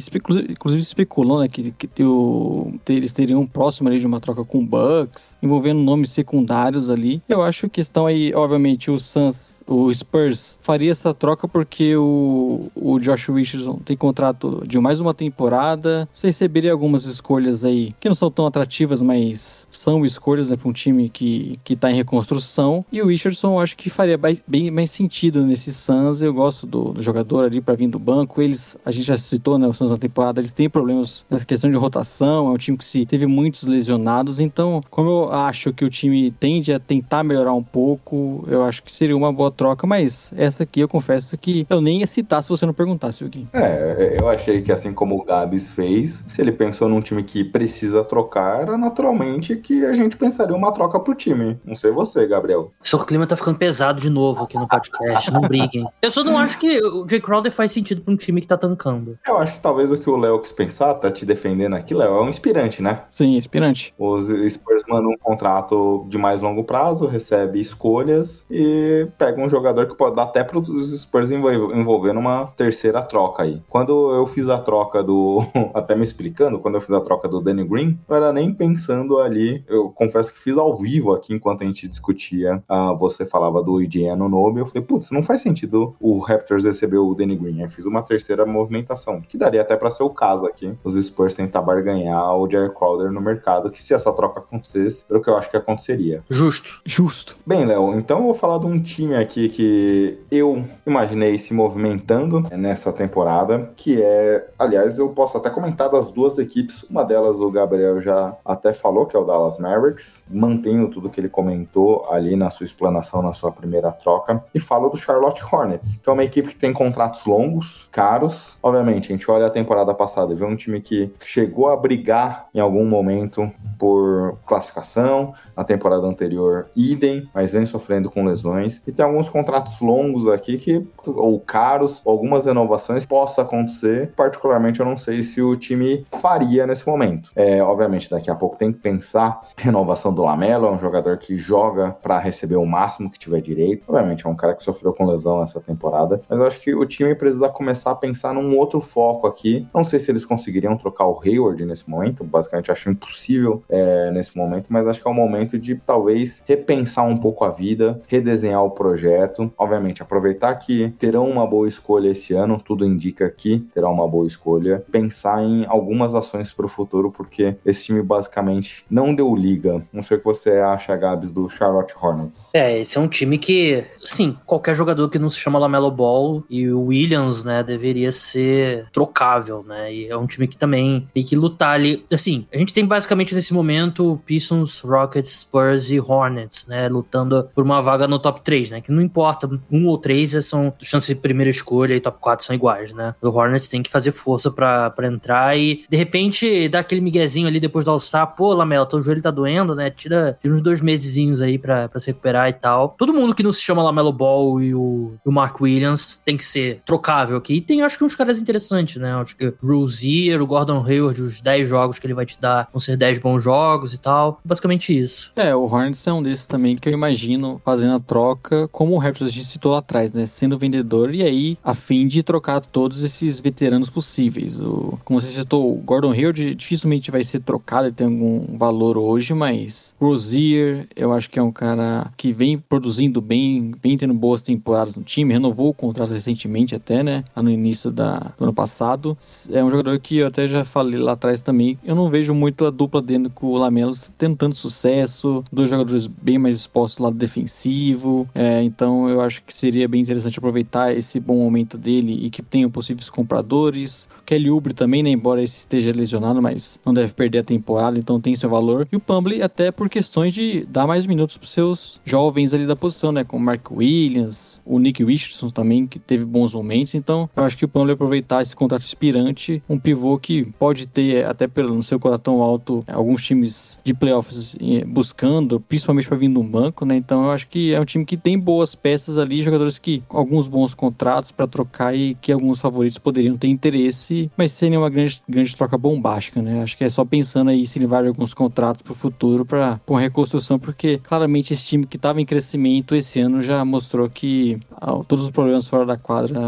[0.50, 4.66] inclusive especulou, né, que, que o, eles teriam próximo ali de uma troca com o
[4.66, 7.22] Bucks, envolvendo nomes secundários ali.
[7.28, 12.72] Eu acho que estão aí, obviamente, o Suns o Spurs faria essa troca porque o,
[12.76, 16.08] o Josh Richardson tem contrato de mais uma temporada.
[16.12, 20.70] Você receberia algumas escolhas aí que não são tão atrativas, mas são escolhas né, para
[20.70, 22.86] um time que, que tá em reconstrução.
[22.92, 26.22] E o Richardson eu acho que faria bem mais sentido nesse Suns.
[26.22, 28.42] Eu gosto do, do jogador ali para vir do banco.
[28.42, 31.70] Eles, a gente já citou, né, o Suns na temporada, eles têm problemas nessa questão
[31.70, 32.48] de rotação.
[32.48, 34.40] É um time que se teve muitos lesionados.
[34.40, 38.84] Então, como eu acho que o time tende a tentar melhorar um pouco, eu acho
[38.84, 39.88] que seria uma boa troca.
[39.88, 43.48] Mas essa aqui eu confesso que eu nem ia citar se você não perguntasse, Gui.
[43.54, 47.44] É, eu achei que assim como o Gabs fez, se ele pensou num time que
[47.44, 51.60] precisa trocar, era naturalmente que a gente pensaria uma troca pro time.
[51.66, 52.72] Não sei você, Gabriel.
[52.84, 55.32] Só que o clima tá ficando pesado de novo aqui no podcast.
[55.32, 55.88] não briguem.
[56.02, 58.58] Eu só não acho que o Jay Crowder faz sentido pra um time que tá
[58.58, 59.18] tancando.
[59.26, 62.18] Eu acho que talvez o que o Léo quis pensar, tá te defendendo aqui, Léo,
[62.18, 63.04] é um inspirante, né?
[63.10, 63.94] Sim, inspirante.
[63.98, 69.88] Os Spurs mandam um contrato de mais longo prazo, recebe escolhas e pega um jogador
[69.88, 73.62] que pode dar até para os Spurs envolver numa terceira troca aí.
[73.70, 75.46] Quando eu fiz a troca do.
[75.74, 79.20] até me explicando, quando eu fiz a troca do Danny Green, não era nem pensando
[79.20, 79.64] ali.
[79.68, 82.64] Eu confesso que fiz ao vivo aqui enquanto a gente discutia.
[82.70, 84.60] Uh, você falava do Idiano Nobe.
[84.60, 87.62] Eu falei, putz, não faz sentido o Raptors receber o Danny Green.
[87.62, 90.74] Eu fiz uma terceira movimentação, que daria até para ser o caso aqui.
[90.84, 95.20] Os Spurs tentar barganhar o Jared Crowder no mercado, que se essa troca acontecesse, era
[95.20, 96.24] o que eu acho que aconteceria.
[96.30, 96.82] Justo.
[96.86, 97.36] Justo.
[97.46, 102.42] Bem, Léo, então eu vou falar de um time aqui que eu imaginei se movimentando
[102.52, 106.84] nessa temporada, que é, aliás, eu posso até comentar das duas equipes.
[106.84, 110.24] Uma delas o Gabriel já até falou, que é o Dallas Mavericks.
[110.30, 114.44] Mantenho tudo que ele comentou ali na sua explanação, na sua primeira troca.
[114.54, 118.58] E falo do Charlotte Hornets, que é uma equipe que tem contratos longos, caros.
[118.62, 122.48] Obviamente, a gente olha a temporada passada e vê um time que chegou a brigar
[122.54, 125.34] em algum momento por classificação.
[125.56, 128.82] Na temporada anterior, idem, mas vem sofrendo com lesões.
[128.86, 134.12] E tem alguns contratos longos aqui que, ou caros, algumas renovações possa acontecer.
[134.16, 137.32] Particularmente, eu não sei se o time faria nesse momento.
[137.36, 141.36] É, obviamente, daqui a pouco tem que pensar renovação do Lamelo, é um jogador que
[141.36, 143.84] joga para receber o máximo que tiver direito.
[143.88, 146.86] Obviamente, é um cara que sofreu com lesão essa temporada, mas eu acho que o
[146.86, 149.68] time precisa começar a pensar num outro foco aqui.
[149.74, 154.38] Não sei se eles conseguiriam trocar o Hayward nesse momento, basicamente acho impossível é, nesse
[154.38, 158.64] momento, mas acho que é o momento de talvez repensar um pouco a vida, redesenhar
[158.64, 159.15] o projeto.
[159.58, 164.28] Obviamente, aproveitar que terão uma boa escolha esse ano, tudo indica que terá uma boa
[164.28, 164.84] escolha.
[164.92, 169.86] Pensar em algumas ações para o futuro, porque esse time basicamente não deu liga.
[169.92, 172.50] Não sei o que você acha, Gabs, do Charlotte Hornets.
[172.54, 176.44] É, esse é um time que, sim, qualquer jogador que não se chama Lamelo Ball
[176.50, 179.94] e o Williams, né, deveria ser trocável, né?
[179.94, 182.06] E é um time que também tem que lutar ali.
[182.12, 187.64] Assim, a gente tem basicamente nesse momento Pistons, Rockets, Spurs e Hornets, né, lutando por
[187.64, 188.82] uma vaga no top 3, né?
[188.82, 192.56] Que não importa, um ou três são chances de primeira escolha e top 4 são
[192.56, 193.16] iguais, né?
[193.22, 197.60] O Hornets tem que fazer força para entrar e de repente dar aquele miguezinho ali
[197.60, 199.90] depois do All-Star, pô, Lamelo, teu joelho tá doendo, né?
[199.90, 202.96] Tira, tira uns dois mesezinhos aí pra, pra se recuperar e tal.
[202.98, 206.44] Todo mundo que não se chama Lamelo Ball e o, o Mark Williams tem que
[206.44, 207.56] ser trocável aqui.
[207.56, 209.14] E tem, acho que, uns caras interessantes, né?
[209.14, 212.80] Acho que Rozier, o Gordon Hayward, os 10 jogos que ele vai te dar vão
[212.80, 214.40] ser 10 bons jogos e tal.
[214.44, 215.32] Basicamente isso.
[215.36, 219.00] É, o Hornets é um desses também que eu imagino fazendo a troca, como o
[219.00, 220.28] Raptors a gente citou lá atrás, né?
[220.28, 224.60] Sendo vendedor e aí a fim de trocar todos esses veteranos possíveis.
[224.60, 228.96] O, como você citou, o Gordon Hayward dificilmente vai ser trocado, ele tem algum valor
[228.96, 234.14] hoje, mas Rozier, eu acho que é um cara que vem produzindo bem, vem tendo
[234.14, 237.24] boas temporadas no time, renovou o contrato recentemente até, né?
[237.36, 239.18] Lá no início da, do ano passado.
[239.52, 241.80] É um jogador que eu até já falei lá atrás também.
[241.84, 246.06] Eu não vejo muito a dupla dentro com o Lamelo tendo tanto sucesso, dois jogadores
[246.06, 248.30] bem mais expostos do lado defensivo.
[248.36, 252.44] É, então eu acho que seria bem interessante aproveitar esse bom momento dele e que
[252.44, 254.10] tenham possíveis compradores.
[254.26, 255.10] Kelly Oubre também, né?
[255.10, 258.88] Embora esse esteja lesionado, mas não deve perder a temporada, então tem seu valor.
[258.92, 262.76] E o Pumble até por questões de dar mais minutos para seus jovens ali da
[262.76, 263.24] posição, né?
[263.24, 266.96] Como Mark Williams, o Nick Richardson também, que teve bons momentos.
[266.96, 271.26] Então eu acho que o Pumble aproveitar esse contrato inspirante, um pivô que pode ter,
[271.26, 276.28] até pelo seu contrato tão alto, alguns times de playoffs eh, buscando, principalmente para vir
[276.28, 276.96] no banco, né?
[276.96, 280.48] Então eu acho que é um time que tem boas peças ali, jogadores que alguns
[280.48, 285.22] bons contratos para trocar e que alguns favoritos poderiam ter interesse, mas sem uma grande,
[285.28, 286.62] grande troca bombástica, né?
[286.62, 290.02] Acho que é só pensando aí se levar alguns contratos para o futuro para uma
[290.02, 295.00] reconstrução, porque claramente esse time que estava em crescimento esse ano já mostrou que ah,
[295.08, 296.40] todos os problemas fora da quadra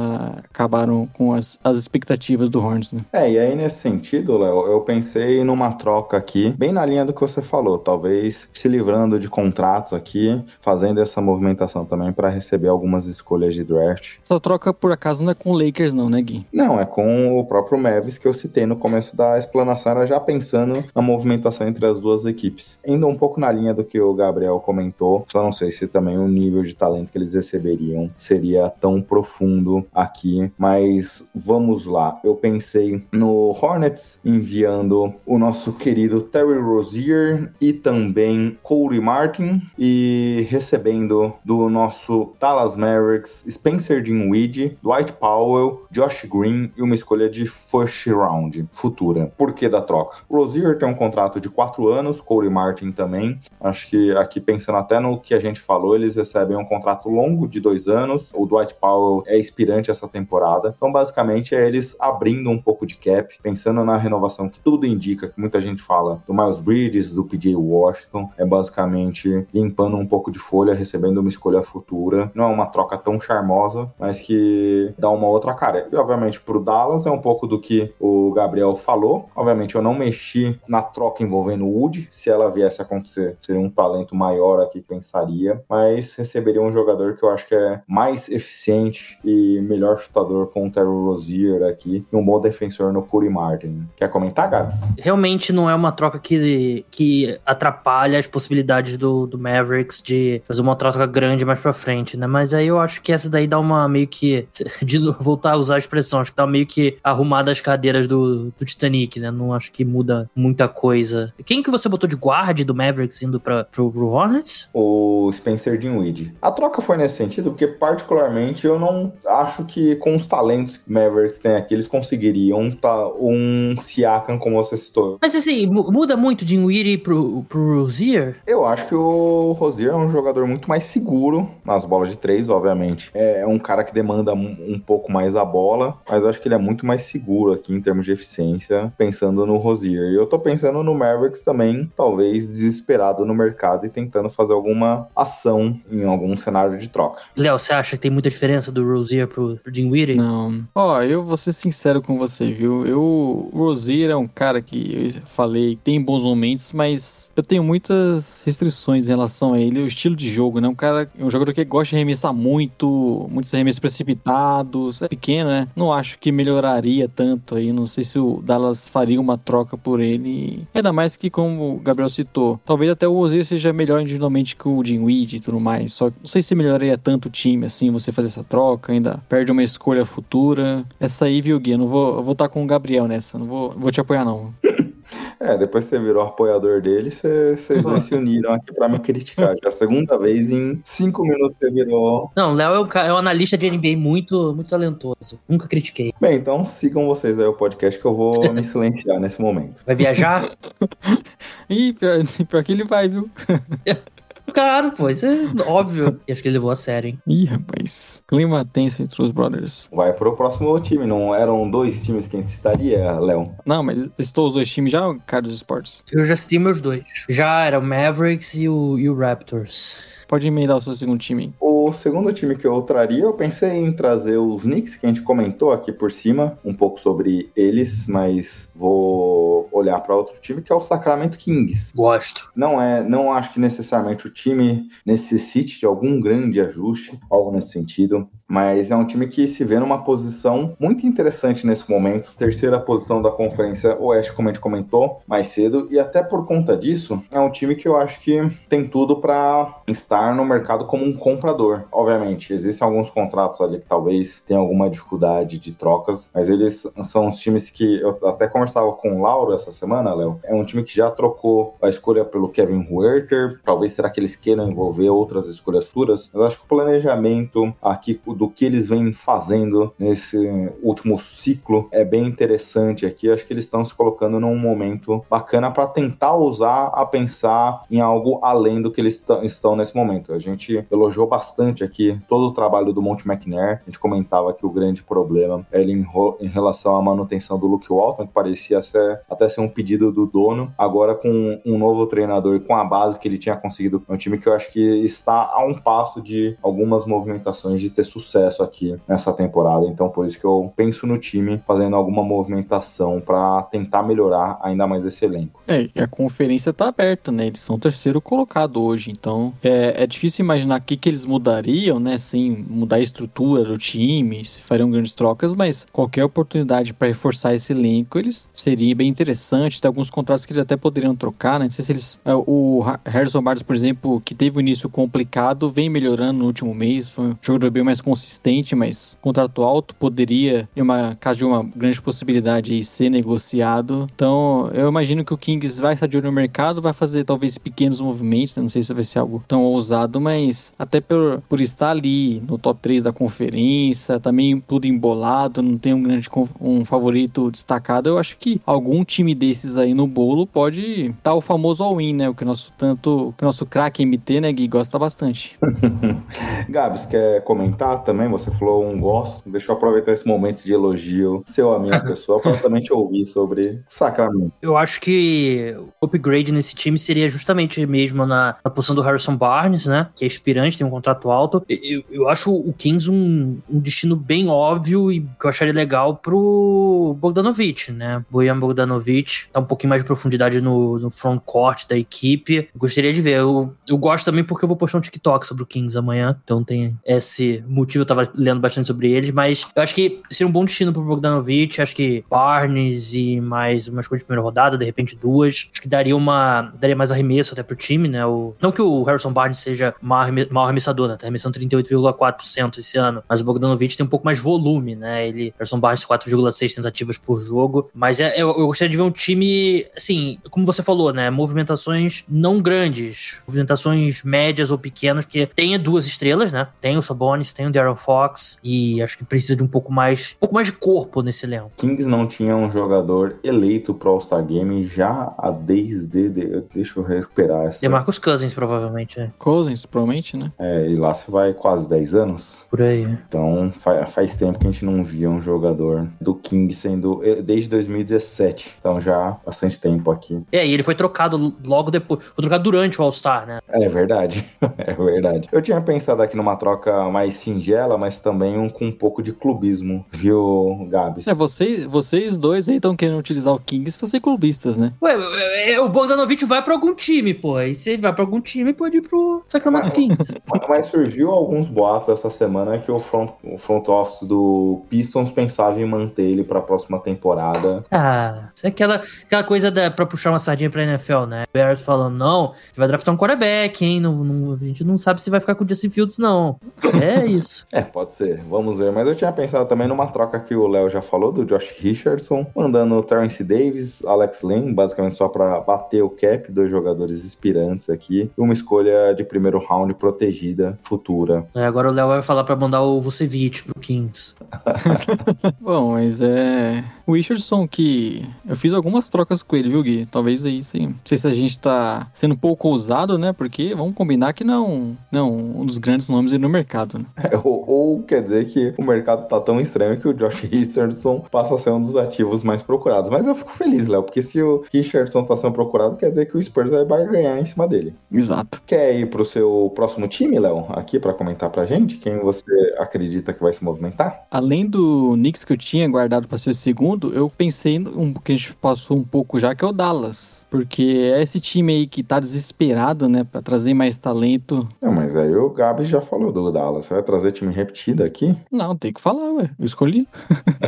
[0.43, 3.01] acabaram com as, as expectativas do Horns, né?
[3.11, 7.05] É, e aí nesse sentido, Léo, eu pensei numa troca aqui, bem bem na linha
[7.05, 12.27] do que você falou, talvez se livrando de contratos aqui, fazendo essa movimentação também para
[12.27, 14.17] receber algumas escolhas de draft.
[14.21, 16.45] Essa troca, por acaso, não é com o Lakers, não, né, Gui?
[16.51, 20.19] Não, é com o próprio Mavis que eu citei no começo da explanação, era já
[20.19, 22.79] pensando na movimentação entre as duas equipes.
[22.85, 26.17] Indo um pouco na linha do que o Gabriel comentou, só não sei se também
[26.17, 32.19] o nível de talento que eles receberiam seria tão profundo aqui, mas vamos lá.
[32.23, 40.45] Eu pensei no Hornets enviando o nosso querido Terry Rozier e também Corey Martin e
[40.49, 47.45] recebendo do nosso Dallas Mavericks Spencer Dinwiddie, Dwight Powell, Josh Green e uma escolha de
[47.47, 49.31] first round futura.
[49.37, 50.17] Por que da troca?
[50.29, 53.39] Rozier tem um contrato de quatro anos, Corey Martin também.
[53.59, 57.47] Acho que aqui pensando até no que a gente falou, eles recebem um contrato longo
[57.47, 58.31] de dois anos.
[58.33, 60.73] O Dwight Powell é expirante essa temporada.
[60.77, 65.27] Então, basicamente, é eles abrindo um pouco de cap, pensando na renovação que tudo indica,
[65.27, 68.29] que muita gente fala do Miles Bridges, do PJ Washington.
[68.37, 72.31] É basicamente limpando um pouco de folha, recebendo uma escolha futura.
[72.33, 75.87] Não é uma troca tão charmosa, mas que dá uma outra cara.
[75.91, 79.29] E, obviamente, pro Dallas é um pouco do que o Gabriel falou.
[79.35, 82.07] Obviamente, eu não mexi na troca envolvendo o Wood.
[82.09, 85.61] Se ela viesse a acontecer, seria um talento maior aqui, pensaria.
[85.69, 90.67] Mas receberia um jogador que eu acho que é mais eficiente e melhor chutador com
[90.67, 92.05] o Terry Rozier aqui.
[92.11, 93.87] E um bom defensor no Curry Martin.
[93.95, 94.75] Quer comentar, Gabs?
[94.97, 100.61] Realmente não é uma troca que, que atrapalha as possibilidades do, do Mavericks de fazer
[100.61, 102.27] uma troca grande mais pra frente, né?
[102.27, 104.47] Mas aí eu acho que essa daí dá uma meio que.
[104.81, 106.97] De voltar a usar a expressão, acho que dá meio que
[107.27, 109.29] arrumada as cadeiras do, do Titanic, né?
[109.29, 111.33] Não acho que muda muita coisa.
[111.45, 114.69] Quem que você botou de guarda do Mavericks indo pra, pro, pro Hornets?
[114.73, 116.33] O Spencer Dinwiddie.
[116.41, 120.89] A troca foi nesse sentido porque, particularmente, eu não acho que com os talentos que
[120.89, 125.17] o Mavericks tem aqui, eles conseguiriam tá, um Siakam, como você citou.
[125.21, 128.37] Mas assim, mu- muda muito de Dinwiddie pro, pro Rozier?
[128.47, 132.47] Eu acho que o Rozier é um jogador muito mais seguro nas bolas de três,
[132.47, 133.11] obviamente.
[133.13, 136.47] É um cara que demanda um, um pouco mais a bola, mas eu acho que
[136.47, 137.16] ele é muito mais seguro
[137.53, 140.11] aqui em termos de eficiência, pensando no Rozier.
[140.11, 145.07] E eu tô pensando no Mavericks também, talvez desesperado no mercado e tentando fazer alguma
[145.15, 147.23] ação em algum cenário de troca.
[147.35, 150.15] Léo, você acha que tem muita diferença do Rozier pro, pro Dinwiddie?
[150.15, 150.67] Não.
[150.73, 152.85] Ó, eu vou ser sincero com você, viu?
[152.85, 157.63] Eu, o Rozier é um cara que eu falei, tem bons momentos, mas eu tenho
[157.63, 160.67] muitas restrições em relação a ele, o estilo de jogo, né?
[160.67, 165.67] Um cara, um jogador que gosta de arremessar muito, muitos arremessos precipitados, é pequeno, né?
[165.75, 169.99] Não acho que melhoraria tanto aí, não sei se o Dallas faria uma troca por
[169.99, 170.65] ele.
[170.73, 174.69] Ainda mais que, como o Gabriel citou, talvez até o Rozier seja melhor individualmente que
[174.69, 178.13] o Dinwiddie e tudo mais, só não sei se melhoraria tanto o time, assim, você
[178.13, 180.85] fazer essa troca, ainda perde uma escolha futura.
[180.97, 181.71] Essa aí, viu, Gui?
[181.71, 184.23] Eu não vou, eu vou estar com o Gabriel nessa, não vou, vou te apoiar,
[184.23, 184.53] não.
[185.39, 188.99] É, depois que você virou apoiador dele, você- vocês dois se uniram aqui pra me
[188.99, 189.49] criticar.
[189.49, 192.31] Já é a segunda vez em cinco minutos você virou.
[192.35, 195.39] Não, o Léo é um, é um analista de NBA muito, muito talentoso.
[195.47, 196.13] Nunca critiquei.
[196.19, 199.83] Bem, então sigam vocês aí o podcast que eu vou me silenciar nesse momento.
[199.85, 200.49] Vai viajar?
[201.69, 203.29] Ih, pior, pior que ele vai, viu?
[204.53, 206.19] claro, pô, isso é óbvio.
[206.27, 207.19] E acho que ele levou a sério, hein?
[207.27, 208.23] Ih, rapaz.
[208.27, 209.89] Clima tenso entre os brothers.
[209.91, 213.51] Vai pro próximo time, não eram dois times que a gente citaria, Léo?
[213.65, 216.03] Não, mas estou os dois times já, cara dos esportes.
[216.11, 217.03] Eu já citei meus dois.
[217.29, 220.17] Já era o Mavericks e o, e o Raptors.
[220.27, 221.53] Pode emendar o seu segundo time.
[221.59, 225.21] O segundo time que eu traria, eu pensei em trazer os Knicks, que a gente
[225.21, 230.71] comentou aqui por cima, um pouco sobre eles, mas vou olhar para outro time, que
[230.71, 231.91] é o Sacramento Kings.
[231.95, 232.51] Gosto.
[232.55, 237.71] Não é, não acho que necessariamente o time necessite de algum grande ajuste, algo nesse
[237.71, 242.79] sentido, mas é um time que se vê numa posição muito interessante nesse momento, terceira
[242.79, 247.21] posição da Conferência Oeste, como a gente comentou mais cedo, e até por conta disso,
[247.29, 251.13] é um time que eu acho que tem tudo para estar no mercado como um
[251.13, 251.83] comprador.
[251.91, 257.27] Obviamente, existem alguns contratos ali que talvez tenham alguma dificuldade de trocas, mas eles são
[257.27, 260.39] os times que eu até conversava com o Lauro essa semana, Léo.
[260.43, 263.59] É um time que já trocou a escolha pelo Kevin Huerter.
[263.63, 268.19] Talvez será que eles queiram envolver outras escolhas futuras, mas acho que o planejamento aqui
[268.27, 270.37] do que eles vêm fazendo nesse
[270.83, 273.31] último ciclo é bem interessante aqui.
[273.31, 278.01] Acho que eles estão se colocando num momento bacana para tentar usar a pensar em
[278.01, 280.33] algo além do que eles tão- estão nesse momento.
[280.33, 283.81] A gente elogiou bastante aqui todo o trabalho do Monte McNair.
[283.81, 286.05] A gente comentava que o grande problema é ele em,
[286.41, 288.81] em relação à manutenção do Luke Walton, que parecia parecia
[289.29, 290.73] até ser um pedido do dono.
[290.77, 294.17] Agora, com um novo treinador e com a base que ele tinha conseguido, é um
[294.17, 298.63] time que eu acho que está a um passo de algumas movimentações de ter sucesso
[298.63, 299.85] aqui nessa temporada.
[299.85, 304.87] Então, por isso que eu penso no time fazendo alguma movimentação para tentar melhorar ainda
[304.87, 305.61] mais esse elenco.
[305.67, 307.47] É, e a conferência tá aberta, né?
[307.47, 311.99] Eles são terceiro colocado hoje, então é, é difícil imaginar o que, que eles mudariam,
[311.99, 312.17] né?
[312.17, 317.53] Sem mudar a estrutura do time, se fariam grandes trocas, mas qualquer oportunidade para reforçar
[317.53, 319.81] esse elenco, eles seria bem interessante.
[319.81, 321.65] Tem alguns contratos que eles até poderiam trocar, né?
[321.65, 322.19] Não sei se eles.
[322.25, 326.73] É, o Harrison Barnes, por exemplo, que teve um início complicado, vem melhorando no último
[326.73, 331.45] mês, foi um jogador bem mais consistente, mas contrato alto poderia, em uma caso de
[331.45, 334.07] uma grande possibilidade, aí, ser negociado.
[334.13, 337.57] Então, eu imagino que o Kings vai estar de olho no mercado, vai fazer talvez
[337.57, 338.61] pequenos movimentos, né?
[338.61, 342.57] não sei se vai ser algo tão ousado, mas até por, por estar ali no
[342.57, 346.29] top 3 da conferência, também tudo embolado, não tem um grande
[346.59, 351.41] um favorito destacado, eu acho que algum time desses aí no bolo pode dar o
[351.41, 352.29] famoso all-in, né?
[352.29, 355.57] O que nosso tanto, que nosso craque MT, né, Gui, gosta bastante.
[356.69, 358.29] Gabs, quer comentar também?
[358.29, 359.49] Você falou um gosto.
[359.49, 363.25] Deixa eu aproveitar esse momento de elogio seu a minha pessoa para também te ouvir
[363.25, 364.51] sobre Sacramento.
[364.61, 369.35] Eu acho que o upgrade nesse time seria justamente mesmo na, na posição do Harrison
[369.35, 370.09] Barnes, né?
[370.15, 371.63] Que é aspirante, tem um contrato alto.
[371.67, 376.17] Eu, eu acho o Kings um, um destino bem óbvio e que eu acharia legal
[376.17, 378.16] pro Bogdanovich, né?
[378.29, 382.69] Bojan Bogdanovich dá um pouquinho mais de profundidade no, no front court da equipe.
[382.75, 383.35] Gostaria de ver.
[383.37, 386.63] Eu, eu gosto também porque eu vou postar um TikTok sobre o Kings amanhã, então
[386.63, 388.03] tem esse motivo.
[388.03, 391.01] Eu tava lendo bastante sobre eles, mas eu acho que seria um bom destino pro
[391.01, 391.81] Bogdanovich.
[391.81, 395.69] Acho que Barnes e mais umas coisas de primeira rodada, de repente duas.
[395.71, 396.73] Acho que daria uma.
[396.79, 398.25] daria mais arremesso até pro time, né?
[398.25, 400.27] O, não que o Harrison Barnes seja mal,
[400.63, 401.17] arremessador, né?
[401.17, 405.27] Tá arremessando 38,4% esse ano, mas o Bogdanovich tem um pouco mais volume, né?
[405.27, 407.89] Ele, Harrison Barnes, 4,6 tentativas por jogo.
[407.93, 411.29] Mas é, eu, eu gostaria de ver um time, assim, como você falou, né?
[411.29, 416.67] Movimentações não grandes, movimentações médias ou pequenas, que tenha duas estrelas, né?
[416.79, 420.35] Tem o Sabonis, tem o Darren Fox, e acho que precisa de um pouco mais,
[420.37, 421.71] um pouco mais de corpo nesse elenco.
[421.75, 426.29] Kings não tinha um jogador eleito pro All-Star Game já a desde.
[426.29, 427.85] De, deixa eu recuperar essa.
[427.89, 429.31] Marcos Cousins, provavelmente, né?
[429.37, 430.51] Cousins, provavelmente, né?
[430.59, 432.65] É, e lá se vai quase 10 anos.
[432.69, 433.03] Por aí.
[433.27, 437.21] Então faz, faz tempo que a gente não via um jogador do King sendo.
[437.43, 437.69] Desde
[438.03, 438.75] 2017.
[438.79, 440.41] Então já há bastante tempo aqui.
[440.51, 442.23] É, e ele foi trocado logo depois.
[442.23, 443.59] Foi trocado durante o All-Star, né?
[443.69, 444.45] É verdade.
[444.77, 445.49] é verdade.
[445.51, 449.33] Eu tinha pensado aqui numa troca mais singela, mas também um, com um pouco de
[449.33, 451.27] clubismo, viu, Gabs?
[451.27, 454.93] É, vocês, vocês dois aí estão querendo utilizar o Kings pra ser clubistas, né?
[455.01, 457.59] Ué, o Bogdanovich vai pra algum time, pô.
[457.59, 460.35] E se ele vai pra algum time, pode ir pro Sacramento Kings.
[460.67, 465.79] Mas surgiu alguns boatos essa semana que o front, o front office do Pistons pensava
[465.79, 467.85] em manter ele pra próxima temporada.
[467.91, 471.43] Ah, isso é aquela, aquela coisa da, pra puxar uma sardinha pra NFL, né?
[471.43, 473.99] O Bears falando, não, a gente vai draftar um quarterback, hein?
[473.99, 476.59] Não, não, a gente não sabe se vai ficar com o Justin Fields, não.
[477.01, 477.65] É isso.
[477.71, 478.41] é, pode ser.
[478.49, 478.91] Vamos ver.
[478.91, 482.45] Mas eu tinha pensado também numa troca que o Léo já falou, do Josh Richardson,
[482.55, 487.89] mandando o Terence Davis, Alex Lynn, basicamente só pra bater o cap, dois jogadores inspirantes
[487.89, 488.31] aqui.
[488.37, 491.45] Uma escolha de primeiro round protegida, futura.
[491.55, 494.35] É, agora o Léo vai falar pra mandar o Vucevic pro Kings.
[495.59, 496.83] Bom, mas é.
[497.07, 500.05] O Richardson, que eu fiz algumas trocas com ele, viu, Gui?
[500.11, 500.87] Talvez aí sim.
[500.87, 503.31] Não sei se a gente tá sendo um pouco ousado, né?
[503.31, 507.05] Porque vamos combinar que não, não um dos grandes nomes aí no mercado, né?
[507.15, 511.23] É, ou, ou, quer dizer que o mercado tá tão estranho que o Josh Richardson
[511.31, 513.09] passa a ser um dos ativos mais procurados.
[513.09, 516.35] Mas eu fico feliz, Léo, porque se o Richardson tá sendo procurado, quer dizer que
[516.35, 517.93] o Spurs vai ganhar em cima dele.
[518.11, 518.61] Exato.
[518.65, 520.65] Quer ir pro seu próximo time, Léo?
[520.71, 521.95] Aqui para comentar pra gente?
[521.95, 522.43] Quem você
[522.77, 524.25] acredita que vai se movimentar?
[524.29, 528.31] Além do Knicks que eu tinha guardado para ser o segundo, eu pensei um que
[528.31, 530.47] a gente passou um pouco já, que é o Dallas.
[530.49, 534.67] Porque é esse time aí que tá desesperado, né, para trazer mais talento.
[534.81, 536.85] Não, mas aí o Gabi já falou do Dallas.
[536.85, 538.35] Você vai trazer time repetido aqui?
[538.51, 539.49] Não, tem que falar, ué.
[539.57, 540.07] Eu escolhi.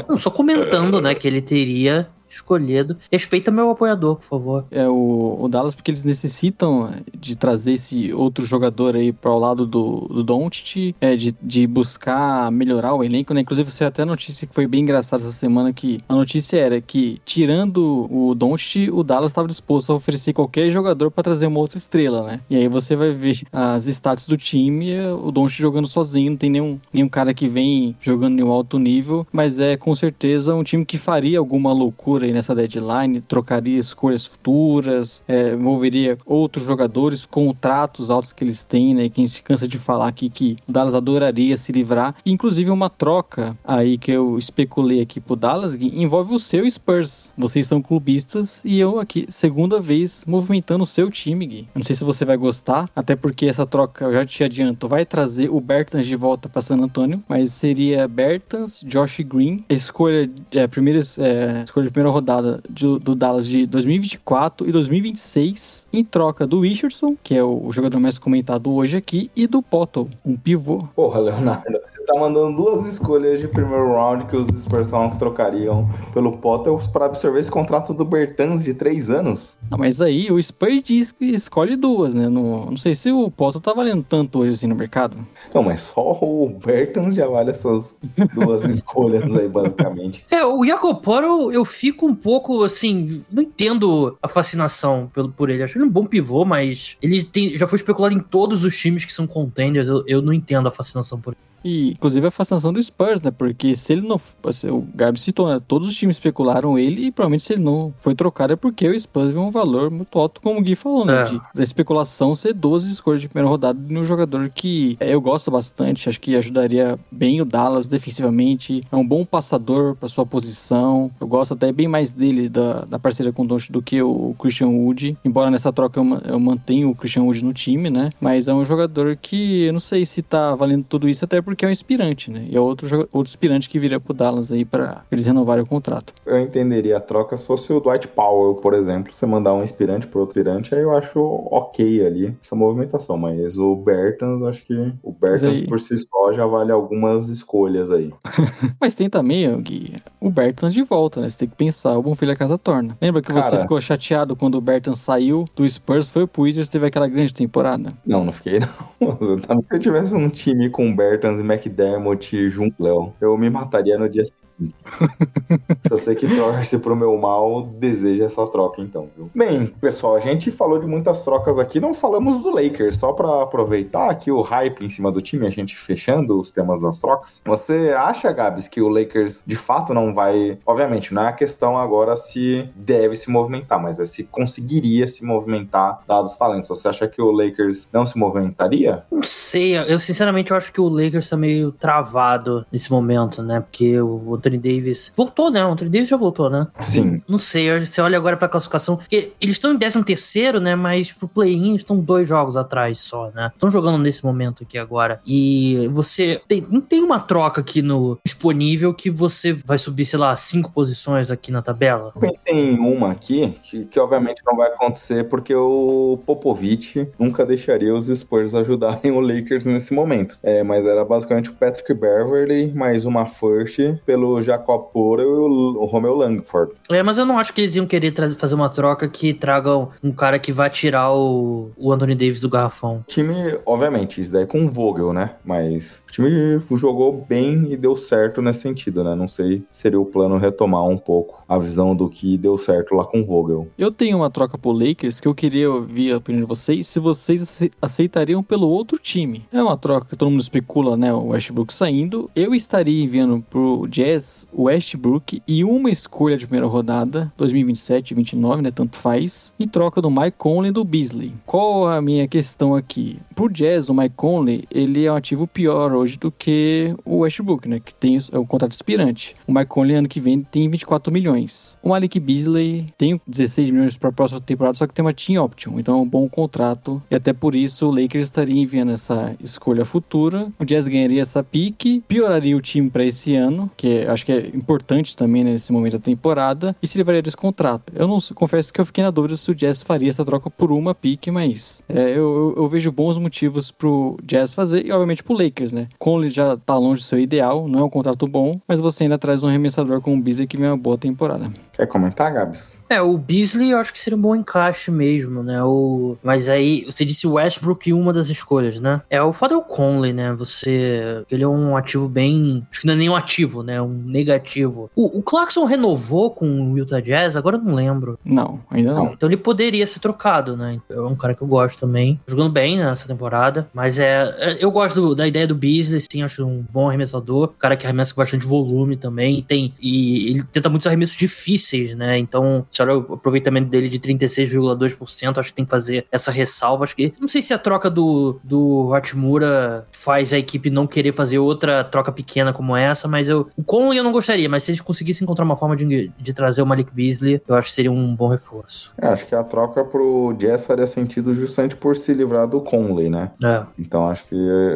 [0.08, 2.98] Não, só comentando, né, que ele teria escolhido.
[3.12, 4.66] Respeita meu apoiador, por favor.
[4.72, 9.40] É o, o Dallas, porque eles necessitam de trazer esse outro jogador aí para o
[9.40, 13.42] lado do, do Doncic, é, de, de buscar melhorar o elenco, né?
[13.42, 16.80] Inclusive, você até a notícia que foi bem engraçada essa semana, que a notícia era
[16.82, 21.60] que, tirando o Doncic, o Dallas estava disposto a oferecer qualquer jogador para trazer uma
[21.60, 22.42] outra estrela, né?
[22.50, 26.50] E aí você vai ver as stats do time, o Doncic jogando sozinho, não tem
[26.50, 30.64] nenhum, nenhum cara que vem jogando em um alto nível, mas é com certeza um
[30.64, 36.66] time que faria alguma loucura futuro aí nessa deadline, trocaria escolhas futuras, é, envolveria outros
[36.66, 39.10] jogadores, contratos altos que eles têm, né?
[39.10, 42.16] Que a gente cansa de falar aqui que o Dallas adoraria se livrar.
[42.26, 47.32] Inclusive uma troca aí que eu especulei aqui pro Dallas envolve o seu Spurs.
[47.38, 51.68] Vocês são clubistas e eu aqui, segunda vez, movimentando o seu time, Gui.
[51.74, 55.06] Não sei se você vai gostar, até porque essa troca, eu já te adianto, vai
[55.06, 60.68] trazer o Bertans de volta para San Antonio, mas seria Bertans, Josh Green, escolha, é,
[60.68, 66.46] primeira, é, escolha de primeira rodada de, do Dallas de 2024 e 2026, em troca
[66.46, 70.36] do Richardson, que é o, o jogador mais comentado hoje aqui, e do Pottle, um
[70.36, 70.88] pivô.
[70.96, 71.80] Porra, Leonardo,
[72.10, 76.74] tá mandando duas escolhas de primeiro round que os Spurs falam que trocariam pelo Potter
[76.92, 79.60] para absorver esse contrato do Bertans de três anos.
[79.70, 82.28] Ah, mas aí o Spurs diz que escolhe duas, né?
[82.28, 85.18] No, não sei se o Potter tá valendo tanto hoje assim no mercado.
[85.54, 88.00] Não, mas só o Bertans já vale essas
[88.34, 90.26] duas escolhas aí, basicamente.
[90.32, 95.62] É, o Jacoporo, eu fico um pouco assim, não entendo a fascinação pelo, por ele.
[95.62, 99.06] Acho ele um bom pivô, mas ele tem, já foi especulado em todos os times
[99.06, 99.88] que são contenders.
[99.88, 101.49] Eu, eu não entendo a fascinação por ele.
[101.64, 103.32] E, inclusive, a fascinação do Spurs, né?
[103.32, 104.20] Porque se ele não.
[104.46, 105.60] Assim, o Gabi citou, né?
[105.68, 109.00] Todos os times especularam ele e provavelmente se ele não foi trocado é porque o
[109.00, 111.22] Spurs viu um valor muito alto, como o Gui falou, né?
[111.22, 111.24] É.
[111.26, 115.52] De, da especulação ser 12 escolhas de primeira rodada no jogador que é, eu gosto
[115.52, 118.84] bastante, acho que ajudaria bem o Dallas defensivamente.
[118.92, 121.12] É um bom passador para sua posição.
[121.20, 124.36] Eu gosto até bem mais dele, da, da parceria com o Doncic, do que o
[124.40, 125.18] Christian Wood.
[125.24, 128.10] Embora nessa troca eu, eu mantenha o Christian Wood no time, né?
[128.20, 131.49] Mas é um jogador que eu não sei se tá valendo tudo isso, até porque
[131.66, 132.46] é um inspirante, né?
[132.50, 136.14] E é outro, outro inspirante que viria pro Dallas aí para eles renovarem o contrato.
[136.26, 139.14] Eu entenderia a troca se fosse o Dwight Powell, por exemplo.
[139.14, 143.18] Você mandar um inspirante por outro inspirante, aí eu acho ok ali essa movimentação.
[143.18, 147.92] Mas o Bertans, acho que o Bertans aí- por si só já vale algumas escolhas
[147.92, 148.14] aí.
[148.80, 151.30] Mas tem também, Gui, o Bertans de volta, né?
[151.30, 152.98] Você tem que pensar, o bom filho a casa torna.
[153.02, 153.62] Lembra que você Cara.
[153.62, 157.94] ficou chateado quando o Bertans saiu do Spurs, foi pro Wizards, teve aquela grande temporada?
[158.06, 158.70] Não, não fiquei não.
[159.20, 164.10] Se eu tivesse um time com Bertans e McDermott junto, Léo, eu me mataria no
[164.10, 164.49] dia seguinte.
[165.84, 169.30] Se você que torce pro meu mal, deseja essa troca então, viu?
[169.34, 173.44] Bem, pessoal, a gente falou de muitas trocas aqui, não falamos do Lakers, só pra
[173.44, 177.42] aproveitar aqui o hype em cima do time, a gente fechando os temas das trocas.
[177.46, 180.58] Você acha, Gabs, que o Lakers de fato não vai...
[180.66, 185.24] Obviamente, não é a questão agora se deve se movimentar, mas é se conseguiria se
[185.24, 186.70] movimentar dados os talentos.
[186.70, 189.04] Você acha que o Lakers não se movimentaria?
[189.12, 193.60] Não sei, eu sinceramente eu acho que o Lakers tá meio travado nesse momento, né?
[193.62, 195.64] Porque o Anthony Davis voltou, né?
[195.64, 196.68] O Anthony Davis já voltou, né?
[196.80, 197.22] Sim.
[197.28, 198.98] Não sei, você olha agora pra classificação.
[198.98, 200.76] porque Eles estão em 13 terceiro, né?
[200.76, 203.52] Mas pro play-in estão dois jogos atrás só, né?
[203.54, 205.20] Estão jogando nesse momento aqui agora.
[205.26, 210.20] E você tem, não tem uma troca aqui no disponível que você vai subir, sei
[210.20, 212.12] lá, cinco posições aqui na tabela.
[212.16, 217.46] Eu pensei em uma aqui, que, que obviamente não vai acontecer, porque o Popovich nunca
[217.46, 220.38] deixaria os Spurs ajudarem o Lakers nesse momento.
[220.42, 225.82] É, mas era basicamente o Patrick Beverly, mais uma first pelo Jacob Porter e o,
[225.82, 226.74] o Romeo Langford.
[226.90, 230.12] É, mas eu não acho que eles iam querer fazer uma troca que tragam um
[230.12, 233.04] cara que vai tirar o, o Anthony Davis do garrafão.
[233.08, 233.34] O time,
[233.66, 235.32] obviamente, isso daí é com o Vogel, né?
[235.44, 236.30] Mas o time
[236.76, 239.16] jogou bem e deu certo nesse sentido, né?
[239.16, 242.94] Não sei se seria o plano retomar um pouco a visão do que deu certo
[242.96, 243.68] lá com o Vogel.
[243.78, 247.00] Eu tenho uma troca pro Lakers que eu queria ouvir a opinião de vocês, se
[247.00, 249.46] vocês ace- aceitariam pelo outro time.
[249.52, 251.14] É uma troca que todo mundo especula, né?
[251.14, 252.30] O Westbrook saindo.
[252.36, 254.19] Eu estaria enviando pro Jazz
[254.52, 258.72] o Westbrook e uma escolha de primeira rodada, 2027, 29, né?
[258.72, 261.34] Tanto faz, em troca do Mike Conley e do Beasley.
[261.46, 263.20] Qual a minha questão aqui?
[263.36, 267.68] Pro Jazz, o Mike Conley, ele é um ativo pior hoje do que o Westbrook,
[267.68, 267.80] né?
[267.80, 269.36] Que tem o- é um contrato expirante.
[269.48, 271.78] O Mike Conley, ano que vem, tem 24 milhões.
[271.82, 275.44] O Malik Beasley tem 16 milhões para a próxima temporada, só que tem uma team
[275.44, 277.02] option, então é um bom contrato.
[277.10, 280.52] E até por isso o Lakers estaria enviando essa escolha futura.
[280.60, 284.48] O Jazz ganharia essa pique, pioraria o time para esse ano, que acho que é
[284.54, 287.92] importante também né, nesse momento da temporada, e se livraria desse contrato.
[287.96, 290.72] Eu não confesso que eu fiquei na dúvida se o Jazz faria essa troca por
[290.72, 295.24] uma pique, mas é, eu, eu- eu vejo bons motivos pro Jazz fazer e obviamente
[295.24, 295.88] pro Lakers, né?
[295.98, 299.18] Conley já tá longe do seu ideal, não é um contrato bom, mas você ainda
[299.18, 301.52] traz um arremessador como o Beasley que vem uma boa temporada.
[301.80, 302.78] Quer comentar, Gabs?
[302.90, 305.64] É, o Beasley eu acho que seria um bom encaixe mesmo, né?
[305.64, 306.18] O...
[306.22, 309.02] Mas aí, você disse Westbrook e uma das escolhas, né?
[309.10, 310.34] É o foda é Conley, né?
[310.34, 311.24] Você.
[311.32, 312.68] Ele é um ativo bem.
[312.70, 313.82] Acho que não é nem um ativo, né?
[313.82, 314.90] Um negativo.
[314.94, 318.20] O, o Clarkson renovou com o Utah Jazz, agora eu não lembro.
[318.26, 319.14] Não, ainda não.
[319.14, 320.82] Então ele poderia ser trocado, né?
[320.90, 322.20] É um cara que eu gosto também.
[322.28, 323.70] Jogando bem nessa temporada.
[323.74, 324.36] Mas é.
[324.40, 327.52] é- Eu gosto do- da ideia do Beasley, sim, acho um bom arremessador.
[327.56, 329.38] Um cara que arremessa com bastante volume também.
[329.38, 329.74] E tem.
[329.80, 332.18] E ele tenta muitos arremessos difíceis difíceis, né?
[332.18, 336.84] Então, se olha o aproveitamento dele de 36,2%, acho que tem que fazer essa ressalva.
[336.84, 341.14] Acho que não sei se a troca do, do Hachimura faz a equipe não querer
[341.14, 343.48] fazer outra troca pequena como essa, mas eu.
[343.56, 346.62] O Conley eu não gostaria, mas se eles conseguissem encontrar uma forma de, de trazer
[346.62, 348.94] o Malik Beasley, eu acho que seria um bom reforço.
[349.00, 353.10] É, acho que a troca pro Jazz faria sentido justamente por se livrar do Conley,
[353.10, 353.32] né?
[353.44, 353.64] É.
[353.78, 354.36] Então acho que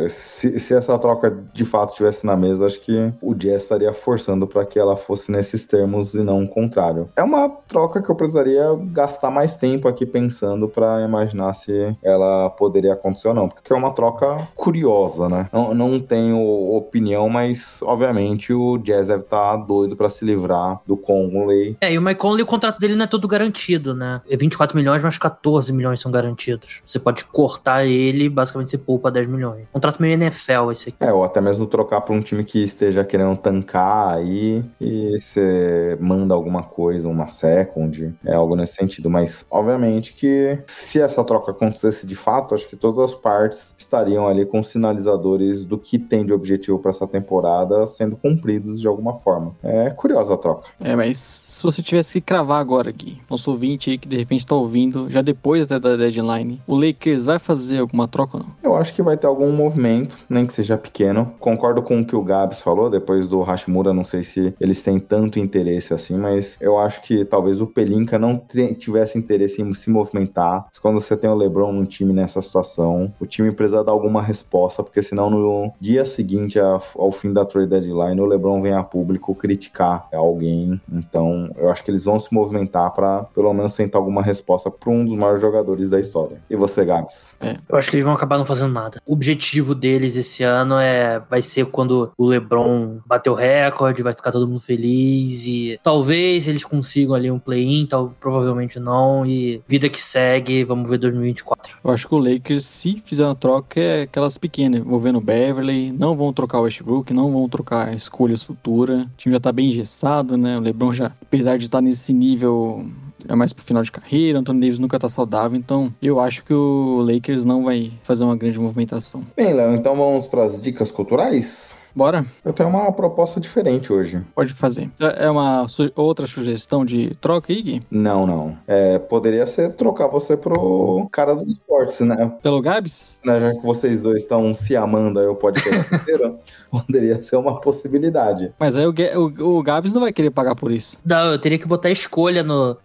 [0.10, 4.45] se, se essa troca de fato estivesse na mesa, acho que o Jazz estaria forçando
[4.48, 6.48] para que ela fosse nesses termos e não o
[6.84, 7.10] contrário.
[7.15, 12.49] É uma troca que eu precisaria gastar mais tempo aqui pensando para imaginar se ela
[12.49, 15.49] poderia acontecer ou não, porque é uma troca curiosa, né?
[15.51, 16.39] Não, não tenho
[16.76, 21.77] opinião, mas obviamente o Jazz deve estar tá doido para se livrar do Conley.
[21.80, 24.22] É, e o Mike Conley, o contrato dele não é todo garantido, né?
[24.30, 26.81] É 24 milhões, mas 14 milhões são garantidos.
[26.84, 29.65] Você pode cortar ele, basicamente você poupa 10 milhões.
[29.72, 31.03] Contrato meio NFL esse aqui.
[31.03, 35.97] É, ou até mesmo trocar para um time que esteja querendo tancar aí e você
[35.99, 36.72] manda alguma coisa,
[37.05, 39.09] uma second, é algo nesse sentido.
[39.09, 44.27] Mas, obviamente que se essa troca acontecesse de fato, acho que todas as partes estariam
[44.27, 49.15] ali com sinalizadores do que tem de objetivo para essa temporada sendo cumpridos de alguma
[49.15, 49.55] forma.
[49.63, 50.69] É curiosa a troca.
[50.79, 54.45] É, mas se você tivesse que cravar agora aqui, nosso ouvinte aí que de repente
[54.45, 58.53] tá ouvindo, já depois até da deadline, o Lakers vai fazer alguma troca ou não?
[58.63, 61.33] Eu acho que vai ter algum movimento, nem que seja pequeno.
[61.39, 64.99] Concordo com o que o Gabs falou, depois do Hashimura, não sei se eles têm
[64.99, 68.41] tanto interesse assim, mas eu acho que talvez o Pelinka não
[68.77, 70.68] tivesse interesse em se movimentar.
[70.81, 74.81] Quando você tem o LeBron num time nessa situação, o time precisa dar alguma resposta,
[74.81, 79.35] porque senão no dia seguinte ao fim da trade deadline, o LeBron vem a público
[79.35, 80.80] criticar alguém.
[80.91, 84.90] Então, eu acho que eles vão se movimentar para pelo menos tentar alguma resposta para
[84.90, 86.41] um dos maiores jogadores da história.
[86.49, 87.35] E você, Gabs?
[87.41, 87.56] É.
[87.68, 89.02] Eu acho que eles vão acabar não fazendo nada.
[89.06, 94.14] O objetivo deles esse ano é vai ser quando o LeBron bater o recorde, vai
[94.14, 99.61] ficar todo mundo feliz e talvez eles consigam ali um play-in, tal, provavelmente não e
[99.68, 101.78] vida que segue, vamos ver 2024.
[101.84, 105.91] Eu acho que o Lakers se fizer uma troca é aquelas pequenas, envolvendo o Beverly,
[105.91, 109.03] não vão trocar o Westbrook, não vão trocar escolhas futuras.
[109.03, 110.57] O time já tá bem engessado, né?
[110.57, 112.86] O LeBron já apesar de estar nesse nível
[113.28, 116.53] é mais pro final de carreira, Anthony Davis nunca tá saudável, então eu acho que
[116.53, 119.24] o Lakers não vai fazer uma grande movimentação.
[119.36, 121.76] Bem, Léo, então vamos para as dicas culturais?
[121.95, 122.26] Bora.
[122.44, 124.22] Eu tenho uma proposta diferente hoje.
[124.34, 124.90] Pode fazer.
[124.99, 127.84] É uma su outra sugestão de troca, Ig?
[127.90, 128.57] Não, não.
[128.68, 132.32] É, poderia ser trocar você pro cara dos esportes, né?
[132.41, 133.20] Pelo Gabs?
[133.24, 136.40] Né, já que vocês dois estão se amando aí o podcast inteiro,
[136.72, 138.52] poderia ser uma possibilidade.
[138.60, 140.98] Mas aí o, o, o Gabs não vai querer pagar por isso.
[141.06, 142.78] Não, eu teria que botar escolha no,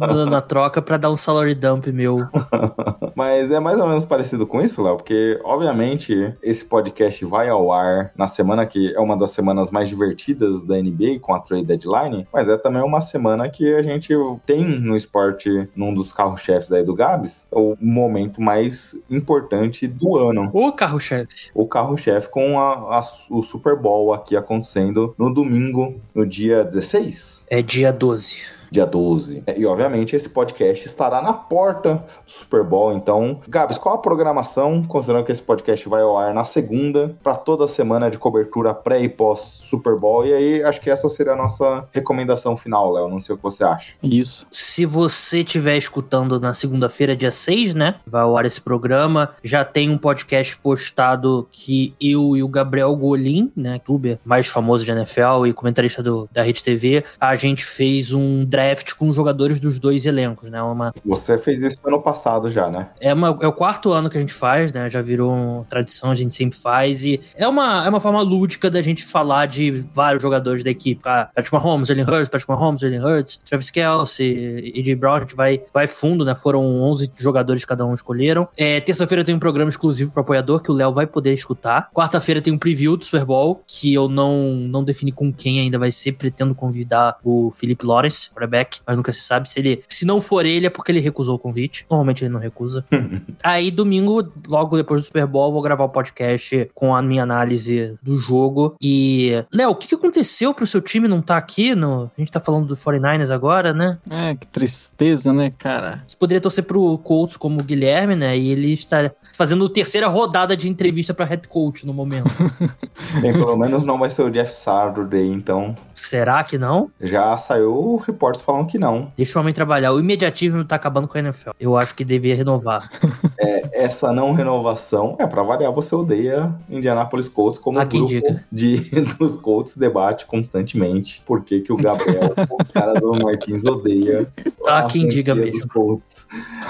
[0.00, 2.26] no na troca para dar um salary dump meu.
[3.14, 7.72] Mas é mais ou menos parecido com isso, Léo, porque obviamente esse podcast vai ao
[7.72, 11.40] ar na semana semana que é uma das semanas mais divertidas da NBA com a
[11.40, 14.12] trade deadline, mas é também uma semana que a gente
[14.44, 20.50] tem no esporte, num dos carro-chefes aí do Gabs, o momento mais importante do ano.
[20.52, 21.50] O carro-chefe.
[21.54, 27.46] O carro-chefe com a, a, o Super Bowl aqui acontecendo no domingo, no dia 16.
[27.48, 29.44] É dia 12 dia 12.
[29.56, 32.92] E, obviamente, esse podcast estará na porta do Super Bowl.
[32.92, 37.34] Então, Gabs, qual a programação, considerando que esse podcast vai ao ar na segunda, para
[37.34, 40.26] toda semana de cobertura pré e pós Super Bowl?
[40.26, 43.08] E aí, acho que essa seria a nossa recomendação final, Léo.
[43.08, 43.92] Não sei o que você acha.
[44.02, 44.46] Isso.
[44.50, 47.96] Se você estiver escutando na segunda-feira, dia 6, né?
[48.06, 49.30] Vai ao ar esse programa.
[49.44, 53.78] Já tem um podcast postado que eu e o Gabriel Golim, né?
[53.92, 58.44] Youtuber mais famoso de NFL e comentarista do, da Rede TV, a gente fez um
[58.44, 60.62] draft draft com jogadores dos dois elencos, né?
[60.62, 60.92] Uma...
[61.04, 62.88] Você fez isso ano passado já, né?
[63.00, 64.88] É, uma, é o quarto ano que a gente faz, né?
[64.88, 67.04] Já virou tradição, a gente sempre faz.
[67.04, 71.00] E é uma, é uma forma lúdica da gente falar de vários jogadores da equipe.
[71.04, 74.94] Ah, Patrick Mahomes, Jalen Hurts, Patrick Mahomes, Jalen Hurts, Travis Kelsey, E.J.
[74.94, 76.34] Brown, a gente vai, vai fundo, né?
[76.34, 78.48] Foram 11 jogadores que cada um escolheram.
[78.56, 81.90] É, Terça-feira tem um programa exclusivo para apoiador que o Léo vai poder escutar.
[81.92, 85.78] Quarta-feira tem um preview do Super Bowl, que eu não, não defini com quem ainda
[85.78, 86.12] vai ser.
[86.12, 89.82] Pretendo convidar o Felipe Lawrence, quarterback, mas nunca se sabe se ele.
[89.88, 91.86] Se não for ele, é porque ele recusou o convite.
[91.90, 92.84] Normalmente ele não recusa.
[93.42, 97.96] Aí, domingo, logo depois do Super Bowl, vou gravar o podcast com a minha análise
[98.02, 98.76] do jogo.
[98.80, 99.44] E.
[99.52, 101.74] Léo, o que, que aconteceu pro seu time não estar tá aqui?
[101.74, 102.10] No...
[102.16, 103.98] A gente tá falando do 49ers agora, né?
[104.10, 106.04] É, que tristeza, né, cara?
[106.06, 108.36] Você poderia torcer pro Colts como o Guilherme, né?
[108.36, 112.30] E ele está fazendo terceira rodada de entrevista pra head coach no momento.
[113.20, 115.76] Bem, pelo menos não vai ser o Jeff Saturday, então.
[116.04, 116.90] Será que não?
[117.00, 119.12] Já saiu reportes falando que não.
[119.16, 119.92] Deixa o homem trabalhar.
[119.92, 121.50] O imediatismo tá acabando com a NFL.
[121.58, 122.90] Eu acho que devia renovar.
[123.38, 128.44] é, essa não renovação, é para variar, você odeia Indianapolis Colts como quem grupo diga.
[128.50, 128.76] de,
[129.18, 134.26] dos Colts debate constantemente por que, que o Gabriel, o cara do Martins, odeia
[134.66, 135.52] Há a quem diga mesmo.
[135.52, 136.26] dos Colts.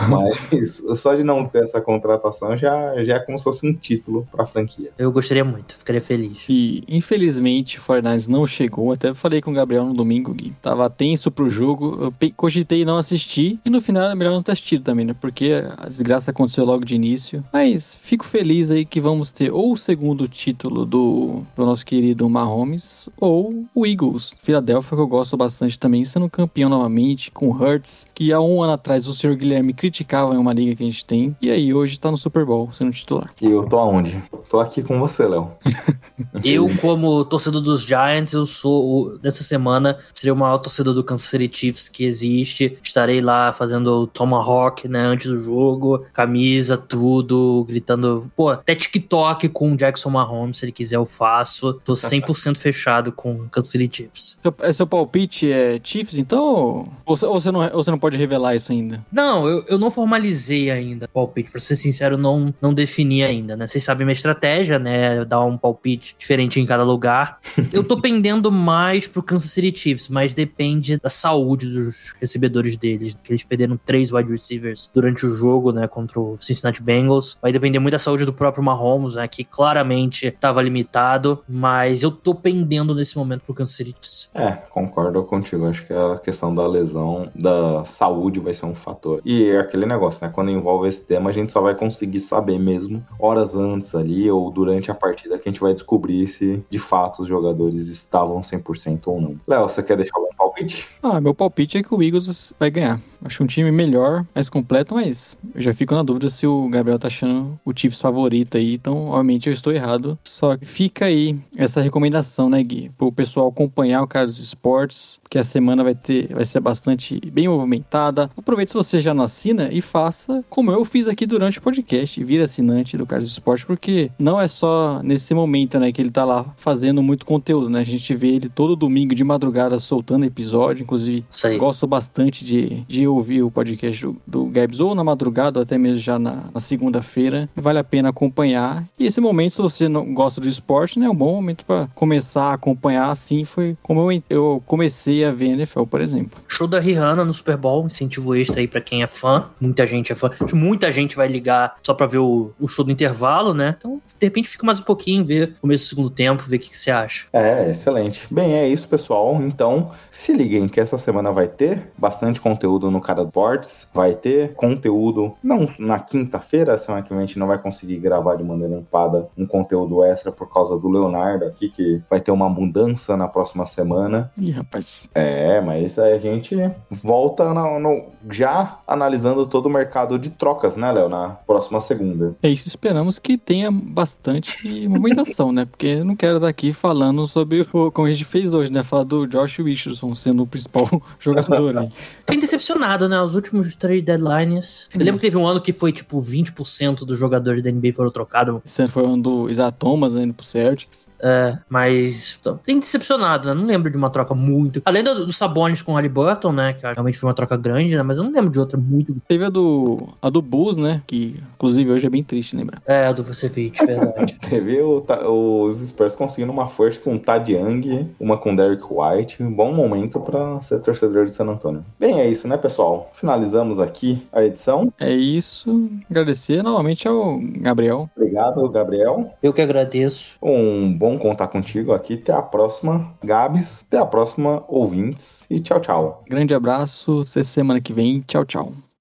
[0.09, 4.27] Mas só de não ter essa contratação já, já é como se fosse um título
[4.31, 4.91] pra franquia.
[4.97, 6.47] Eu gostaria muito, ficaria feliz.
[6.49, 8.93] E infelizmente o Fortnite não chegou.
[8.93, 10.53] Até falei com o Gabriel no domingo, Gui.
[10.61, 11.97] Tava tenso pro jogo.
[12.21, 13.59] Eu cogitei não assistir.
[13.65, 15.15] E no final era melhor não ter assistido também, né?
[15.19, 17.45] Porque a desgraça aconteceu logo de início.
[17.53, 22.29] Mas fico feliz aí que vamos ter ou o segundo título do, do nosso querido
[22.29, 24.35] Mahomes ou o Eagles.
[24.43, 28.63] Philadelphia, que eu gosto bastante também, sendo campeão novamente com o Hurts, que há um
[28.63, 31.37] ano atrás o senhor Guilherme criticava em uma liga que a gente tem.
[31.41, 33.31] E aí hoje tá no Super Bowl, sendo titular.
[33.41, 34.21] E eu tô aonde?
[34.51, 35.51] Tô aqui com você, Léo.
[36.45, 41.03] Eu, como torcedor dos Giants, eu sou, o- dessa semana, seria o maior torcedor do
[41.05, 42.79] Kansas City Chiefs que existe.
[42.83, 49.49] Estarei lá fazendo o Tomahawk, né, antes do jogo, camisa, tudo, gritando, pô, até TikTok
[49.49, 51.75] com o Jackson Mahomes, se ele quiser eu faço.
[51.85, 54.39] Tô 100% fechado com o Kansas City Chiefs.
[54.43, 56.89] Seu, é, seu palpite é Chiefs, então?
[57.05, 59.05] Ou, você- ou você não, ou você não pode revelar isso ainda?
[59.13, 61.51] Não, eu, eu não formalizei ainda o palpite.
[61.51, 63.67] Pra ser sincero, não, não defini ainda, né?
[63.67, 65.25] Vocês sabem minha estratégia, né?
[65.25, 67.39] Dar um palpite diferente em cada lugar.
[67.73, 73.17] Eu tô pendendo mais pro Kansas City Chiefs, mas depende da saúde dos recebedores deles.
[73.23, 75.87] Que eles perderam três wide receivers durante o jogo, né?
[75.87, 77.39] Contra o Cincinnati Bengals.
[77.41, 79.27] Vai depender muito da saúde do próprio Mahomes, né?
[79.29, 81.43] Que claramente tava limitado.
[81.49, 84.31] Mas eu tô pendendo nesse momento pro Kansas City Chiefs.
[84.35, 85.67] É, concordo contigo.
[85.67, 89.21] Acho que a questão da lesão, da saúde vai ser um fator.
[89.25, 90.33] E é aquele negócio, né?
[90.33, 94.51] Quando envolve esse tema, a gente só vai conseguir saber mesmo horas antes ali ou
[94.51, 98.82] durante a partida que a gente vai descobrir se de fato os jogadores estavam 100%
[99.07, 99.41] ou não.
[99.47, 100.89] Léo, você quer deixar algum palpite?
[101.03, 103.01] Ah, meu palpite é que o Eagles vai ganhar.
[103.25, 106.99] Acho um time melhor, mais completo, mas eu já fico na dúvida se o Gabriel
[106.99, 110.19] tá achando o Chiefs favorito aí, então obviamente eu estou errado.
[110.25, 112.91] Só que fica aí essa recomendação, né, Gui?
[112.99, 117.21] Pro pessoal acompanhar o cara dos esportes, que a semana vai ter, vai ser bastante
[117.31, 118.29] bem movimentada.
[118.37, 122.23] Aproveite se você já não assina e faça como eu fiz aqui durante o podcast,
[122.25, 126.25] vira assinante do Carlos Esporte, porque não é só nesse momento, né, que ele tá
[126.25, 127.81] lá fazendo muito conteúdo, né?
[127.81, 131.59] A gente vê ele todo domingo de madrugada soltando episódio, inclusive aí.
[131.59, 135.79] Gosto bastante de, de ouvir o podcast do, do Gabs ou na madrugada ou até
[135.79, 137.49] mesmo já na, na segunda-feira.
[137.55, 138.85] Vale a pena acompanhar.
[138.99, 141.89] E esse momento, se você não gosta do esporte, né, é um bom momento para
[141.95, 143.11] começar a acompanhar.
[143.11, 146.41] Assim foi como eu, eu comecei a ver NFL, por exemplo.
[146.49, 149.47] Show da Rihanna no Super Bowl, incentivo extra aí pra quem é fã.
[149.61, 150.31] Muita gente é fã.
[150.53, 153.77] Muita gente vai ligar só pra ver o, o show do intervalo, né?
[153.79, 156.59] Então, de repente, fica mais um pouquinho, ver o começo do segundo tempo, ver o
[156.59, 157.27] que, que você acha.
[157.33, 158.27] É, excelente.
[158.31, 159.37] Bem, é isso, pessoal.
[159.43, 163.89] Então, se liguem que essa semana vai ter bastante conteúdo no Cara Sports.
[163.95, 168.37] Vai ter conteúdo, não na quinta-feira, semana que vem a gente não vai conseguir gravar
[168.37, 172.49] de maneira limpada um conteúdo extra por causa do Leonardo aqui, que vai ter uma
[172.49, 174.31] mudança na próxima semana.
[174.39, 175.09] Ih, rapaz.
[175.15, 176.57] É, mas aí a gente
[176.91, 181.09] volta no- no- já analisando todo o mercado de trocas, né, Léo?
[181.09, 182.35] Na próxima segunda.
[182.43, 185.65] É isso, esperamos que tenha bastante movimentação, né?
[185.65, 188.83] Porque eu não quero estar aqui falando sobre o como a gente fez hoje, né?
[188.83, 190.89] Falar do Josh Richardson sendo o principal
[191.19, 191.89] jogador aí.
[192.27, 193.21] Tem decepcionado, né?
[193.21, 194.89] Os últimos três deadlines.
[194.95, 198.11] Eu lembro que teve um ano que foi tipo 20% dos jogadores da NBA foram
[198.11, 198.61] trocados.
[198.65, 201.07] Esse ano foi um do Isaiah Thomas né, indo pro Celtics.
[201.23, 203.55] É, mas então, tem decepcionado, né?
[203.55, 204.83] Não lembro de uma troca muito.
[204.85, 206.73] Além do, do Sabonis com o Halliburton, né?
[206.73, 208.03] Que realmente foi uma troca grande, né?
[208.03, 209.17] Mas eu não lembro de outra muito.
[209.29, 211.03] Teve a do, a do Bulls, né?
[211.07, 212.83] Que inclusive hoje é bem triste lembrar.
[212.87, 214.35] É, a do Vucevic, verdade.
[214.49, 219.43] Teve o os Spurs conseguindo uma first com o Tad Young, uma com Derek White.
[219.43, 221.85] Um bom momento para ser torcedor de San Antonio.
[221.99, 223.11] Bem, é isso, né, pessoal?
[223.15, 224.93] Finalizamos aqui a edição.
[224.99, 225.91] É isso.
[226.11, 228.11] Agradecer novamente ao Gabriel.
[228.17, 229.33] Obrigado, Gabriel.
[229.43, 230.37] Eu que agradeço.
[230.43, 232.15] Um bom contar contigo aqui.
[232.15, 233.85] Até a próxima, Gabs.
[233.87, 235.47] Até a próxima, ouvintes.
[235.51, 236.25] E tchau, tchau.
[236.29, 237.25] Grande abraço.
[237.29, 238.21] Até semana que vem.
[238.21, 238.92] Tchau, tchau.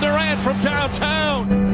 [0.00, 1.65] Durant from downtown.